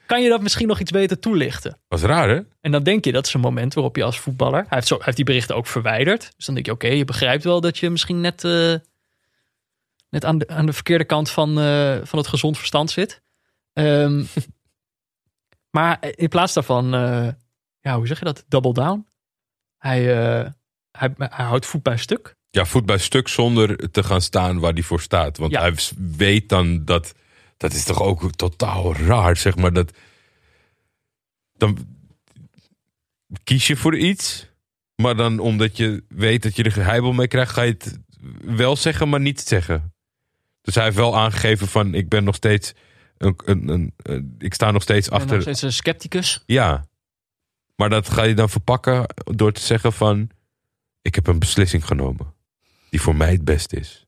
[0.06, 1.78] Kan je dat misschien nog iets beter toelichten?
[1.88, 2.42] Was raar, hè?
[2.62, 4.60] En dan denk je dat is een moment waarop je als voetballer.
[4.60, 6.34] Hij heeft, zo, hij heeft die berichten ook verwijderd.
[6.36, 8.74] Dus dan denk je, oké, je begrijpt wel dat je misschien net, eh,
[10.10, 13.22] net aan, de, aan de verkeerde kant van, eh, van het gezond verstand zit.
[13.74, 14.24] Ehm,
[15.78, 17.28] maar in plaats daarvan, eh,
[17.80, 18.46] ja, hoe zeg je dat?
[18.48, 19.08] Double down.
[19.78, 20.52] Hij, eh,
[20.92, 22.36] hij, hij houdt voet bij stuk.
[22.50, 25.38] Ja, voet bij stuk zonder te gaan staan waar hij voor staat.
[25.38, 25.62] Want Ja.
[25.62, 27.14] hij weet dan dat...
[27.58, 29.74] Dat is toch ook totaal raar, zeg maar.
[29.74, 29.98] Dat,
[31.54, 31.78] dan
[33.44, 34.50] kies je voor iets.
[34.96, 37.52] Maar dan omdat je weet dat je er geheibel mee krijgt...
[37.52, 38.00] ga je het
[38.42, 39.94] wel zeggen, maar niet zeggen.
[40.62, 41.94] Dus hij heeft wel aangegeven van...
[41.94, 42.74] ik ben nog steeds...
[43.18, 45.42] Een, een, een, een- ik sta nog steeds En nog achter...
[45.42, 46.44] steeds een scepticus.
[46.46, 46.86] Ja.
[47.76, 50.30] Maar dat ga je dan verpakken door te zeggen van...
[51.02, 52.34] ik heb een beslissing genomen.
[52.90, 54.06] Die voor mij het beste is.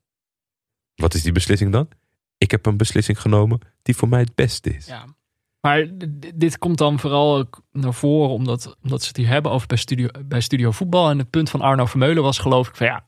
[0.95, 1.89] Wat is die beslissing dan?
[2.37, 4.85] Ik heb een beslissing genomen die voor mij het beste is.
[4.85, 5.05] Ja.
[5.61, 5.87] Maar
[6.35, 9.77] dit komt dan vooral ook naar voren omdat, omdat ze het hier hebben over bij
[9.77, 11.09] studio, bij studio Voetbal.
[11.09, 13.07] En het punt van Arno Vermeulen was geloof ik van ja,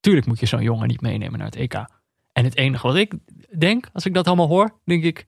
[0.00, 1.74] tuurlijk moet je zo'n jongen niet meenemen naar het EK.
[2.32, 3.14] En het enige wat ik
[3.60, 5.26] denk, als ik dat allemaal hoor, denk ik...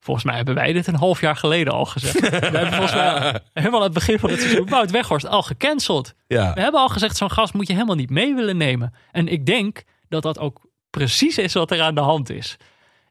[0.00, 2.20] Volgens mij hebben wij dit een half jaar geleden al gezegd.
[2.20, 6.14] We hebben volgens mij helemaal aan het begin van het seizoen Wout Weghorst al gecanceld.
[6.26, 6.54] Ja.
[6.54, 8.92] We hebben al gezegd, zo'n gast moet je helemaal niet mee willen nemen.
[9.12, 10.60] En ik denk dat dat ook
[10.90, 12.56] precies is wat er aan de hand is.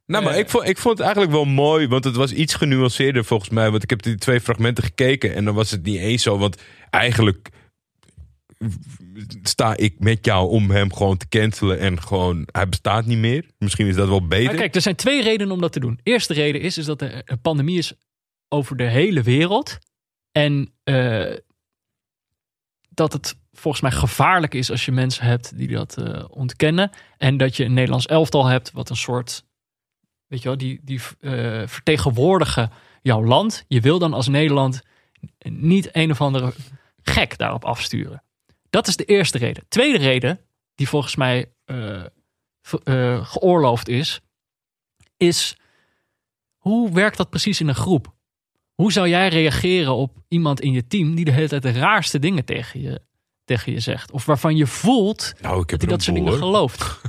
[0.06, 0.40] Nou, maar Eh.
[0.40, 3.72] ik, vond, ik vond het eigenlijk wel mooi, want het was iets genuanceerder volgens mij.
[3.72, 6.38] Want ik heb die twee fragmenten gekeken en dan was het niet eens zo.
[6.38, 7.50] Want eigenlijk
[9.44, 13.46] sta ik met jou om hem gewoon te cancelen en gewoon, hij bestaat niet meer.
[13.58, 14.46] Misschien is dat wel beter.
[14.46, 16.00] Maar kijk, er zijn twee redenen om dat te doen.
[16.04, 17.94] Eerste reden is, is dat er een pandemie is
[18.48, 19.78] over de hele wereld.
[20.32, 21.34] En eh,
[22.90, 26.92] dat het volgens mij gevaarlijk is als je mensen hebt die dat eh, ontkennen.
[27.18, 29.46] En dat je een Nederlands elftal hebt wat een soort,
[30.28, 32.72] weet je wel, die, die eh, vertegenwoordigen
[33.02, 33.66] jouw land.
[33.68, 34.82] Je wil dan als Nederland
[35.50, 36.54] niet een of andere
[37.02, 38.24] gek daarop afsturen.
[38.76, 39.64] Dat is de eerste reden.
[39.68, 40.40] Tweede reden,
[40.76, 42.04] die volgens mij eh,
[42.84, 44.22] eh, geoorloofd is,
[45.18, 45.58] is
[46.58, 48.14] hoe werkt dat precies in een groep?
[48.74, 52.20] Hoe zou jij reageren op iemand in je team die de hele tijd de raarste
[52.20, 53.02] dingen tegen je,
[53.46, 54.12] tegen je zegt?
[54.12, 57.00] Of waarvan je voelt nou, ik heb dat hij dat soort dingen gelooft.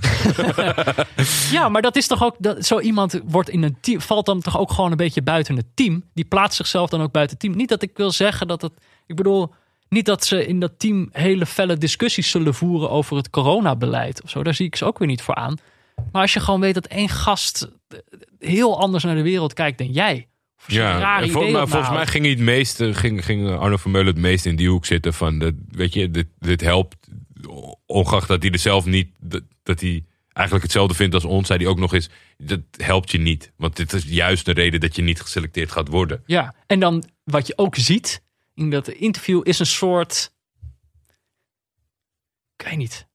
[1.57, 2.37] ja, maar dat is toch ook.
[2.39, 4.01] Dat, zo iemand wordt in een team.
[4.01, 6.05] valt dan toch ook gewoon een beetje buiten het team.
[6.15, 7.57] Die plaatst zichzelf dan ook buiten het team.
[7.57, 8.73] Niet dat ik wil zeggen dat het.
[9.07, 9.53] Ik bedoel,
[9.89, 14.31] niet dat ze in dat team hele felle discussies zullen voeren over het coronabeleid of
[14.31, 14.43] zo.
[14.43, 15.57] Daar zie ik ze ook weer niet voor aan.
[16.13, 17.69] Maar als je gewoon weet dat één gast
[18.39, 20.29] heel anders naar de wereld kijkt dan jij.
[20.67, 24.47] Ja, vol- maar volgens mij ging, het meest, eh, ging, ging Arno Vermeulen het meest
[24.47, 26.97] in die hoek zitten van, dat, weet je, dit, dit helpt,
[27.87, 31.59] ongeacht dat hij er zelf niet, dat, dat hij eigenlijk hetzelfde vindt als ons, zei
[31.59, 32.09] hij ook nog eens,
[32.39, 33.53] dat helpt je niet.
[33.57, 36.23] Want dit is juist de reden dat je niet geselecteerd gaat worden.
[36.27, 38.23] Ja, en dan wat je ook ziet
[38.57, 40.33] in dat interview is een soort.
[42.57, 43.07] Ik weet niet.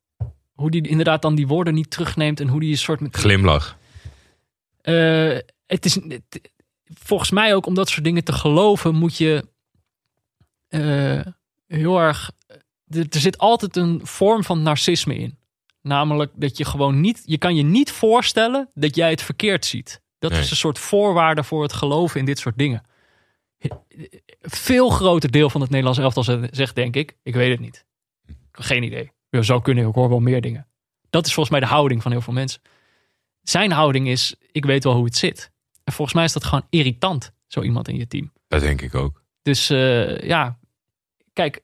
[0.53, 3.15] Hoe die inderdaad dan die woorden niet terugneemt en hoe die een soort met.
[3.15, 3.77] Glimlach.
[4.81, 6.51] Eh, het is het-
[6.99, 9.49] volgens mij ook om dat soort dingen te geloven moet je
[10.67, 11.21] eh,
[11.67, 12.31] heel erg.
[12.87, 15.37] Er, er zit altijd een vorm van narcisme in.
[15.81, 17.21] Namelijk dat je gewoon niet.
[17.25, 20.01] Je kan je niet voorstellen dat jij het verkeerd ziet.
[20.19, 20.39] Dat Nee.
[20.39, 22.83] is een soort voorwaarde voor het geloven in dit soort dingen.
[24.41, 27.17] Veel groter deel van het Nederlands elftal ze- zegt, denk ik.
[27.23, 27.85] Ik weet het niet.
[28.51, 29.11] Geen idee.
[29.29, 30.67] Ja, Zo kunnen ik hoor wel meer dingen.
[31.09, 32.61] Dat is volgens mij de houding van heel veel mensen.
[33.41, 35.51] Zijn houding is: ik weet wel hoe het zit.
[35.83, 38.31] En volgens mij is dat gewoon irritant, zo iemand in je team.
[38.47, 39.23] Dat denk ik ook.
[39.41, 40.57] Dus eh, ja,
[41.33, 41.61] kijk,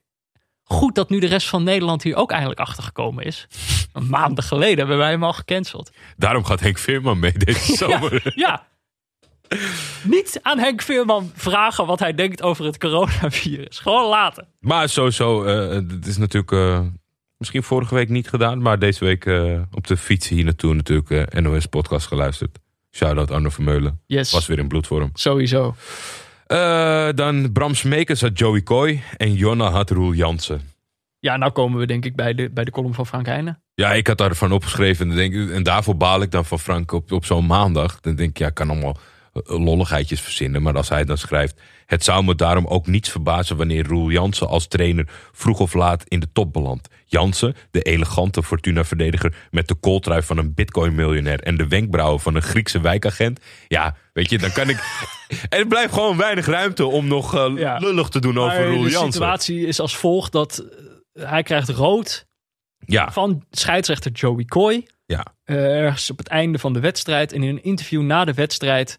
[0.62, 3.46] goed dat nu de rest van Nederland hier ook eigenlijk achter gekomen is.
[3.92, 5.90] Een maanden geleden hebben wij hem al gecanceld.
[6.16, 8.32] Daarom gaat Henk Veerman mee deze zomer.
[8.34, 8.66] Ja.
[10.02, 13.78] Niet aan Henk Veerman vragen wat hij denkt over het coronavirus.
[13.78, 14.46] Gewoon laten.
[14.60, 16.80] Maar sowieso, eh, het is natuurlijk eh,
[17.36, 21.10] misschien vorige week niet gedaan, maar deze week eh, op de fiets hier naartoe natuurlijk
[21.10, 22.58] eh, NOS podcast geluisterd.
[22.90, 24.00] Shout-out Arno Vermeulen.
[24.06, 25.10] Yes, Was weer in bloedvorm.
[25.14, 25.74] sowieso.
[26.46, 30.60] Eh, dan Bram Smekers had Joey Coy en Jonna had Roel Jansen.
[31.20, 33.62] Ja, nou komen we denk ik bij de, bij de column van Frank Heijnen.
[33.74, 36.92] Ja, ik had daarvan opgeschreven en, denk, ik- en daarvoor baal ik dan van Frank
[36.92, 38.00] op, op zo'n maandag.
[38.00, 38.96] Dan denk ik, ja, ik kan allemaal
[39.44, 40.62] lolligheidjes verzinnen.
[40.62, 44.48] Maar als hij dan schrijft, het zou me daarom ook niets verbazen wanneer Roel Jansen
[44.48, 46.88] als trainer vroeg of laat in de top belandt.
[47.04, 52.42] Jansen, de elegante Fortuna-verdediger met de kooltrui van een bitcoin-miljonair en de wenkbrauwen van een
[52.42, 53.40] Griekse wijkagent.
[53.68, 55.06] Ja, weet je, dan kan ik...
[55.48, 57.76] er blijft gewoon weinig ruimte om nog eh, Ja.
[57.78, 59.12] lullig te doen over Maar Roel de Jansen.
[59.12, 60.64] situatie is als volgt dat
[61.12, 62.26] eh, hij krijgt rood
[62.78, 64.86] Ja, van scheidsrechter Joey Coy.
[65.06, 65.26] ja.
[65.44, 67.32] eh, ergens op het einde van de wedstrijd.
[67.32, 68.98] En in een interview na de wedstrijd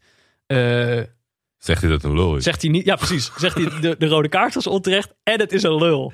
[0.49, 1.03] eh,
[1.57, 2.43] Zegt hij dat een lul is?
[2.43, 2.85] zegt hij niet...
[2.85, 3.31] Ja, precies.
[3.37, 6.13] Zegt hij de, de rode kaart was onterecht en het is een lul.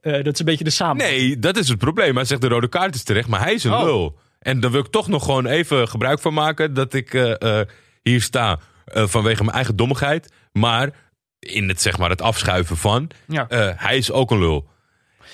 [0.00, 0.96] Eh, dat is een beetje de samen.
[0.96, 2.16] Nee, dat is het probleem.
[2.16, 3.82] Hij zegt de rode kaart is terecht, maar hij is een Oh.
[3.84, 4.18] lul.
[4.38, 7.60] En daar wil ik toch nog gewoon even gebruik van maken dat ik eh,
[8.02, 10.32] hier sta vanwege mijn eigen dommigheid.
[10.52, 10.90] Maar
[11.38, 13.46] in het, zeg maar, het afschuiven van, Ja.
[13.76, 14.68] hij is ook een lul.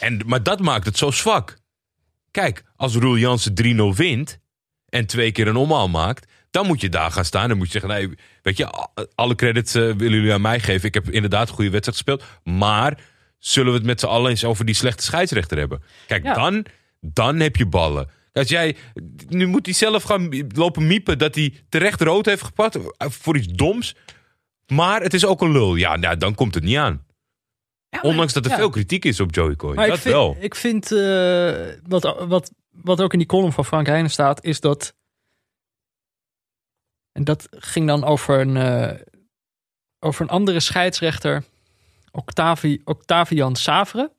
[0.01, 1.57] En, maar dat maakt het zo zwak.
[2.31, 4.39] Kijk, als Roel Jansen 3-0 wint
[4.89, 7.49] en twee keer een omhaal maakt, dan moet je daar gaan staan.
[7.49, 10.89] Dan moet je zeggen, nee, weet je, alle credits eh, willen jullie aan mij geven.
[10.89, 12.25] Ik heb inderdaad een goede wedstrijd gespeeld.
[12.57, 13.01] Maar
[13.39, 15.83] zullen we het met z'n allen eens over die slechte scheidsrechter hebben?
[16.07, 16.35] Kijk, Ja.
[16.35, 16.65] dan,
[17.01, 18.09] dan heb je ballen.
[18.33, 18.77] Als jij,
[19.29, 23.37] nu moet hij zelf gaan lopen miepen dat hij terecht rood heeft gepakt eh, voor
[23.37, 23.95] iets doms.
[24.67, 25.75] Maar het is ook een lul.
[25.75, 27.05] Ja, nou, dan komt het niet aan.
[27.89, 28.57] Ja, maar- Ondanks dat er ja.
[28.57, 29.75] veel kritiek is op Joey Coy.
[29.75, 30.37] Maar dat ik vind, wel.
[30.41, 31.55] Ik vind eh,
[31.89, 34.95] wat, wat, wat ook in die column van Frank Heijnen staat, is dat.
[37.17, 39.01] En dat ging dan over een, eh,
[39.99, 41.45] over een andere scheidsrechter,
[42.11, 44.13] Octavi, Octavian Savre.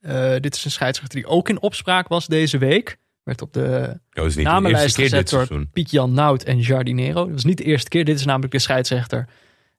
[0.00, 2.98] Eh, dit is een scheidsrechter die ook in opspraak was deze week.
[3.22, 5.70] Werd op de eerste namenlijst gezet door seizoen.
[5.72, 7.24] Piet-Jan Nout en Jardinero.
[7.24, 8.04] Dat was niet de eerste keer.
[8.04, 9.28] Dit is namelijk de scheidsrechter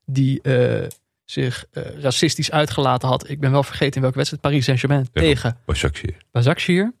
[0.04, 0.88] die eh,
[1.24, 1.64] zich
[2.00, 3.28] racistisch uitgelaten had.
[3.28, 4.42] Ik ben wel vergeten in welke wedstrijd.
[4.42, 5.20] Paris Saint-Germain Ja.
[5.20, 6.16] tegen Başakşehir.
[6.32, 6.92] Başakşehir.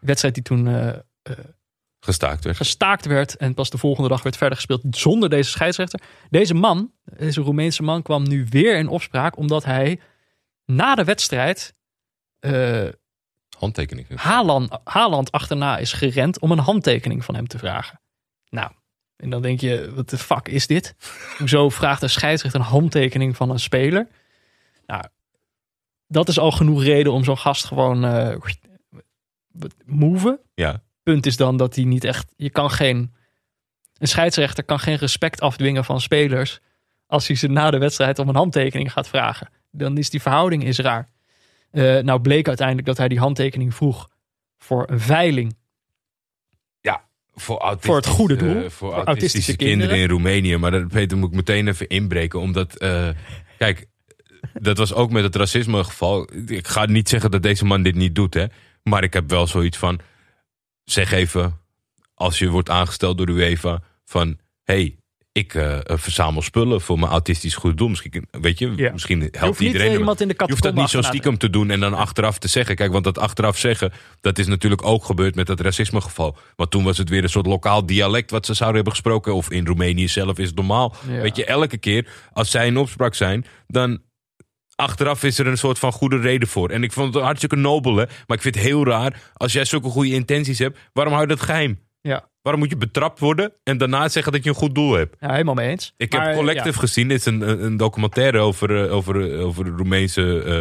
[0.00, 0.66] Wedstrijd die toen
[2.04, 2.56] Gestaakt werd.
[2.56, 6.00] gestaakt werd en pas de volgende dag werd verder gespeeld zonder deze scheidsrechter.
[6.30, 10.00] Deze man, deze Roemeense man, kwam nu weer in opspraak omdat hij
[10.64, 11.74] na de wedstrijd
[12.38, 12.88] eh
[13.58, 14.08] Handtekening.
[14.14, 18.00] Haaland, Haaland achterna is gerend om een handtekening van hem te vragen.
[18.48, 18.70] Nou,
[19.16, 20.94] en dan denk je, wat de fuck is dit?
[21.38, 24.08] Hoezo vraagt een scheidsrechter een handtekening van een speler?
[24.86, 25.04] Nou,
[26.06, 28.36] dat is al genoeg reden om zo'n gast gewoon eh
[29.52, 30.40] wat- move.
[30.54, 30.82] Ja.
[31.02, 33.14] Punt is dan dat hij niet echt, je kan geen,
[33.98, 36.60] een scheidsrechter kan geen respect afdwingen van spelers
[37.06, 39.48] als hij ze na de wedstrijd om een handtekening gaat vragen.
[39.70, 41.08] Dan is die verhouding is raar.
[41.70, 44.08] Eh, nou bleek uiteindelijk dat hij die handtekening vroeg
[44.58, 45.54] voor een veiling.
[47.34, 48.48] Voor, autistische- Voor het goede doel.
[48.48, 49.78] eh, voor, Voor autistische, autistische kinderen.
[49.94, 50.02] kinderen.
[50.04, 50.56] in Roemenië.
[50.56, 52.40] Maar dat, Peter, moet ik meteen even inbreken.
[52.40, 53.08] Omdat, eh,
[53.58, 53.86] kijk,
[54.52, 56.28] dat was ook met het racisme geval.
[56.46, 58.46] Ik ga niet zeggen dat deze man dit niet doet, hè.
[58.82, 60.00] Maar ik heb wel zoiets van,
[60.84, 61.60] zeg even,
[62.14, 64.96] als je wordt aangesteld door de UEFA, van, hey,
[65.32, 67.88] ik eh, eh, verzamel spullen voor mijn autistisch goede doel.
[67.88, 68.92] Misschien, weet je, Ja.
[68.92, 69.92] misschien Je hoeft helpt niet iedereen.
[69.92, 72.38] eh, iemand in de je hoeft dat niet zo stiekem te doen en dan achteraf
[72.38, 72.76] te zeggen.
[72.76, 76.36] Kijk, want dat achteraf zeggen, dat is natuurlijk ook gebeurd met dat racismegeval.
[76.56, 79.34] Want toen was het weer een soort lokaal dialect wat ze zouden hebben gesproken.
[79.34, 80.94] Of in Roemenië zelf is het normaal.
[81.08, 81.20] Ja.
[81.20, 84.00] Weet je, elke keer als zij in opspraak zijn, dan
[84.82, 86.70] achteraf is er een soort van goede reden voor.
[86.70, 88.04] En ik vond het hartstikke nobel, hè.
[88.26, 91.34] Maar ik vind het heel raar, als jij zulke goede intenties hebt, waarom hou je
[91.34, 91.78] dat geheim?
[92.00, 92.30] Ja.
[92.42, 95.16] Waarom moet je betrapt worden en daarna zeggen dat je een goed doel hebt?
[95.20, 95.94] Ja, helemaal mee eens.
[95.96, 96.80] Ik Maar, heb Collective ja.
[96.80, 97.08] gezien.
[97.08, 100.60] Dit is een, een documentaire over, eh, over, eh, over de Roemeense eh,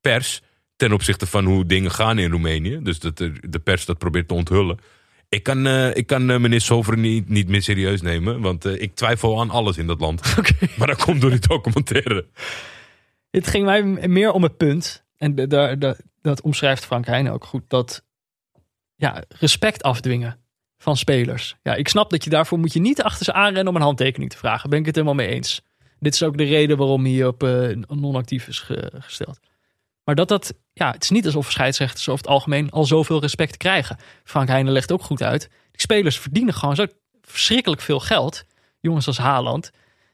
[0.00, 0.42] pers.
[0.76, 2.78] Ten opzichte van hoe dingen gaan in Roemenië.
[2.82, 4.78] Dus dat de, de pers dat probeert te onthullen.
[5.30, 8.40] Ik kan, eh, ik kan eh, meneer Sover niet, niet meer serieus nemen.
[8.40, 10.36] Want eh, ik twijfel aan alles in dat land.
[10.78, 12.26] Maar dat komt door die documentaire.
[13.30, 15.46] Het ging mij meer om het punt, en de-
[15.78, 18.02] de- dat omschrijft Frank Heijn ook goed, dat
[18.94, 20.38] ja, respect afdwingen
[20.78, 21.56] van spelers.
[21.62, 24.30] Ja, ik snap dat je daarvoor moet je niet achter ze aanrennen om een handtekening
[24.30, 24.70] te vragen.
[24.70, 25.62] Ben ik het helemaal mee eens.
[25.98, 29.40] Dit is ook de reden waarom hij op eh, non-actief is ge- gesteld.
[30.04, 33.56] Maar dat dat, ja, het is niet alsof scheidsrechters over het algemeen al zoveel respect
[33.56, 33.96] krijgen.
[34.24, 35.50] Frank Heijnen legt ook goed uit.
[35.72, 36.86] Spelers verdienen gewoon zo
[37.22, 38.44] verschrikkelijk veel geld.
[38.80, 39.70] Jongens als Haaland.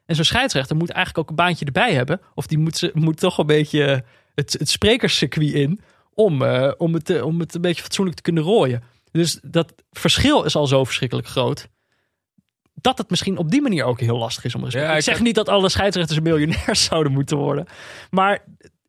[0.06, 2.20] En zo'n scheidsrechter moet eigenlijk ook een baantje erbij hebben.
[2.34, 4.04] Of die moet, ze, moet toch een beetje
[4.34, 5.80] het, het sprekerscircuit in.
[6.14, 8.82] Om, eh, om, het, eh, om het een beetje fatsoenlijk te kunnen rooien.
[9.10, 11.68] Dus dat verschil is al zo verschrikkelijk groot.
[12.74, 14.64] Dat het misschien op die manier ook heel lastig is om.
[14.68, 17.66] Ja, ik ik zeg niet dat alle scheidsrechters miljonairs zouden moeten worden.
[18.10, 18.44] Maar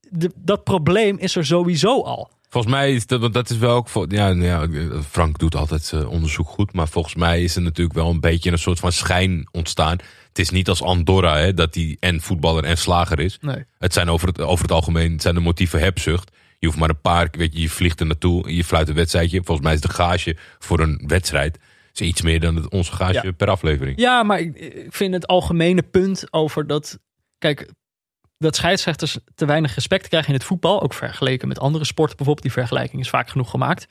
[0.10, 2.32] de, dat probleem is er sowieso al.
[2.50, 3.90] Volgens mij is dat, dat is wel ook.
[3.90, 4.68] voor- Ja, ja,
[5.10, 6.74] Frank doet altijd eh, onderzoek goed.
[6.74, 9.98] Maar volgens mij is er natuurlijk wel een beetje een soort van schijn ontstaan.
[10.38, 13.38] Het is niet als Andorra, hè, dat hij en voetballer en slager is.
[13.42, 13.66] Nee.
[13.78, 16.32] Het zijn over het, over het algemeen het zijn de motieven hebzucht.
[16.60, 19.42] Je hoeft maar een paar, weet je, je vliegt er naartoe, je fluit een wedstrijdje.
[19.44, 21.60] Volgens mij is de gage voor een wedstrijd
[21.94, 23.32] is iets meer dan het, onze gage Ja.
[23.32, 24.00] per aflevering.
[24.00, 27.00] Ja, maar ik, ik vind het algemene punt over dat.
[27.38, 27.72] Kijk,
[28.38, 30.82] dat scheidsrechters te weinig respect krijgen in het voetbal.
[30.82, 32.46] Ook vergeleken met andere sporten bijvoorbeeld.
[32.54, 33.88] Die vergelijking is vaak genoeg gemaakt.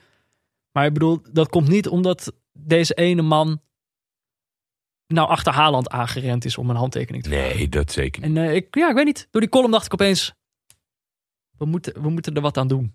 [0.72, 3.60] Maar ik bedoel, dat komt niet omdat deze ene man.
[5.06, 7.56] Nou achter Haaland aangerend is om een handtekening te vragen.
[7.56, 8.36] Nee, dat zeker niet.
[8.36, 9.28] En eh, ik, ja, ik weet niet.
[9.30, 10.34] Door die column dacht ik opeens.
[11.58, 12.94] We moeten, we moeten er wat aan doen.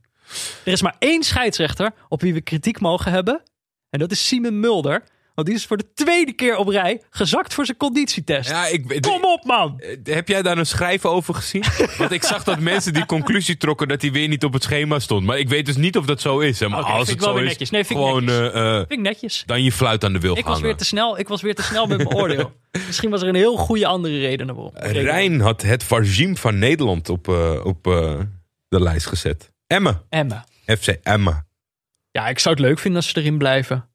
[0.65, 3.43] Er is maar één scheidsrechter op wie we kritiek mogen hebben.
[3.89, 5.03] En dat is Simon Mulder.
[5.33, 8.49] Want die is voor de tweede keer op rij gezakt voor zijn conditietest.
[8.49, 9.79] Ja, ik, Kom op, man!
[9.79, 11.63] Eh, Heb jij daar een schrijven over gezien?
[11.97, 14.99] Want ik zag dat mensen die conclusie trokken dat hij weer niet op het schema
[14.99, 15.25] stond.
[15.25, 16.59] Maar ik weet dus niet of dat zo is.
[16.59, 16.67] Hè.
[16.69, 17.69] Maar als vind het ik wel zo is, netjes.
[17.69, 18.51] Nee, vind ik gewoon netjes.
[18.53, 19.43] eh, eh, Vind ik netjes.
[19.45, 21.63] dan je fluit aan de wil Ik was, weer te snel, ik was weer te
[21.63, 22.51] snel met mijn oordeel.
[22.87, 24.71] Misschien was er een heel goede andere reden waarom.
[24.75, 27.27] Rijn had het regime van Nederland op,
[27.63, 27.83] op
[28.67, 29.51] de lijst gezet.
[29.67, 30.01] Emma.
[30.09, 30.45] Emma.
[30.65, 31.45] FC Emma.
[32.11, 33.89] Ja, ik zou het leuk vinden als ze erin blijven.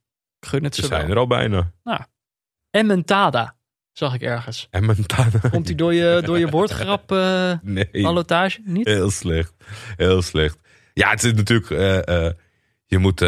[0.47, 1.11] Ik gun het Ze ze zijn wel.
[1.11, 1.73] er al bijna.
[2.71, 3.57] Emmentada,
[3.93, 4.67] zag ik ergens.
[4.71, 5.31] Emma Tana.
[5.51, 7.11] Komt hij door je, door je woordgrap
[7.63, 7.89] Nee.
[7.93, 8.61] ballotage?
[8.65, 8.87] Niet?
[8.87, 9.55] Heel slecht.
[9.97, 10.59] Heel slecht.
[10.93, 11.71] Ja, het is natuurlijk.
[11.71, 12.33] eh, eh,
[12.87, 13.23] je moet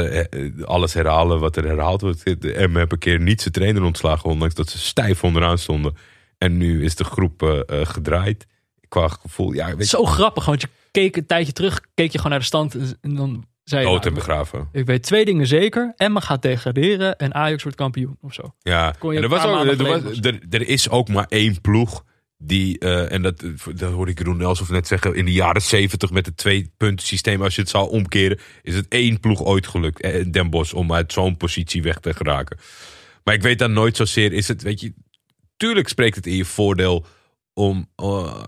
[0.64, 2.40] alles herhalen wat er herhaald wordt.
[2.42, 5.96] De Emma heb een keer niet zijn trainer ontslagen, ondanks dat ze stijf onderaan stonden.
[6.38, 8.46] En nu is de groep eh, eh, gedraaid.
[8.88, 12.16] Qua gevoel, ja, weet je, Zo grappig, want je keek een tijdje terug, keek je
[12.16, 14.68] gewoon naar de stand en dan zei dood en nou, begraven.
[14.72, 15.92] ik weet twee dingen zeker.
[15.96, 18.54] Emma gaat degraderen en Ajax wordt kampioen of zo.
[18.58, 22.04] Ja, en er, was ook, er, was, er, er is ook maar één ploeg
[22.40, 25.14] Die, eh, en dat, dat hoorde ik Roen Elsof net zeggen.
[25.14, 27.42] In de jaren zeventig met het twee-punten systeem.
[27.42, 28.38] Als je het zou omkeren.
[28.62, 30.00] Is het één ploeg ooit gelukt.
[30.00, 30.72] eh, Den Bosch.
[30.72, 32.58] Om uit zo'n positie weg te geraken.
[33.24, 34.32] Maar ik weet dan nooit zozeer.
[34.32, 34.92] Is het, weet je.
[35.56, 37.06] Tuurlijk spreekt het in je voordeel.
[37.54, 38.42] Om eh,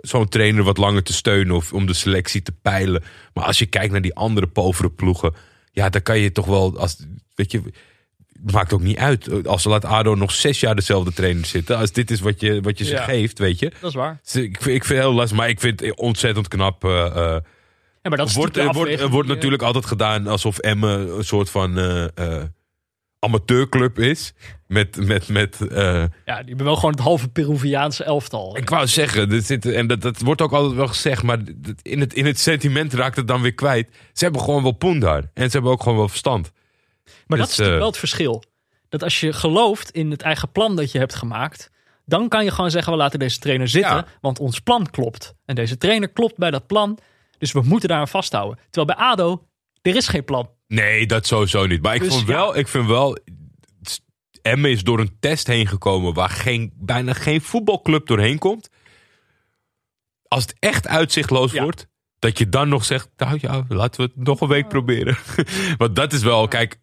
[0.00, 1.56] zo'n trainer wat langer te steunen.
[1.56, 3.02] Of om de selectie te peilen.
[3.34, 5.34] Maar als je kijkt naar die andere povere ploegen.
[5.72, 6.78] Ja, dan kan je toch wel.
[6.78, 7.60] Als, weet je.
[8.42, 9.46] Het maakt ook niet uit.
[9.46, 11.76] Als ze laat ADO nog zes jaar dezelfde trainer zitten.
[11.76, 13.04] Als dit is wat je, wat je ze Ja.
[13.04, 13.72] geeft, weet je.
[13.80, 14.20] Dat is waar.
[14.22, 15.36] Dus Ik, vind- ik vind het heel lastig.
[15.36, 16.84] Maar ik vind het ontzettend knap.
[16.84, 17.14] eh, eh,
[18.02, 21.50] Ja, maar dat wordt, natuurlijk de wordt, wordt natuurlijk altijd gedaan alsof Emmen een soort
[21.50, 22.42] van eh, eh,
[23.18, 24.32] amateurclub is.
[24.66, 25.78] Met, met, met eh,
[26.24, 28.56] Ja, die hebben wel gewoon het halve Peruviaanse elftal.
[28.56, 31.82] ik wou zeggen, er zit, en dat, dat wordt ook altijd wel gezegd, maar dat-
[31.82, 33.88] in het, in het sentiment raakt het dan weer kwijt.
[34.12, 35.30] Ze hebben gewoon wel poen daar.
[35.34, 36.52] En ze hebben ook gewoon wel verstand.
[37.26, 38.42] Maar dat Dus, is natuurlijk eh, wel het verschil.
[38.88, 41.70] Dat als je gelooft in het eigen plan dat je hebt gemaakt,
[42.04, 44.06] dan kan je gewoon zeggen: we laten deze trainer zitten, Ja.
[44.20, 45.34] want ons plan klopt.
[45.44, 46.98] En deze trainer klopt bij dat plan,
[47.38, 48.58] dus we moeten daar aan vasthouden.
[48.70, 49.46] Terwijl bij ADO,
[49.82, 50.50] er is geen plan.
[50.68, 51.82] Nee, dat sowieso niet.
[51.82, 52.34] Maar ik, Dus vond ja.
[52.34, 53.18] wel, ik vind wel.
[54.42, 58.70] Emmen is door een test heen gekomen waar geen, bijna geen voetbalclub doorheen komt.
[60.28, 61.62] Als het echt uitzichtloos Ja.
[61.62, 61.86] wordt,
[62.18, 65.16] dat je dan nog zegt: Nou ja, laten we het nog een week proberen.
[65.78, 66.76] Want dat is wel, kijk,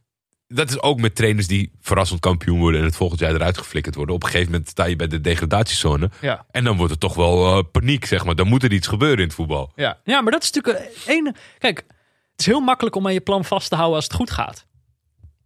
[0.47, 3.95] dat is ook met trainers die verrassend kampioen worden en het volgend jaar eruit geflikkerd
[3.95, 4.15] worden.
[4.15, 6.09] Op een gegeven moment sta je bij de degradatiezone.
[6.21, 6.45] Ja.
[6.51, 8.35] En dan wordt het toch wel eh, paniek, zeg maar.
[8.35, 9.71] Dan moet er iets gebeuren in het voetbal.
[9.75, 9.99] Ja.
[10.03, 11.35] ja, maar dat is natuurlijk het ene.
[11.57, 11.83] Kijk,
[12.35, 14.65] het is heel makkelijk om aan je plan vast te houden als het goed gaat.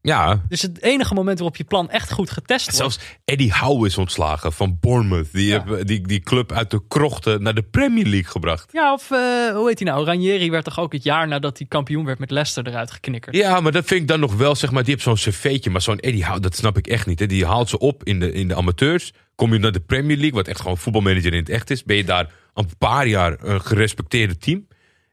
[0.02, 2.78] Ja, Dus het enige moment waarop je plan echt goed getest wordt.
[2.78, 5.32] Zelfs Eddie Howe is ontslagen van Bournemouth.
[5.32, 5.58] Die Ja.
[5.58, 8.70] hebben die, die club uit de krochten naar de Premier League gebracht.
[8.72, 9.18] Ja, of eh,
[9.56, 10.06] hoe heet hij nou?
[10.06, 13.36] Ranieri werd toch ook het jaar nadat hij kampioen werd met Leicester eruit geknikkerd.
[13.36, 15.70] Ja, maar dat vind ik dan nog wel, zeg maar, die heeft zo'n cv'tje.
[15.70, 17.20] Maar zo'n Eddie Howe, dat snap ik echt niet.
[17.20, 17.26] Hè.
[17.26, 19.14] Die haalt ze op in de, in de amateurs.
[19.36, 21.84] Kom je naar de Premier League, wat echt gewoon voetbalmanager in het echt is.
[21.84, 24.68] Ben je daar een paar jaar een gerespecteerde team.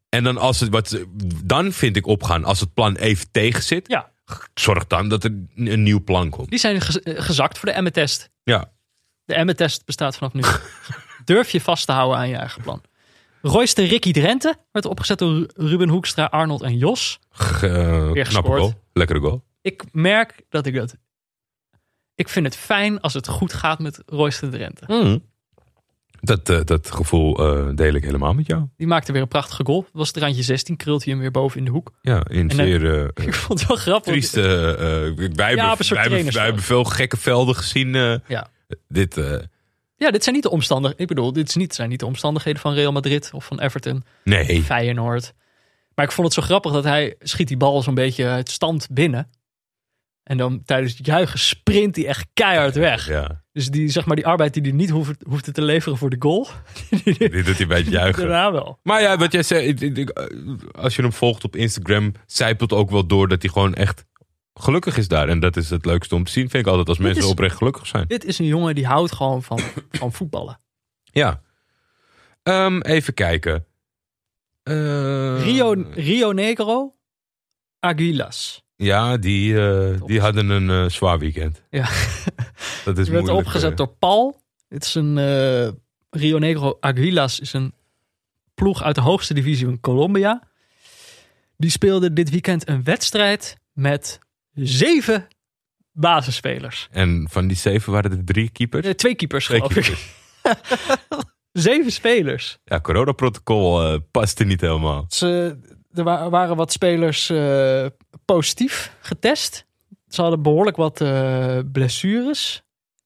[0.09, 1.05] En dan, als het, wat,
[1.45, 3.89] dan vind ik opgaan, als het plan even tegen zit.
[3.89, 4.13] Ja,
[4.55, 6.51] Zorg dan dat er een, nieuw plan komt.
[6.51, 8.31] die zijn gez- eh, gezakt voor de Emmet-test.
[8.43, 8.73] Ja,
[9.25, 10.43] De Emmet-test bestaat vanaf nu.
[11.25, 12.83] Durf je vast te houden aan je eigen plan.
[13.43, 17.19] Royster Ricky Drenthe werd opgezet door Ru- Ruben Hoekstra, Arnold en Jos.
[17.39, 18.61] Eh, knappe gescoord.
[18.61, 18.75] goal.
[18.93, 19.45] Lekkere goal.
[19.61, 20.97] Ik merk dat ik dat...
[22.15, 24.85] Ik vind het fijn als het goed gaat met Royster Drenthe.
[24.87, 25.23] Mm.
[26.27, 28.65] Dat, eh, dat gevoel eh, deel ik helemaal met jou.
[28.77, 29.83] Die maakte weer een prachtige goal.
[29.83, 31.93] Dat was het randje 16, krult hij hem weer boven in de hoek.
[32.03, 34.13] Ja, in En, zeer eh, Ik vond het wel grappig.
[34.13, 34.41] trieste...
[34.41, 36.35] wij, Ja, hebben, wij, hebben, trainersveld.
[36.35, 37.93] wij hebben veel gekke velden gezien.
[38.27, 38.49] Ja.
[38.89, 39.15] Dit,
[39.97, 41.03] Ja, dit zijn niet de omstandigheden.
[41.03, 44.63] Ik bedoel, dit niet, zijn niet de omstandigheden van Real Madrid of van Everton, nee,
[44.63, 45.33] Feyenoord.
[45.95, 48.89] Maar ik vond het zo grappig dat hij schiet die bal zo'n beetje uit stand
[48.91, 49.31] binnen.
[50.23, 53.09] En dan tijdens het juichen sprint hij echt keihard weg.
[53.09, 56.11] ja, Dus die, zeg maar, die arbeid die hij niet hoefde, hoefde te leveren voor
[56.11, 56.47] de goal.
[57.05, 58.23] die dit doet hij bij het juichen.
[58.23, 58.79] Daarna wel.
[58.83, 59.75] Maar ja, wat jij zei,
[60.73, 64.05] als je hem volgt op Instagram, zijpelt ook wel door dat hij gewoon echt
[64.55, 65.29] gelukkig is daar.
[65.29, 67.57] En dat is het leukste om te zien, vind ik altijd, als mensen is- oprecht
[67.57, 68.05] gelukkig zijn.
[68.07, 69.61] Dit is een jongen die houdt gewoon van,
[70.01, 70.61] van voetballen.
[71.05, 71.43] Ja.
[72.43, 73.67] Ehm, even kijken.
[74.63, 76.95] Eh, Rio, Rio Negro
[77.81, 78.65] Aguilas.
[78.77, 81.63] Ja, die, eh, die hadden een eh, zwaar weekend.
[81.71, 81.89] Ja.
[82.85, 83.77] Dat is Die werd opgezet eh.
[83.77, 84.41] door Paul.
[84.69, 85.17] Dit is een
[86.11, 87.75] Rio Negro Aguilas is een
[88.55, 90.43] ploeg uit de hoogste divisie van Colombia.
[91.57, 94.19] Die speelde dit weekend een wedstrijd met
[94.53, 95.27] zeven
[95.93, 96.89] basisspelers.
[96.91, 98.95] En van die zeven waren er drie keepers.
[98.97, 100.15] Twee keepers Twee geloof ik.
[101.53, 102.59] Zeven spelers.
[102.65, 105.05] Ja, coronaprotocol eh paste niet helemaal.
[105.09, 105.59] Ze,
[105.99, 107.87] er wa- waren wat spelers eh,
[108.25, 109.67] positief getest.
[110.09, 112.63] Ze hadden behoorlijk wat eh, blessures.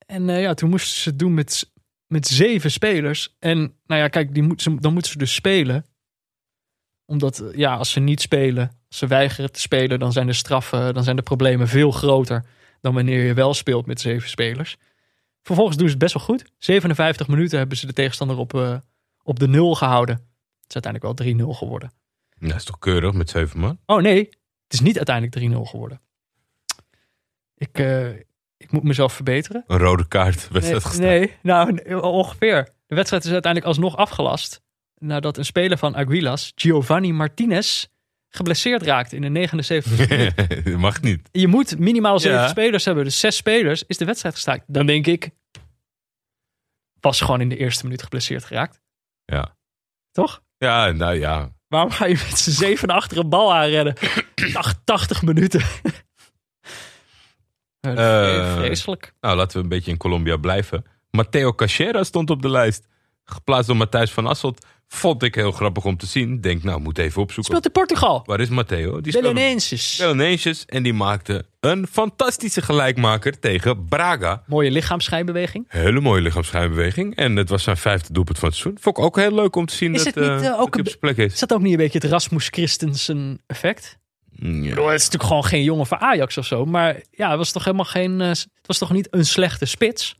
[0.06, 1.72] En eh, ja, toen moesten ze het doen met,
[2.06, 3.36] met zeven spelers.
[3.38, 5.84] En nou ja, kijk, die moet, dan moeten ze dus spelen.
[7.04, 10.94] Omdat, ja, als ze niet spelen, als ze weigeren te spelen, dan zijn de straffen,
[10.94, 12.44] dan zijn de problemen veel groter
[12.80, 14.76] dan wanneer je wel speelt met zeven spelers.
[15.42, 16.52] Vervolgens doen ze het best wel goed.
[16.58, 18.80] 57 minuten hebben ze de tegenstander op,
[19.22, 20.14] op de nul gehouden.
[20.60, 21.99] Het is uiteindelijk wel 3-0 geworden.
[22.40, 23.78] Dat is toch keurig met zeven man?
[23.86, 24.18] Oh nee,
[24.64, 26.00] het is niet uiteindelijk 3-0 geworden.
[27.54, 28.08] Ik, eh,
[28.56, 29.64] ik moet mezelf verbeteren.
[29.66, 30.36] Een rode kaart.
[30.36, 31.06] Nee, Wedstrijd gestaan.
[31.06, 32.68] nee, nou nee, ongeveer.
[32.86, 34.62] De wedstrijd is uiteindelijk alsnog afgelast.
[34.94, 37.86] Nadat een speler van Aguilas, Giovanni Martinez,
[38.28, 40.64] geblesseerd raakte in de 79 minuut.
[40.64, 41.28] dat mag niet.
[41.32, 42.48] Je moet minimaal zeven Ja.
[42.48, 43.04] spelers hebben.
[43.04, 44.64] Dus zes spelers is de wedstrijd gestaakt.
[44.66, 45.30] Dan denk ik,
[47.00, 48.80] was gewoon in de eerste minuut geblesseerd geraakt.
[49.24, 49.56] Ja.
[50.10, 50.42] Toch?
[50.58, 51.50] Ja, nou ja.
[51.70, 53.94] Waarom ga je met z'n zeven achter een bal aanrennen?
[54.54, 55.62] Ach, 80 minuten.
[57.80, 59.14] Eh, Eh, Vreselijk.
[59.20, 60.84] Nou, laten we een beetje in Colombia blijven.
[61.10, 62.86] Matteo Cachera stond op de lijst.
[63.24, 64.66] Geplaatst door Matthijs van Asselt.
[64.92, 66.40] Vond ik heel grappig om te zien.
[66.40, 67.44] Denk, nou, moet even opzoeken.
[67.44, 68.22] Speelt in Portugal.
[68.26, 69.00] Waar is Matteo?
[69.00, 69.96] Die Belenenses.
[69.98, 70.64] Belenenses.
[70.66, 74.42] En die maakte een fantastische gelijkmaker tegen Braga.
[74.46, 75.64] Mooie lichaamsschijnbeweging.
[75.68, 77.16] Hele mooie lichaamsschijnbeweging.
[77.16, 78.82] En het was zijn vijfde doelpunt van het seizoen.
[78.82, 80.96] Vond ik ook heel leuk om te zien Is dat, het niet, dat ook op
[81.00, 81.32] plek is.
[81.32, 83.98] Is dat ook niet een beetje het Rasmus Christensen effect?
[84.36, 84.68] Mm, Ja.
[84.68, 86.64] het is natuurlijk gewoon geen jongen van Ajax of zo.
[86.64, 88.20] Maar ja, het was toch helemaal geen.
[88.20, 90.18] eh, het was toch niet een slechte spits?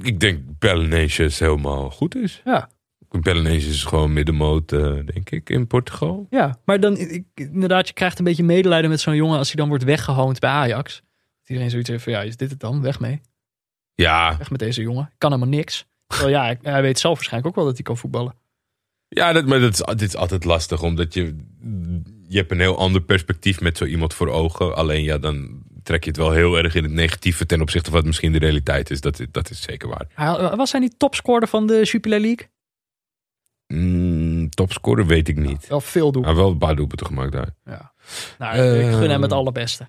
[0.00, 2.40] Ik denk Belenenses helemaal goed is.
[2.44, 2.68] Ja.
[3.20, 6.26] Belenenses is gewoon middenmoot, eh, denk ik, in Portugal.
[6.30, 9.56] Ja, maar dan ik, inderdaad, je krijgt een beetje medelijden met zo'n jongen als hij
[9.56, 10.94] dan wordt weggehoond bij Ajax.
[10.94, 12.82] Dat iedereen zoiets heeft van ja, is dit het dan?
[12.82, 13.20] Weg mee.
[13.94, 15.12] Ja, Weg met deze jongen.
[15.18, 15.86] Kan helemaal niks.
[16.06, 18.34] Terwijl ja, hij weet zelf waarschijnlijk ook wel dat hij kan voetballen.
[19.08, 20.82] ja dat, maar dat is, dit is altijd lastig.
[20.82, 21.36] Omdat je,
[22.28, 24.76] je hebt een heel ander perspectief met zo iemand voor ogen.
[24.76, 27.98] Alleen ja, dan trek je het wel heel erg in het negatieve ten opzichte van
[27.98, 29.00] wat misschien de realiteit is.
[29.00, 30.56] Dat, dat is zeker waar.
[30.56, 32.48] Was hij niet topscorer van de Jupiler League?
[33.74, 35.66] Mm, topscorer weet ik niet.
[35.66, 36.22] Wel veel doen.
[36.22, 37.54] Hij heeft wel een paar doelpunten gemaakt daar.
[37.64, 37.92] Ja.
[38.38, 39.88] Nou, ik gun hem het Eh, allerbeste.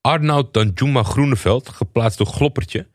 [0.00, 2.86] Arnoud Danjuma Groeneveld, geplaatst door Gloppertje.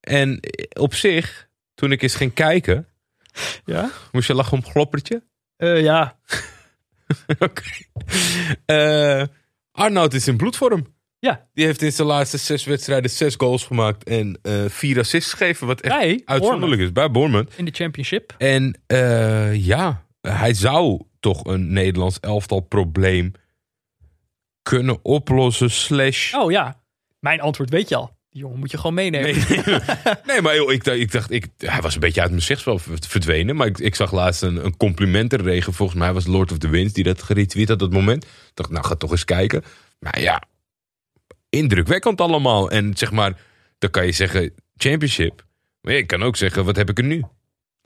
[0.00, 0.40] En
[0.78, 2.86] op zich, toen ik eens ging kijken,
[3.64, 3.90] Ja?
[4.12, 5.22] moest je lachen om Gloppertje?
[5.56, 6.16] Eh, ja.
[7.38, 7.62] Oké.
[8.66, 9.24] Eh,
[9.72, 10.93] Arnoud is in bloedvorm.
[11.24, 11.46] Ja.
[11.54, 15.66] Die heeft in zijn laatste zes wedstrijden zes goals gemaakt en eh, vier assists gegeven.
[15.66, 17.52] Wat echt Bij uitzonderlijk is bij Bournemouth.
[17.56, 18.34] In de championship.
[18.38, 23.32] En eh, ja, hij zou toch een Nederlands elftal probleem
[24.62, 25.70] kunnen oplossen.
[25.70, 26.34] Slash.
[26.34, 26.80] Oh ja.
[27.20, 28.16] Mijn antwoord weet je al.
[28.30, 29.34] Die jongen moet je gewoon meenemen.
[29.48, 29.78] Nee,
[30.26, 32.82] nee, maar joh, ik, dacht- ik dacht, ik, hij was een beetje uit mijn gezichtsveld
[33.08, 33.56] verdwenen.
[33.56, 35.72] Maar ik, ik zag laatst een, een complimentenregen.
[35.72, 38.24] Volgens mij was Lord of the Winds die dat geretweet had op dat moment.
[38.24, 39.62] Ik dacht, nou ga toch eens kijken.
[39.98, 40.42] Maar ja,
[41.54, 42.70] indrukwekkend allemaal.
[42.70, 43.40] En zeg maar,
[43.78, 45.44] dan kan je zeggen championship.
[45.80, 47.24] Maar je kan ook zeggen, wat heb ik er nu?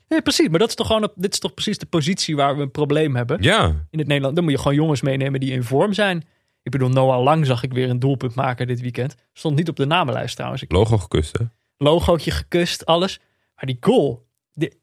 [0.07, 0.47] Nee, precies.
[0.49, 3.15] Maar dat is toch gewoon, dit is toch precies de positie waar we een probleem
[3.15, 3.41] hebben.
[3.41, 4.35] Ja, In het Nederland.
[4.35, 6.17] Dan moet je gewoon jongens meenemen die in vorm zijn.
[6.63, 9.15] Ik bedoel, Noah Lang zag ik weer een doelpunt maken dit weekend.
[9.33, 10.61] Stond niet op de namenlijst trouwens.
[10.61, 11.45] Ik logo gekust hè?
[11.77, 13.19] logootje gekust, alles.
[13.55, 14.25] Maar die goal.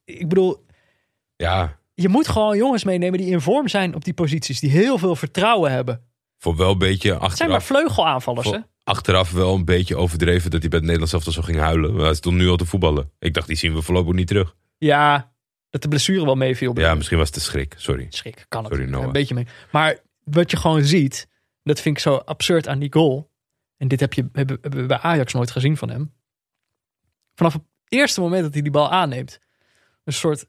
[0.05, 0.65] ik bedoel,
[1.37, 4.61] Ja, je moet gewoon jongens meenemen die in vorm zijn op die posities.
[4.61, 6.01] Die heel veel vertrouwen hebben.
[6.39, 7.65] Voor wel een beetje Het zijn maar achteraf.
[7.67, 8.59] vleugelaanvallers, hè?
[8.85, 11.95] achteraf wel een beetje overdreven dat hij bij het Nederlands elftal zo ging huilen.
[11.95, 13.11] Maar hij stond nu al te voetballen.
[13.19, 14.57] Ik dacht, die zien we voorlopig niet terug.
[14.79, 15.33] Ja,
[15.71, 16.79] dat de blessure wel meeviel.
[16.79, 17.75] Ja, misschien was het de schrik.
[17.77, 18.07] Sorry.
[18.09, 18.73] Schrik, kan het.
[18.73, 19.05] Sorry, Noah.
[19.05, 19.47] Een beetje mee.
[19.73, 21.29] Maar wat je gewoon ziet,
[21.63, 23.31] dat vind ik zo absurd aan die goal.
[23.77, 26.15] En dit heb je, hebben, hebben we bij Ajax nooit gezien van hem.
[27.35, 29.39] Vanaf het eerste moment dat hij die bal aanneemt,
[30.05, 30.47] een soort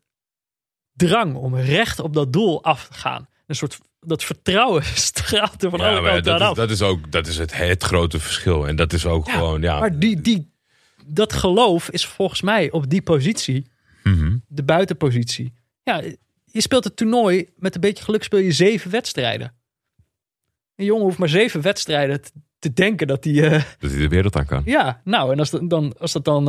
[0.94, 3.28] drang om recht op dat doel af te gaan.
[3.46, 7.38] Een soort dat vertrouwen straalt er van alle kanten dat, dat is ook dat is
[7.38, 8.68] het, het grote verschil.
[8.68, 9.80] En dat is ook Ja, gewoon, ja.
[9.80, 10.52] Maar die, die,
[11.06, 13.68] dat geloof is volgens mij op die positie,
[14.04, 14.38] Mhm.
[14.48, 15.54] de buitenpositie.
[15.84, 16.02] Ja,
[16.46, 19.54] je speelt het toernooi, met een beetje geluk speel je zeven wedstrijden.
[20.76, 22.22] Een jongen hoeft maar zeven wedstrijden
[22.60, 23.34] te, denken dat hij...
[23.34, 24.62] eh, Dat hij de wereld aan kan.
[24.66, 26.48] ja, nou, en als dat dan, als dat dan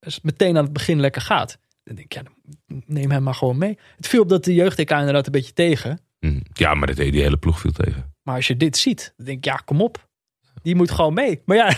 [0.00, 2.22] het meteen aan het begin lekker gaat, dan denk ik, ja,
[2.86, 3.78] neem hem maar gewoon mee.
[3.96, 6.00] Het viel op dat de jeugd-EK inderdaad een beetje tegen.
[6.20, 6.40] Mhm.
[6.52, 8.14] Ja, maar dat deed die hele ploeg viel tegen.
[8.22, 10.08] Maar als je dit ziet, dan denk ik, ja, kom op.
[10.62, 11.42] Die moet gewoon mee.
[11.44, 11.76] Maar ja,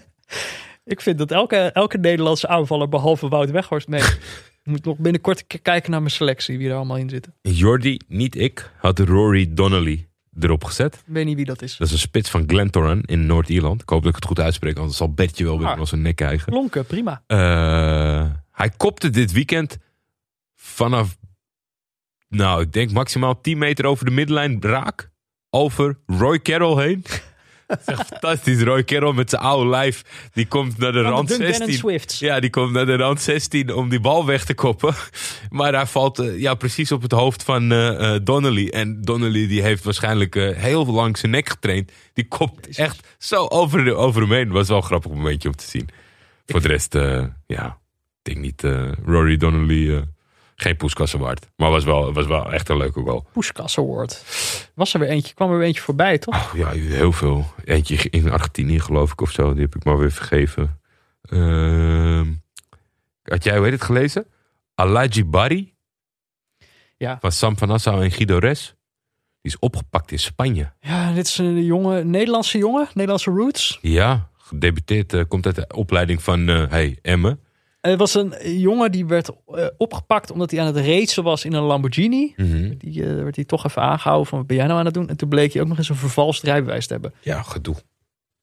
[0.84, 4.02] ik vind dat elke, elke Nederlandse aanvaller, behalve Wout Weghorst, mee.
[4.62, 7.34] Ik moet nog binnenkort een kijken naar mijn selectie, wie er allemaal in zitten.
[7.42, 10.08] Jordi, niet ik, had Rory Donnelly
[10.40, 10.94] erop gezet.
[10.94, 11.76] Ik weet niet wie dat is.
[11.76, 13.82] Dat is een spits van Glentoran in Noord-Ierland.
[13.82, 15.76] Ik hoop dat ik het goed uitspreek, anders zal Bertje wel weer Ah.
[15.76, 16.52] van zijn nek krijgen.
[16.52, 17.22] Klonken, prima.
[17.26, 19.78] Eh, hij kopte dit weekend
[20.54, 21.16] vanaf,
[22.30, 25.10] nou, ik denk maximaal 10 meter over de middenlijn raak.
[25.50, 27.04] Over Roy Carroll heen.
[27.86, 28.62] Echt fantastisch.
[28.62, 30.28] Roy Carroll met zijn oude lijf.
[30.32, 31.78] Die komt naar de Van rand de Duncan en 16.
[31.78, 32.18] Swifts.
[32.18, 34.94] Ja, die komt naar de rand 16 om die bal weg te koppen.
[35.48, 38.68] Maar hij valt eh, ja, precies op het hoofd van eh, eh, Donnelly.
[38.68, 41.92] En Donnelly die heeft waarschijnlijk heel lang zijn nek getraind.
[42.12, 44.50] Die kopt echt zo over, de, over hem heen.
[44.50, 45.88] Was wel een grappig momentje om te zien.
[46.46, 46.94] Voor de rest,
[47.46, 47.78] ja,
[48.22, 48.62] ik denk niet
[49.04, 50.04] Rory Donnelly...
[50.60, 51.46] geen poeskassen waard.
[51.56, 53.26] Maar was wel, was wel echt een leuke goal.
[53.32, 54.24] Poeskas Award.
[54.74, 56.34] Was er weer eentje, kwam er weer eentje voorbij, toch?
[56.34, 57.46] Oh, ja, heel veel.
[57.64, 59.52] Eentje in Argentinië geloof ik of zo.
[59.52, 60.80] Die heb ik maar weer vergeven.
[61.22, 62.26] Ehm,
[63.22, 64.26] had jij, hoe heet het, gelezen?
[64.74, 65.74] Alaji Barry.
[66.96, 67.18] Ja.
[67.20, 68.74] Van Sam van Assau en Guido Res.
[69.42, 70.72] Die is opgepakt in Spanje.
[70.80, 73.78] Ja, dit is een jonge, Nederlandse jongen, Nederlandse roots.
[73.80, 75.12] Ja, gedebuteerd.
[75.12, 77.38] eh, komt uit de opleiding van eh hey, Emme.
[77.80, 81.52] Het was een jongen die werd eh, opgepakt omdat hij aan het racen was in
[81.52, 82.32] een Lamborghini.
[82.36, 82.74] Mhm.
[82.78, 85.08] Die eh, werd hij toch even aangehouden van wat ben jij nou aan het doen?
[85.08, 87.14] En toen bleek hij ook nog eens een vervalst rijbewijs te hebben.
[87.20, 87.74] Ja, gedoe.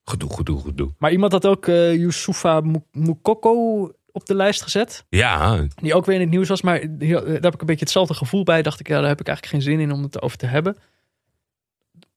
[0.03, 0.93] Gedoe, gedoe, gedoe.
[0.97, 5.05] Maar iemand had ook eh Youssoufa Mou- Moukoko op de lijst gezet.
[5.09, 6.61] Ja, Die ook weer in het nieuws was.
[6.61, 8.61] Maar daar heb ik een beetje hetzelfde gevoel bij.
[8.61, 10.77] Dacht ik, ja, daar heb ik eigenlijk geen zin in om het over te hebben.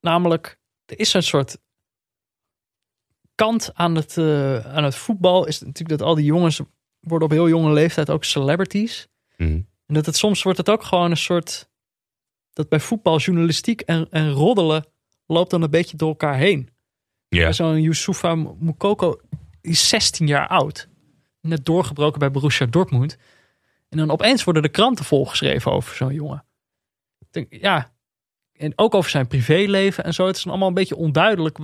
[0.01, 1.59] Namelijk, er is een soort
[3.35, 4.19] kant aan het,
[4.67, 5.47] aan het voetbal.
[5.47, 6.61] Is natuurlijk dat al die jongens
[7.01, 9.09] worden op heel jonge leeftijd ook celebrities.
[9.37, 9.61] Mhm.
[9.87, 11.69] En dat het soms wordt het ook gewoon een soort.
[12.53, 14.87] Dat bij voetbal, journalistiek en, en roddelen
[15.27, 16.69] loopt dan een beetje door elkaar heen.
[17.29, 17.53] ja.
[17.53, 19.21] Zo'n Youssoufa Moukoko
[19.61, 20.89] die is 16 jaar oud.
[21.41, 23.17] Net doorgebroken bij Borussia Dortmund.
[23.89, 26.45] En dan opeens worden de kranten volgeschreven over zo'n jongen.
[27.19, 27.93] Ik denk, ja.
[28.53, 30.27] En ook over zijn privéleven en zo.
[30.27, 31.59] Het is dan allemaal een beetje onduidelijk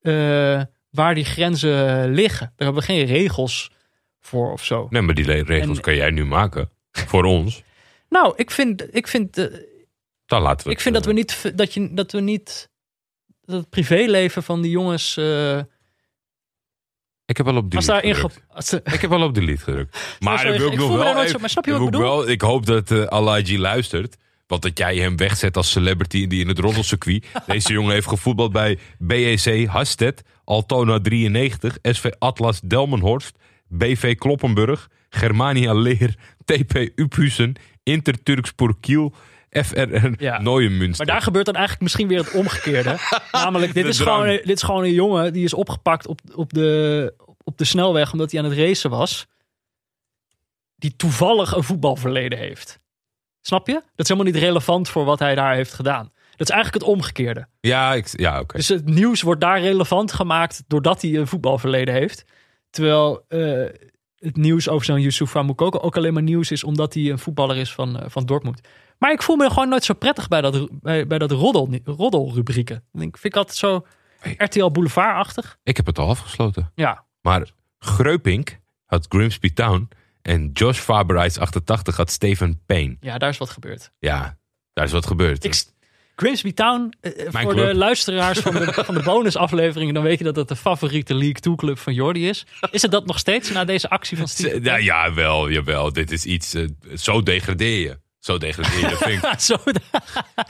[0.00, 2.46] eh, waar die grenzen liggen.
[2.56, 3.70] Daar hebben we geen regels
[4.20, 4.86] voor of zo.
[4.90, 6.70] Nee, maar die regels En- kan jij nu maken.
[6.92, 7.62] Voor ons.
[8.08, 9.46] Nou, ik vind, ik vind, eh,
[10.26, 12.70] Dan laten we ik vind dat we eh, niet, dat je, dat we niet,
[13.40, 15.58] dat het privéleven van die jongens, eh,
[17.24, 18.44] Ik heb wel op delete gedrukt.
[18.48, 19.98] als ze- Ik heb wel op delete gedrukt.
[20.20, 21.76] Maar sorry, ik wil ik nog voel me wel even- zo- maar snap je ik
[21.76, 22.06] wat ik bedoel?
[22.08, 24.16] Wel, ik hoop dat eh Alaji luistert.
[24.46, 27.26] Want dat jij hem wegzet als celebrity die in het roddelcircuit.
[27.46, 33.38] Deze jongen heeft gevoetbald bij BEC Hasted, Altona 93, SV Atlas Delmenhorst,
[33.68, 36.14] BV Kloppenburg, Germania Leer,
[36.44, 39.14] TP Uphusen, Inter Turkspor Kiel,
[39.50, 40.40] FRR Ja.
[40.40, 42.96] Maar daar gebeurt dan eigenlijk misschien weer het omgekeerde.
[43.32, 47.14] Namelijk, dit is, gewoon, dit is gewoon een jongen die is opgepakt op, op, de,
[47.44, 49.26] op de snelweg omdat hij aan het racen was.
[50.76, 52.80] Die toevallig een voetbalverleden heeft.
[53.40, 53.72] Snap je?
[53.72, 56.12] Dat is helemaal niet relevant voor wat hij daar heeft gedaan.
[56.36, 57.46] Dat is eigenlijk het omgekeerde.
[57.60, 58.56] Ja, ik, ja oké.
[58.56, 62.24] Dus het nieuws wordt daar relevant gemaakt doordat hij een voetbalverleden heeft.
[62.70, 63.64] Terwijl eh,
[64.18, 67.56] het nieuws over zo'n Youssoufa Moukoko ook alleen maar nieuws is omdat hij een voetballer
[67.56, 68.60] is van, eh, van Dortmund.
[68.98, 72.76] Maar ik voel me gewoon nooit zo prettig bij dat, bij, bij dat roddel, roddelrubrieken.
[72.92, 73.86] Ik vind ik altijd zo
[74.36, 75.58] RTL Boulevard-achtig.
[75.62, 76.72] Ik heb het al afgesloten.
[76.74, 79.88] Ja, Maar Greupink had Grimsby Town
[80.22, 82.96] en Josh Faber 88 had Steven Payne.
[83.00, 83.92] ja, daar is wat gebeurd.
[83.98, 84.38] Ja,
[84.72, 85.44] daar is wat gebeurd.
[85.44, 85.64] Ik,
[86.20, 87.66] Grimsby Town, eh, eh, voor club.
[87.66, 91.32] de luisteraars van de, van de bonusafleveringen, dan weet je dat het de favoriete League
[91.40, 92.46] 2 club van Jordi is.
[92.70, 94.60] Is het dat nog steeds na deze actie van Steve?
[94.62, 95.92] ja, ja, wel, jawel.
[95.92, 96.54] Dit is iets.
[96.54, 96.64] eh,
[96.96, 97.98] zo degradeer je.
[98.18, 98.88] Zo degradeer je.
[98.88, 99.40] Dat vind ik.
[99.40, 99.56] Zo,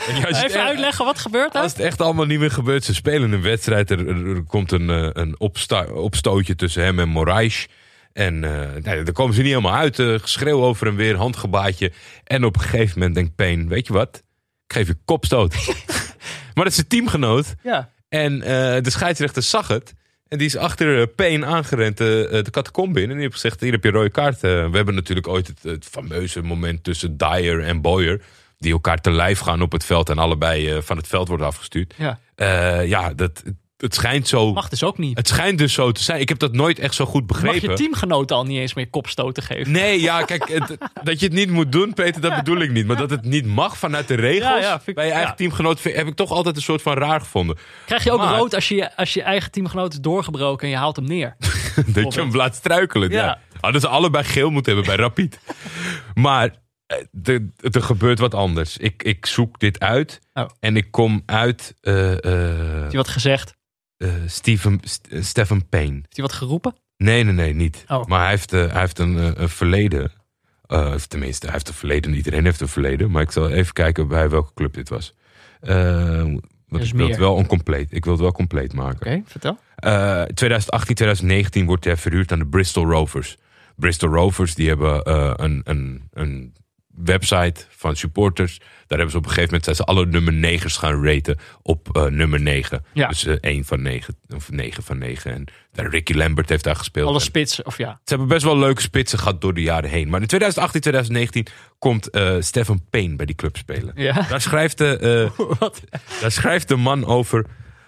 [0.06, 1.60] even echt- uitleggen, wat gebeurt er?
[1.60, 3.90] Als het echt allemaal niet meer gebeurt, ze spelen een wedstrijd.
[3.90, 4.88] Er, komt een,
[5.20, 5.34] een
[5.94, 7.66] opstootje tussen hem en Moraes.
[8.12, 9.98] En nee, daar komen ze niet helemaal uit.
[9.98, 11.92] eh, geschreeuw over en weer, handgebaatje.
[12.24, 14.22] En op een gegeven moment denkt Payne, weet je wat?
[14.68, 15.54] Ik geef je kopstoot.
[16.54, 17.54] maar dat is zijn teamgenoot.
[17.62, 17.90] Ja.
[18.08, 19.94] En eh, de scheidsrechter zag het.
[20.28, 23.08] En die is achter eh, Payne aangerend eh, de catacombe in.
[23.08, 24.40] En die heeft gezegd, hier heb je een rode kaart.
[24.40, 28.20] We hebben natuurlijk ooit het, het fameuze moment tussen Dyer en Boyer.
[28.58, 30.08] Die elkaar te lijf gaan op het veld.
[30.08, 31.94] En allebei van het veld worden afgestuurd.
[31.96, 32.18] Ja.
[32.82, 33.42] Ja, dat,
[33.78, 34.52] het schijnt zo...
[34.52, 35.16] Mag dus ook niet.
[35.16, 36.20] Het schijnt dus zo te zijn.
[36.20, 37.70] Ik heb dat nooit echt zo goed Mag begrepen.
[37.70, 39.72] je teamgenoten al niet eens meer kopstoten geven?
[39.72, 42.86] Nee, ja, kijk, het- dat je het niet moet doen, Peter, dat bedoel ik niet.
[42.86, 45.30] Maar dat het niet mag vanuit de regels Ja, ja, vind ik- bij je eigen
[45.30, 45.36] ja.
[45.36, 47.56] teamgenoot, heb ik toch altijd een soort van raar gevonden.
[47.86, 50.78] Krijg je ook Maar- rood als je, als je eigen teamgenoot is doorgebroken en je
[50.78, 51.36] haalt hem neer?
[51.86, 53.10] dat je hem laat struikelen.
[53.10, 53.24] Ja.
[53.24, 53.40] Ja.
[53.60, 55.38] Hadden ze allebei geel moeten hebben bij Rapid.
[56.14, 56.54] Maar
[56.86, 56.96] eh,
[57.34, 58.76] er, er gebeurt wat anders.
[58.76, 60.44] Ik, ik zoek dit uit Oh.
[60.60, 62.18] en ik kom uit eh, eh,
[62.70, 63.56] Heeft hij wat gezegd?
[63.98, 65.94] Eh, Stephen, St- eh, Stephen Payne.
[65.94, 66.74] Heeft hij wat geroepen?
[66.96, 67.84] Nee, nee, nee, niet.
[67.88, 68.06] Oh.
[68.06, 70.12] Maar hij heeft, eh, hij heeft een, eh, een verleden.
[70.66, 72.14] Of tenminste, hij heeft een verleden.
[72.14, 73.10] Iedereen heeft een verleden.
[73.10, 75.14] Maar ik zal even kijken bij welke club dit was.
[75.60, 77.92] Want is ik wil het wel oncompleet.
[77.92, 79.06] Ik wil het wel compleet maken.
[79.06, 79.58] Oké, vertel.
[79.76, 83.36] Eh, 2018, 2019 wordt hij verhuurd aan de Bristol Rovers.
[83.76, 85.12] Bristol Rovers die hebben
[85.42, 86.54] een, een, een
[86.94, 88.60] website van supporters.
[88.88, 91.96] Daar hebben ze op een gegeven moment zijn ze alle nummer 9's gaan raten op
[91.96, 92.84] eh, nummer 9.
[92.92, 93.08] Ja.
[93.08, 95.32] Dus eh 1 van 9 of 9 van 9.
[95.32, 97.06] En daar Ricky Lambert heeft daar gespeeld.
[97.06, 97.90] Alle En spitsen, of ja.
[97.90, 100.08] ze hebben best wel leuke spitsen gehad door de jaren heen.
[100.08, 101.46] Maar in 2018, 2019
[101.78, 103.92] komt eh Stefan Payne bij die club spelen.
[103.94, 104.26] Ja.
[104.28, 105.30] Daar schrijft de,
[106.20, 107.46] daar schrijft de man over.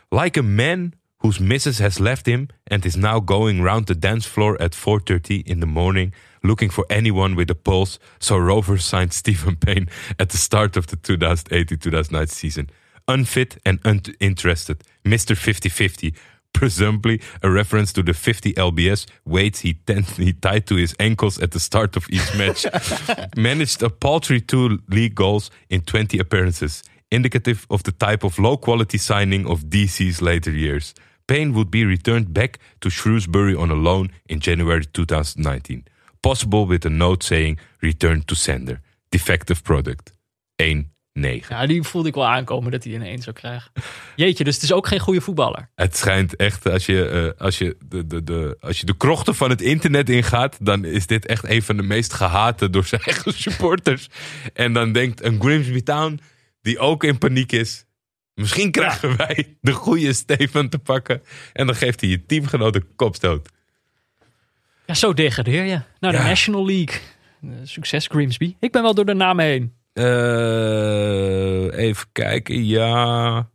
[0.09, 4.27] Like a man whose missus has left him and is now going round the dance
[4.27, 7.99] floor at 4.30 in the morning looking for anyone with a pulse.
[8.19, 9.89] So Rover signed Stephen Payne
[10.19, 12.71] at the start of the 2018-2019 season.
[13.07, 14.83] Unfit and uninterested.
[15.05, 15.37] Mr.
[15.37, 16.15] 50-50.
[16.53, 19.79] Presumably a reference to the 50 LBS weights he,
[20.17, 22.67] he tied to his ankles at the start of each match.
[23.37, 28.57] Managed a paltry two league goals in 20 appearances indicative of the type of low
[28.57, 30.95] quality signing of DC's later years.
[31.31, 35.85] Payne would be returned back to Shrewsbury on a loan in January 2019.
[36.21, 38.81] Possible with a note saying return to sender.
[39.09, 40.15] Defective product.
[40.57, 41.57] 1 Negen.
[41.57, 43.73] Ja, die voelde ik wel aankomen dat hij een 1 zou krijgen.
[44.17, 45.71] Jeetje, dus het is ook geen goede voetballer.
[45.75, 49.35] Het schijnt echt, als je, eh, als, je de, de, de, als je de krochten
[49.35, 53.01] van het internet ingaat, dan is dit echt een van de meest gehate door zijn
[53.01, 54.09] eigen supporters.
[54.55, 56.21] En dan denkt een Grimsby Town,
[56.63, 57.85] die ook in paniek is,
[58.41, 61.23] misschien krijgen wij de goede Steven te pakken.
[61.53, 63.49] En dan geeft hij je teamgenoot een kopstoot.
[64.87, 65.81] Ja, zo degradeer je.
[66.01, 66.25] Naar de Ja.
[66.25, 67.01] National League.
[67.43, 68.57] Eh, succes Grimsby.
[68.61, 69.75] Ik ben wel door de namen heen.
[69.93, 73.49] Eh, even kijken, ja.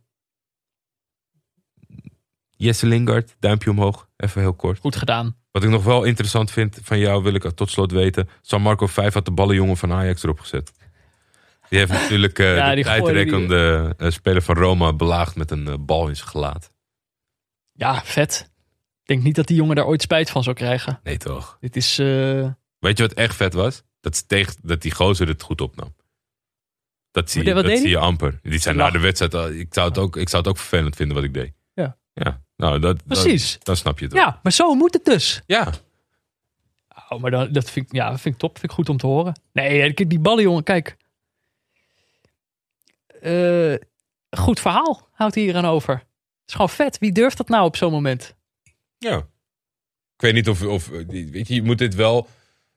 [2.56, 4.78] Jesse Lingard, duimpje omhoog, even heel kort.
[4.78, 5.36] Goed gedaan.
[5.50, 8.28] Wat ik nog wel interessant vind van jou, wil ik tot slot weten.
[8.42, 10.72] San Marco 5 had de ballenjongen van Ajax erop gezet.
[11.68, 16.08] Die heeft natuurlijk Ja, de tijdrekkende eh, speler van Roma belaagd met een eh, bal
[16.08, 16.72] in zijn gelaat.
[17.72, 18.50] Ja, vet.
[19.02, 21.00] Ik denk niet dat die jongen daar ooit spijt van zou krijgen.
[21.02, 21.56] Nee toch?
[21.60, 21.96] Dit is...
[22.78, 23.82] Weet je wat echt vet was?
[24.00, 25.94] Dat, tegen, dat die gozer het goed opnam.
[27.10, 28.38] Dat zie, je, dat zie je amper.
[28.42, 31.16] Die zijn na de wedstrijd, ik zou, het ook, ik zou het ook vervelend vinden
[31.16, 31.52] wat ik deed.
[31.74, 31.96] Ja.
[32.12, 33.52] Ja, nou, dat, Precies.
[33.52, 34.22] Dan, dan snap je het wel.
[34.22, 35.42] ja, maar zo moet het dus.
[35.46, 35.72] Ja.
[37.08, 38.58] Oh, maar dan, dat, vind ik, ja, dat vind ik top.
[38.58, 39.40] vind ik goed om te horen.
[39.52, 40.96] Nee, kijk, die ballen, jongen, kijk.
[43.26, 43.74] Eh,
[44.40, 45.94] goed verhaal houdt hij hier aan over.
[45.94, 46.04] Het
[46.46, 46.98] is gewoon vet.
[46.98, 48.36] Wie durft dat nou op zo'n moment?
[48.98, 49.16] ja.
[50.18, 52.28] Ik weet niet of, of weet je, je moet dit wel...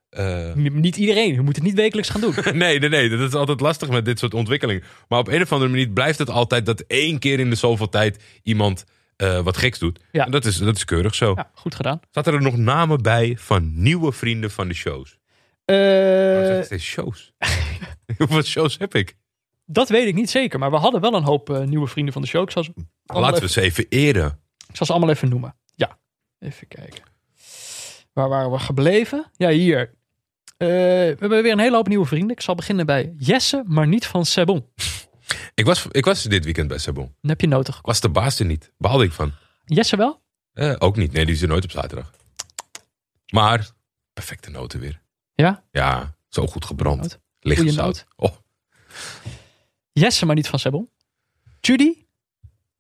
[0.10, 1.34] eh, Niet iedereen.
[1.34, 2.34] Je moet het niet wekelijks gaan doen.
[2.58, 3.10] Nee, nee, nee.
[3.10, 4.84] Dat is altijd lastig met dit soort ontwikkelingen.
[5.08, 7.90] Maar op een of andere manier blijft het altijd dat één keer in de zoveel
[7.90, 8.86] tijd iemand
[9.16, 10.00] eh, wat geks doet.
[10.12, 10.26] Ja.
[10.26, 11.34] En dat is, dat is keurig zo.
[11.36, 12.00] Ja, goed gedaan.
[12.12, 15.18] Zaten er nog namen bij van nieuwe vrienden van de shows?
[15.66, 17.34] Waarom zeg shows?
[18.18, 19.16] Hoeveel shows heb ik?
[19.72, 20.60] Dat weet ik niet zeker.
[20.60, 22.42] Maar we hadden wel een hoop eh, nieuwe vrienden van de show.
[22.42, 22.74] Ik zal ze,
[23.06, 24.40] Laten we even, ze even eren.
[24.68, 25.56] ik zal ze allemaal even noemen.
[25.76, 25.98] Ja,
[26.40, 27.04] even kijken.
[28.14, 29.32] Waar waren we gebleven?
[29.38, 29.80] Ja, hier.
[30.58, 32.36] Eh, we hebben weer een hele hoop nieuwe vrienden.
[32.36, 34.66] Ik zal beginnen bij Jesse, maar niet van Sebon.
[35.54, 37.16] Ik was, ik was dit weekend bij Sabon.
[37.22, 37.86] Dan heb je noten gekocht.
[37.86, 38.72] Was de baas er niet.
[38.78, 39.32] Baalde ik van.
[39.66, 40.22] Jesse wel?
[40.54, 41.12] Eh, ook niet.
[41.12, 42.12] Nee, die is er nooit op zaterdag.
[43.30, 43.70] Maar,
[44.14, 45.02] perfecte noten weer.
[45.34, 45.64] Ja?
[45.72, 47.20] Ja, zo goed gebrand.
[47.40, 48.06] Licht zout.
[48.16, 48.36] Oh,
[50.00, 50.90] Jesse, maar niet van Sebon.
[51.60, 51.94] Judy.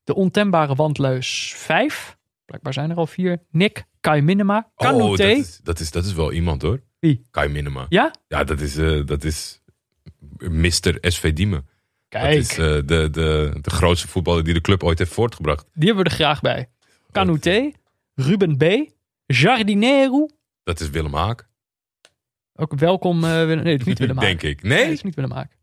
[0.03, 2.17] De ontembare wandleus 5.
[2.45, 3.41] Blijkbaar zijn er al vier.
[3.51, 3.83] Nick.
[3.99, 4.71] Kai Minema.
[4.75, 5.23] oh Kanute.
[5.27, 6.81] dat, is, dat, is, dat is wel iemand hoor.
[6.99, 7.21] Wie?
[7.31, 7.85] Kai Minema.
[7.89, 8.13] Ja?
[8.27, 9.61] Ja, dat is, eh, dat is
[10.37, 10.97] Mr.
[11.01, 11.67] SV Diemen.
[12.09, 15.67] Dat Kijk, is eh, de, de, de grootste voetballer die de club ooit heeft voortgebracht.
[15.73, 16.69] die hebben we er graag bij.
[17.11, 17.73] Kanute.
[18.15, 18.63] Ruben B.
[19.25, 20.27] Jardinero.
[20.63, 21.47] Dat is Willem Haak,
[22.55, 23.23] Ook welkom.
[23.23, 24.25] eh, Willem- nee, dat is niet Willem Haak.
[24.25, 24.61] denk ik.
[24.63, 24.93] Nee, dat Nee?
[24.93, 25.57] is niet Willem Haak.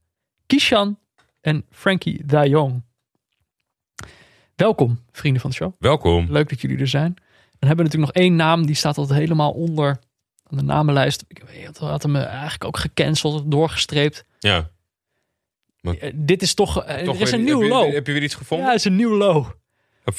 [0.46, 0.98] Kishan
[1.46, 2.82] en Frankie de Jong.
[4.54, 5.72] Welkom, vrienden van de show.
[5.78, 6.26] Welkom.
[6.30, 7.14] Leuk dat jullie er zijn.
[7.58, 8.66] Dan hebben we natuurlijk nog één naam.
[8.66, 9.88] Die staat altijd helemaal onder
[10.42, 11.24] aan de namenlijst.
[11.28, 14.24] Ik weet- had hem eh, eigenlijk ook gecanceld, doorgestreept.
[14.38, 14.70] Ja.
[15.80, 16.84] Eh, dit is toch...
[16.84, 17.92] eh, Toch er is een nieuw heb je, low.
[17.92, 18.66] Heb je weer iets gevonden?
[18.66, 19.46] Ja, het is een nieuw low.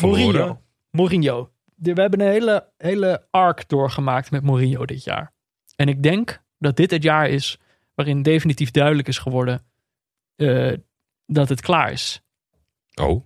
[0.01, 0.61] Mourinho.
[0.91, 1.51] Mourinho.
[1.75, 5.33] We hebben een hele, hele arc doorgemaakt met Mourinho dit jaar.
[5.75, 7.57] En ik denk dat dit het jaar is
[7.95, 9.65] waarin definitief duidelijk is geworden
[10.35, 10.73] eh,
[11.27, 12.21] dat het klaar is.
[13.01, 13.25] Oh,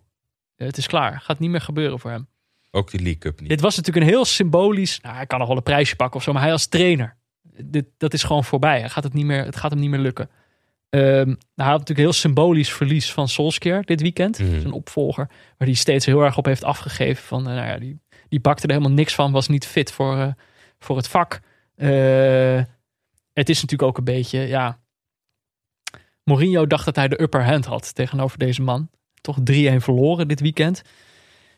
[0.56, 1.22] het is klaar.
[1.22, 2.28] Gaat niet meer gebeuren voor hem.
[2.72, 3.50] ook die League Cup niet.
[3.50, 5.00] Dit was natuurlijk een heel symbolisch.
[5.02, 7.18] Nou, hij kan nog wel een prijsje pakken of zo, maar hij als trainer.
[7.64, 8.80] Dit, dat is gewoon voorbij.
[8.80, 10.30] Hij gaat het, niet meer, het gaat hem niet meer lukken.
[10.92, 14.40] Nou, hij had natuurlijk een heel symbolisch verlies van Solskjaer dit weekend.
[14.40, 14.60] Mhm.
[14.60, 15.28] Zijn opvolger.
[15.28, 17.24] Waar hij steeds heel erg op heeft afgegeven.
[17.24, 18.00] Van, eh, nou ja, die,
[18.30, 19.32] die bakte er helemaal niks van.
[19.32, 20.32] Was niet fit voor, eh,
[20.80, 21.40] voor het vak.
[21.76, 22.64] Eh,
[23.34, 24.80] het is natuurlijk ook een beetje, ja...
[26.24, 28.90] Mourinho dacht dat hij de upper hand had tegenover deze man.
[29.22, 29.44] Toch 3-1
[29.76, 30.82] verloren dit weekend.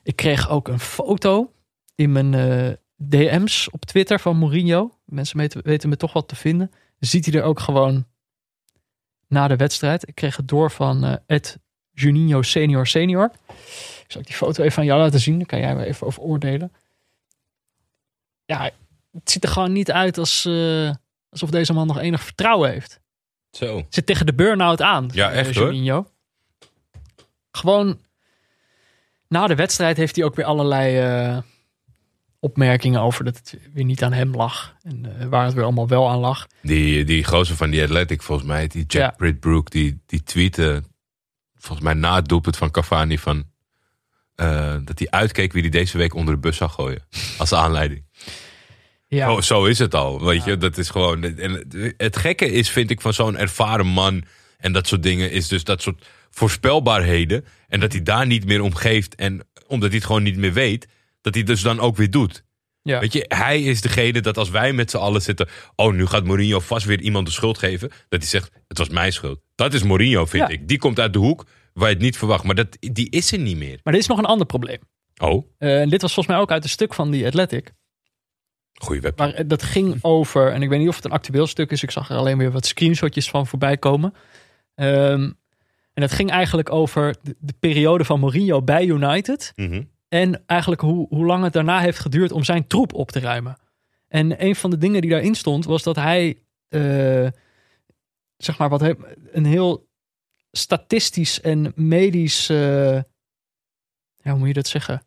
[0.03, 1.52] Ik kreeg ook een foto
[1.95, 4.98] in mijn eh, DM's op Twitter van Mourinho.
[5.06, 6.72] Mensen weten, weten me toch wat te vinden.
[6.99, 8.06] Ziet hij er ook gewoon
[9.27, 10.07] na de wedstrijd.
[10.07, 11.60] Ik kreeg het door van eh Ed
[11.91, 13.31] Juninho senior senior.
[14.03, 15.38] Ik zal die foto even aan jou laten zien.
[15.38, 16.72] Dan kan jij me even over oordelen.
[18.45, 18.72] Ja,
[19.11, 20.91] het ziet er gewoon niet uit als, eh,
[21.30, 22.99] alsof deze man nog enig vertrouwen heeft.
[23.57, 23.85] Zo.
[23.89, 25.09] Zit tegen de burn-out aan.
[25.13, 25.73] Ja, echt, hoor.
[25.73, 26.07] Juninho.
[27.51, 27.99] Gewoon
[29.27, 31.38] na de wedstrijd heeft hij ook weer allerlei eh,
[32.39, 34.75] opmerkingen over dat het weer niet aan hem lag.
[34.81, 36.47] En eh, waar het weer allemaal wel aan lag.
[36.61, 39.13] Die, die gozer van die Athletic, volgens mij, die Jack Ja.
[39.17, 40.84] Britbrook, die, die tweette,
[41.55, 43.43] volgens mij na het doelpunt van Cavani, van,
[44.35, 47.01] eh, dat hij uitkeek wie hij deze week onder de bus zou gooien.
[47.38, 48.05] Als aanleiding.
[49.15, 50.57] Ja, zo is het al, weet je.
[50.57, 51.23] Dat is gewoon...
[51.23, 51.65] En
[51.98, 54.23] het- gekke is, vind ik, van zo'n ervaren man
[54.57, 57.45] en dat soort dingen, is dus dat soort voorspelbaarheden.
[57.68, 60.53] En dat hij daar niet meer om geeft en omdat hij het gewoon niet meer
[60.53, 60.88] weet,
[61.22, 62.44] dat hij dus dan ook weer doet.
[62.81, 62.99] Ja.
[62.99, 65.48] Weet je, hij is degene dat als wij met z'n allen zitten.
[65.76, 67.90] Oh, nu gaat Mourinho vast weer iemand de schuld geven.
[68.10, 69.40] Dat hij zegt: Het was mijn schuld.
[69.56, 70.68] Dat is Mourinho, vind ik.
[70.68, 72.44] Die komt uit de hoek waar je het niet verwacht.
[72.44, 73.80] Maar dat, die is er niet meer.
[73.84, 74.80] Maar er is nog een ander probleem.
[75.22, 77.72] Oh, Eh, en dit was volgens mij ook uit een stuk van die Athletic.
[78.74, 79.18] Goeie web.
[79.18, 81.84] Maar eh, dat ging over, en ik weet niet of het een actueel stuk is.
[81.84, 84.14] Ik zag er alleen weer wat screenshotjes van voorbij komen.
[84.76, 85.22] Ehm,
[85.94, 89.52] en dat ging eigenlijk over de, de periode van Mourinho bij United.
[89.56, 89.84] Mhm.
[90.08, 93.58] En eigenlijk hoe, hoe lang het daarna heeft geduurd om zijn troep op te ruimen.
[94.08, 96.38] En een van de dingen die daarin stond was dat hij,
[96.70, 97.28] eh,
[98.38, 98.94] zeg maar, wat he-
[99.32, 99.88] een heel
[100.52, 102.94] statistisch en medisch, eh,
[104.16, 105.02] ja, hoe moet je dat zeggen?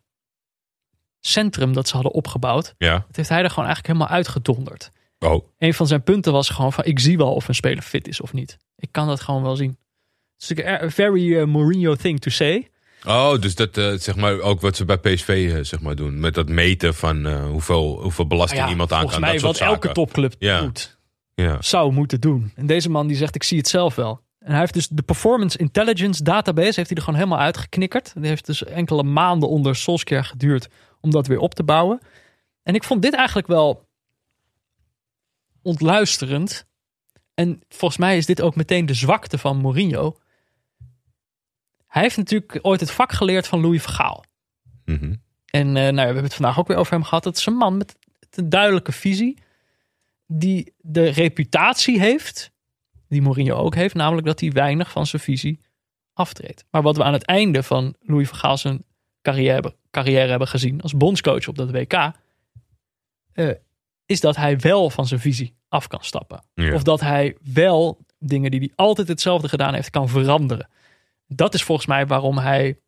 [1.27, 2.73] Centrum dat ze hadden opgebouwd.
[2.77, 2.93] Ja.
[3.07, 4.91] Dat heeft hij er gewoon eigenlijk helemaal uitgedonderd.
[5.19, 8.07] Oh, Een van zijn punten was gewoon van, ik zie wel of een speler fit
[8.07, 8.57] is of niet.
[8.77, 9.77] Ik kan dat gewoon wel zien.
[10.37, 12.67] Het is een very eh, Mourinho thing to say.
[13.07, 16.19] oh dus dat eh, zeg maar ook wat ze bij PSV eh, zeg maar doen.
[16.19, 19.29] Met dat meten van hoeveel, hoeveel belasting ja, iemand aan volgens kan.
[19.29, 20.01] mij dat wat soort elke zaken.
[20.03, 20.59] topclub Ja.
[20.61, 20.97] doet,
[21.35, 21.57] Ja.
[21.61, 22.51] zou moeten doen.
[22.55, 24.21] En deze man die zegt, ik zie het zelf wel.
[24.39, 28.11] En hij heeft dus de Performance Intelligence Database heeft hij er gewoon helemaal uitgeknikkerd.
[28.15, 30.67] Die heeft dus enkele maanden onder Solskjaer geduurd
[31.07, 31.99] om dat weer op te bouwen.
[32.63, 33.89] En ik vond dit eigenlijk wel
[35.61, 36.67] ontluisterend.
[37.33, 40.17] En volgens mij is dit ook meteen de zwakte van Mourinho.
[41.87, 44.23] Hij heeft natuurlijk ooit het vak geleerd van Louis van Gaal.
[44.85, 45.15] Mhm.
[45.45, 47.23] En eh, nou, we hebben het vandaag ook weer over hem gehad.
[47.23, 47.95] Het is een man met
[48.29, 49.37] een duidelijke visie.
[50.25, 52.51] Die de reputatie heeft.
[53.07, 53.93] Die Mourinho ook heeft.
[53.93, 55.59] Namelijk dat hij weinig van zijn visie
[56.13, 56.65] aftreedt.
[56.71, 58.83] Maar wat we aan het einde van Louis van Gaal zijn
[59.33, 60.81] carrière, hebben- carrière hebben gezien.
[60.81, 62.11] Als bondscoach op dat WK.
[63.33, 63.49] eh,
[64.05, 66.43] is dat hij wel van zijn visie af kan stappen.
[66.53, 66.73] Ja.
[66.73, 70.69] Of dat hij wel dingen die hij altijd hetzelfde gedaan heeft kan veranderen.
[71.27, 72.79] Dat is volgens mij waarom hij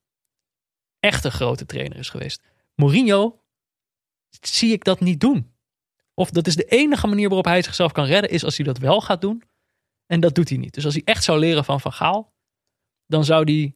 [1.00, 2.42] echt een grote trainer is geweest.
[2.76, 3.40] Mourinho
[4.42, 5.54] zie ik dat niet doen.
[6.14, 8.78] Of dat is de enige manier waarop hij zichzelf kan redden, is als hij dat
[8.78, 9.44] wel gaat doen.
[10.06, 10.74] En dat doet hij niet.
[10.74, 12.34] Dus als hij echt zou leren van Van Gaal,
[13.06, 13.76] dan zou hij...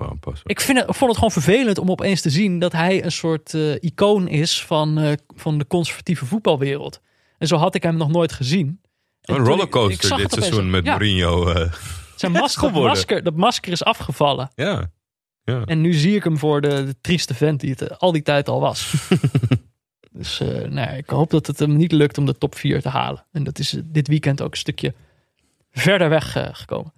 [0.00, 0.48] Aanpassen.
[0.48, 3.12] Ik, vind het, ik vond het gewoon vervelend om opeens te zien dat hij een
[3.12, 7.00] soort eh, icoon is van, eh, van de conservatieve voetbalwereld.
[7.38, 8.80] En zo had ik hem nog nooit gezien.
[9.22, 11.48] En Een rollercoaster dit seizoen met ja, Mourinho.
[11.52, 11.72] eh.
[12.16, 12.82] Zijn mas- dat, geworden.
[12.92, 14.50] masker, dat masker is afgevallen.
[14.54, 14.90] ja.
[15.44, 15.62] ja.
[15.64, 18.48] En nu zie ik hem voor de, de trieste vent die het al die tijd
[18.48, 18.92] al was.
[20.12, 20.38] dus
[20.70, 23.26] ja, ik hoop dat het hem niet lukt om de top 4 te halen.
[23.32, 24.94] En dat is dit weekend ook een stukje
[25.70, 26.92] verder weg gekomen.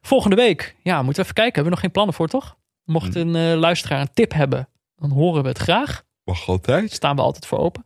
[0.00, 1.54] Volgende week, ja, moeten we even kijken.
[1.54, 2.56] Hebben we nog geen plannen voor, toch?
[2.84, 6.02] Mocht een eh, luisteraar een tip hebben, dan horen we het graag.
[6.24, 6.92] Mag altijd.
[6.92, 7.84] staan we altijd voor open.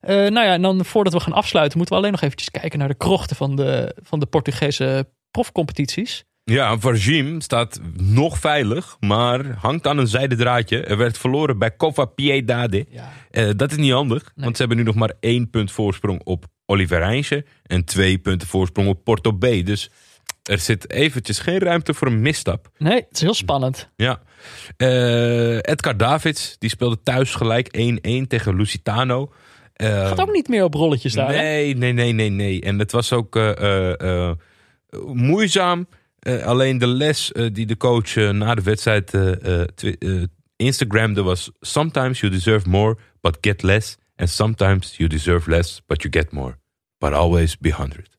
[0.00, 2.78] Eh, nou ja, en dan voordat we gaan afsluiten, moeten we alleen nog eventjes kijken
[2.78, 6.24] naar de krochten van de, van de Portugese profcompetities.
[6.44, 10.84] Ja, Vargim staat nog veilig, maar hangt aan een zijden draadje.
[10.84, 12.86] Er werd verloren bij Cova Piedade.
[12.90, 13.12] Ja.
[13.30, 16.44] Eh, dat is niet handig, want ze hebben nu nog maar één punt voorsprong op
[16.66, 19.40] Oliverijnse en twee punten voorsprong op Porto B.
[19.40, 19.90] Dus
[20.48, 22.70] er zit eventjes geen ruimte voor een misstap.
[22.78, 23.88] Nee, het is heel spannend.
[23.96, 24.20] Ja.
[24.76, 29.32] Eh, Edgar Davids, die speelde thuis gelijk 1-1 tegen Lusitano.
[29.72, 31.28] Eh, Gaat ook niet meer op rolletjes daar.
[31.28, 31.36] hè?
[31.36, 32.60] Nee, nee, nee, nee, nee.
[32.60, 34.32] En het was ook eh, eh,
[35.06, 35.88] moeizaam.
[36.44, 39.10] Alleen de les die de coach na de wedstrijd
[40.56, 41.50] Instagramde was...
[41.60, 43.96] Sometimes you deserve more, but get less.
[44.16, 46.58] And sometimes you deserve less, but you get more.
[46.98, 48.17] But always be 100.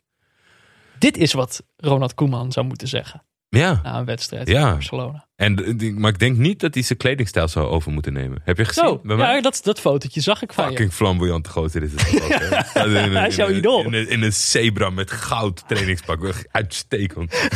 [0.99, 4.67] Dit is wat Ronald Koeman zou moeten zeggen Ja, na een wedstrijd Ja.
[4.67, 5.27] in Barcelona.
[5.35, 8.41] en, eh, maar ik denk niet dat hij zijn kledingstijl zou over moeten nemen.
[8.43, 8.83] Heb je gezien?
[8.87, 9.35] Zo, bij mij?
[9.35, 10.69] ja, dat, dat fotootje zag ik van je.
[10.69, 12.23] Fucking flamboyante gozer is het.
[12.23, 12.45] ook, hè?
[12.93, 13.83] Ja, in Hij is jouw idool.
[13.85, 16.45] In een, in een zebra met goud trainingspak.
[16.51, 17.49] Uitstekend.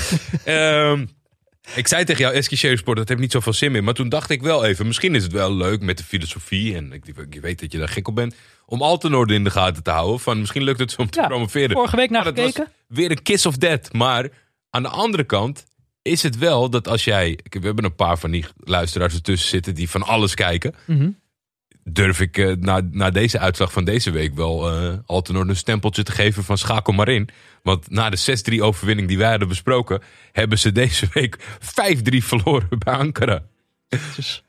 [0.44, 1.06] Ehm,
[1.76, 3.84] ik zei tegen jou, Eskischer Sport, dat heeft niet zoveel zin meer.
[3.84, 6.76] Maar toen dacht ik wel even, misschien is het wel leuk met de filosofie.
[6.76, 8.36] En ik, ik weet dat je daar gek op bent.
[8.66, 10.20] Om Altenorde in de gaten te houden.
[10.20, 11.72] Van misschien lukt het zo om te Ja, promoveren.
[11.72, 12.68] Vorige week naar gekeken.
[12.88, 13.94] weer een kiss of death.
[13.94, 14.30] Maar
[14.70, 15.66] aan de andere kant
[16.02, 17.40] is het wel dat als jij...
[17.50, 20.76] We hebben een paar van die luisteraars ertussen zitten die van alles kijken.
[20.88, 21.10] Mhm.
[21.84, 24.70] Durf ik eh, na, na deze uitslag van deze week wel
[25.06, 27.30] Altenor een stempeltje te geven van schakel maar in.
[27.64, 30.02] Want na de 6-3 overwinning die wij hadden besproken...
[30.32, 33.44] hebben ze deze week 5-3 verloren bij Ankara.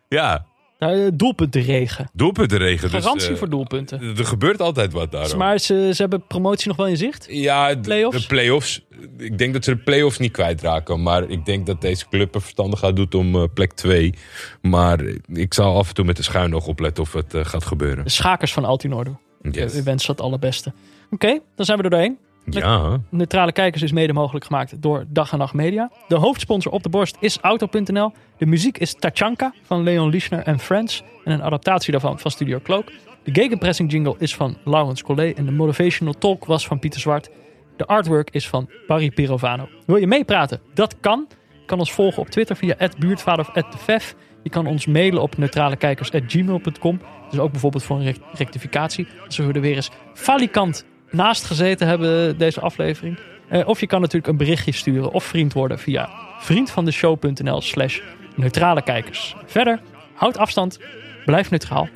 [0.09, 0.47] Ja,
[0.86, 2.09] daar, eh, doelpuntenregen.
[2.12, 2.90] doelpuntenregen.
[2.90, 4.01] Dus, Garantie eh, voor doelpunten.
[4.16, 5.39] Er gebeurt altijd wat daarom.
[5.39, 7.27] Maar ze, ze hebben promotie nog wel in zicht.
[7.31, 8.20] Ja, de Play-offs?
[8.20, 8.85] de play-offs.
[9.19, 11.02] Ik denk dat ze de play-offs niet kwijtraken.
[11.02, 14.15] Maar ik denk dat deze club er verstandig aan doet om eh, plek 2.
[14.62, 15.01] Maar
[15.32, 18.05] ik zal af en toe met de schuin nog opletten of het gaat gebeuren.
[18.05, 19.19] De schakers van Altinordo.
[19.51, 19.74] Yes.
[19.74, 20.73] Ik wens het allerbeste.
[21.11, 22.19] Oké, dan zijn we er doorheen.
[22.45, 25.91] Ja, Neutrale Kijkers is mede mogelijk gemaakt door Dag en Nacht Media.
[26.09, 28.12] De hoofdsponsor op de borst is Auto.nl.
[28.39, 31.03] De muziek is Tachanka van Leon Lischner en Friends.
[31.25, 32.87] En een adaptatie daarvan van Studio Cloak.
[33.25, 37.31] De gegenpressing jingle is van Laurens Collet en de motivational talk was van Pieter Zwart.
[37.77, 39.69] De artwork is van Barry Pirovano.
[39.87, 40.61] Wil je meepraten?
[40.75, 41.27] Dat kan.
[41.61, 44.15] Je kan ons volgen op Twitter via @buurtvader of @defef.
[44.43, 47.01] Je kan ons mailen op neutralekijkers@gmail.com.
[47.31, 49.07] Dus ook bijvoorbeeld voor een rect- rectificatie.
[49.27, 50.85] Als we er weer eens falikant
[51.15, 53.19] naast gezeten hebben deze aflevering.
[53.49, 58.01] Eh, of je kan natuurlijk een berichtje sturen of vriend worden via vriendvandeshow.nl slash
[58.36, 59.36] neutrale kijkers.
[59.47, 59.81] Verder,
[60.15, 60.78] houd afstand,
[61.24, 61.89] blijf neutraal.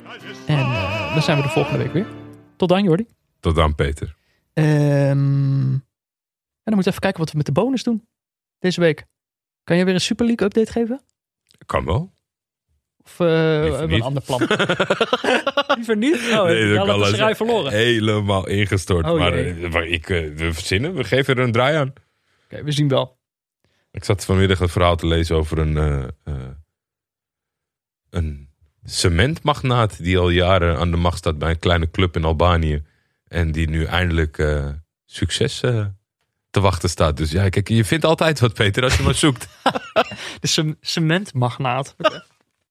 [0.47, 2.07] En eh, dan zijn we de volgende week weer.
[2.55, 3.05] Tot dan, Jordi.
[3.39, 4.15] Tot dan, Peter.
[4.53, 4.67] Ehm,
[5.09, 5.81] en
[6.63, 8.07] dan moeten we even kijken wat we met de bonus doen
[8.59, 9.05] deze week.
[9.63, 11.01] Kan jij weer een Super League update geven?
[11.65, 12.11] Kan wel.
[13.17, 14.39] Of eh, een ander plan?
[15.75, 16.15] Liever niet?
[16.31, 17.35] Oh, Nee, dat kan zijn.
[17.35, 17.71] verloren.
[17.71, 19.05] Helemaal ingestort.
[19.05, 21.93] Oh, maar eh, maar ik, eh, we verzinnen, we geven er een draai aan.
[22.51, 23.17] Oké, we zien wel.
[23.91, 26.09] Ik zat vanmiddag een verhaal te lezen over een,
[28.09, 28.49] een
[28.83, 32.83] cementmagnaat die al jaren aan de macht staat bij een kleine club in Albanië.
[33.27, 34.67] En die nu eindelijk eh,
[35.05, 35.85] succes eh,
[36.49, 37.17] te wachten staat.
[37.17, 39.47] Dus ja, kijk, je vindt altijd wat, Peter, als je maar zoekt.
[40.41, 41.95] De cem- cementmagnaat.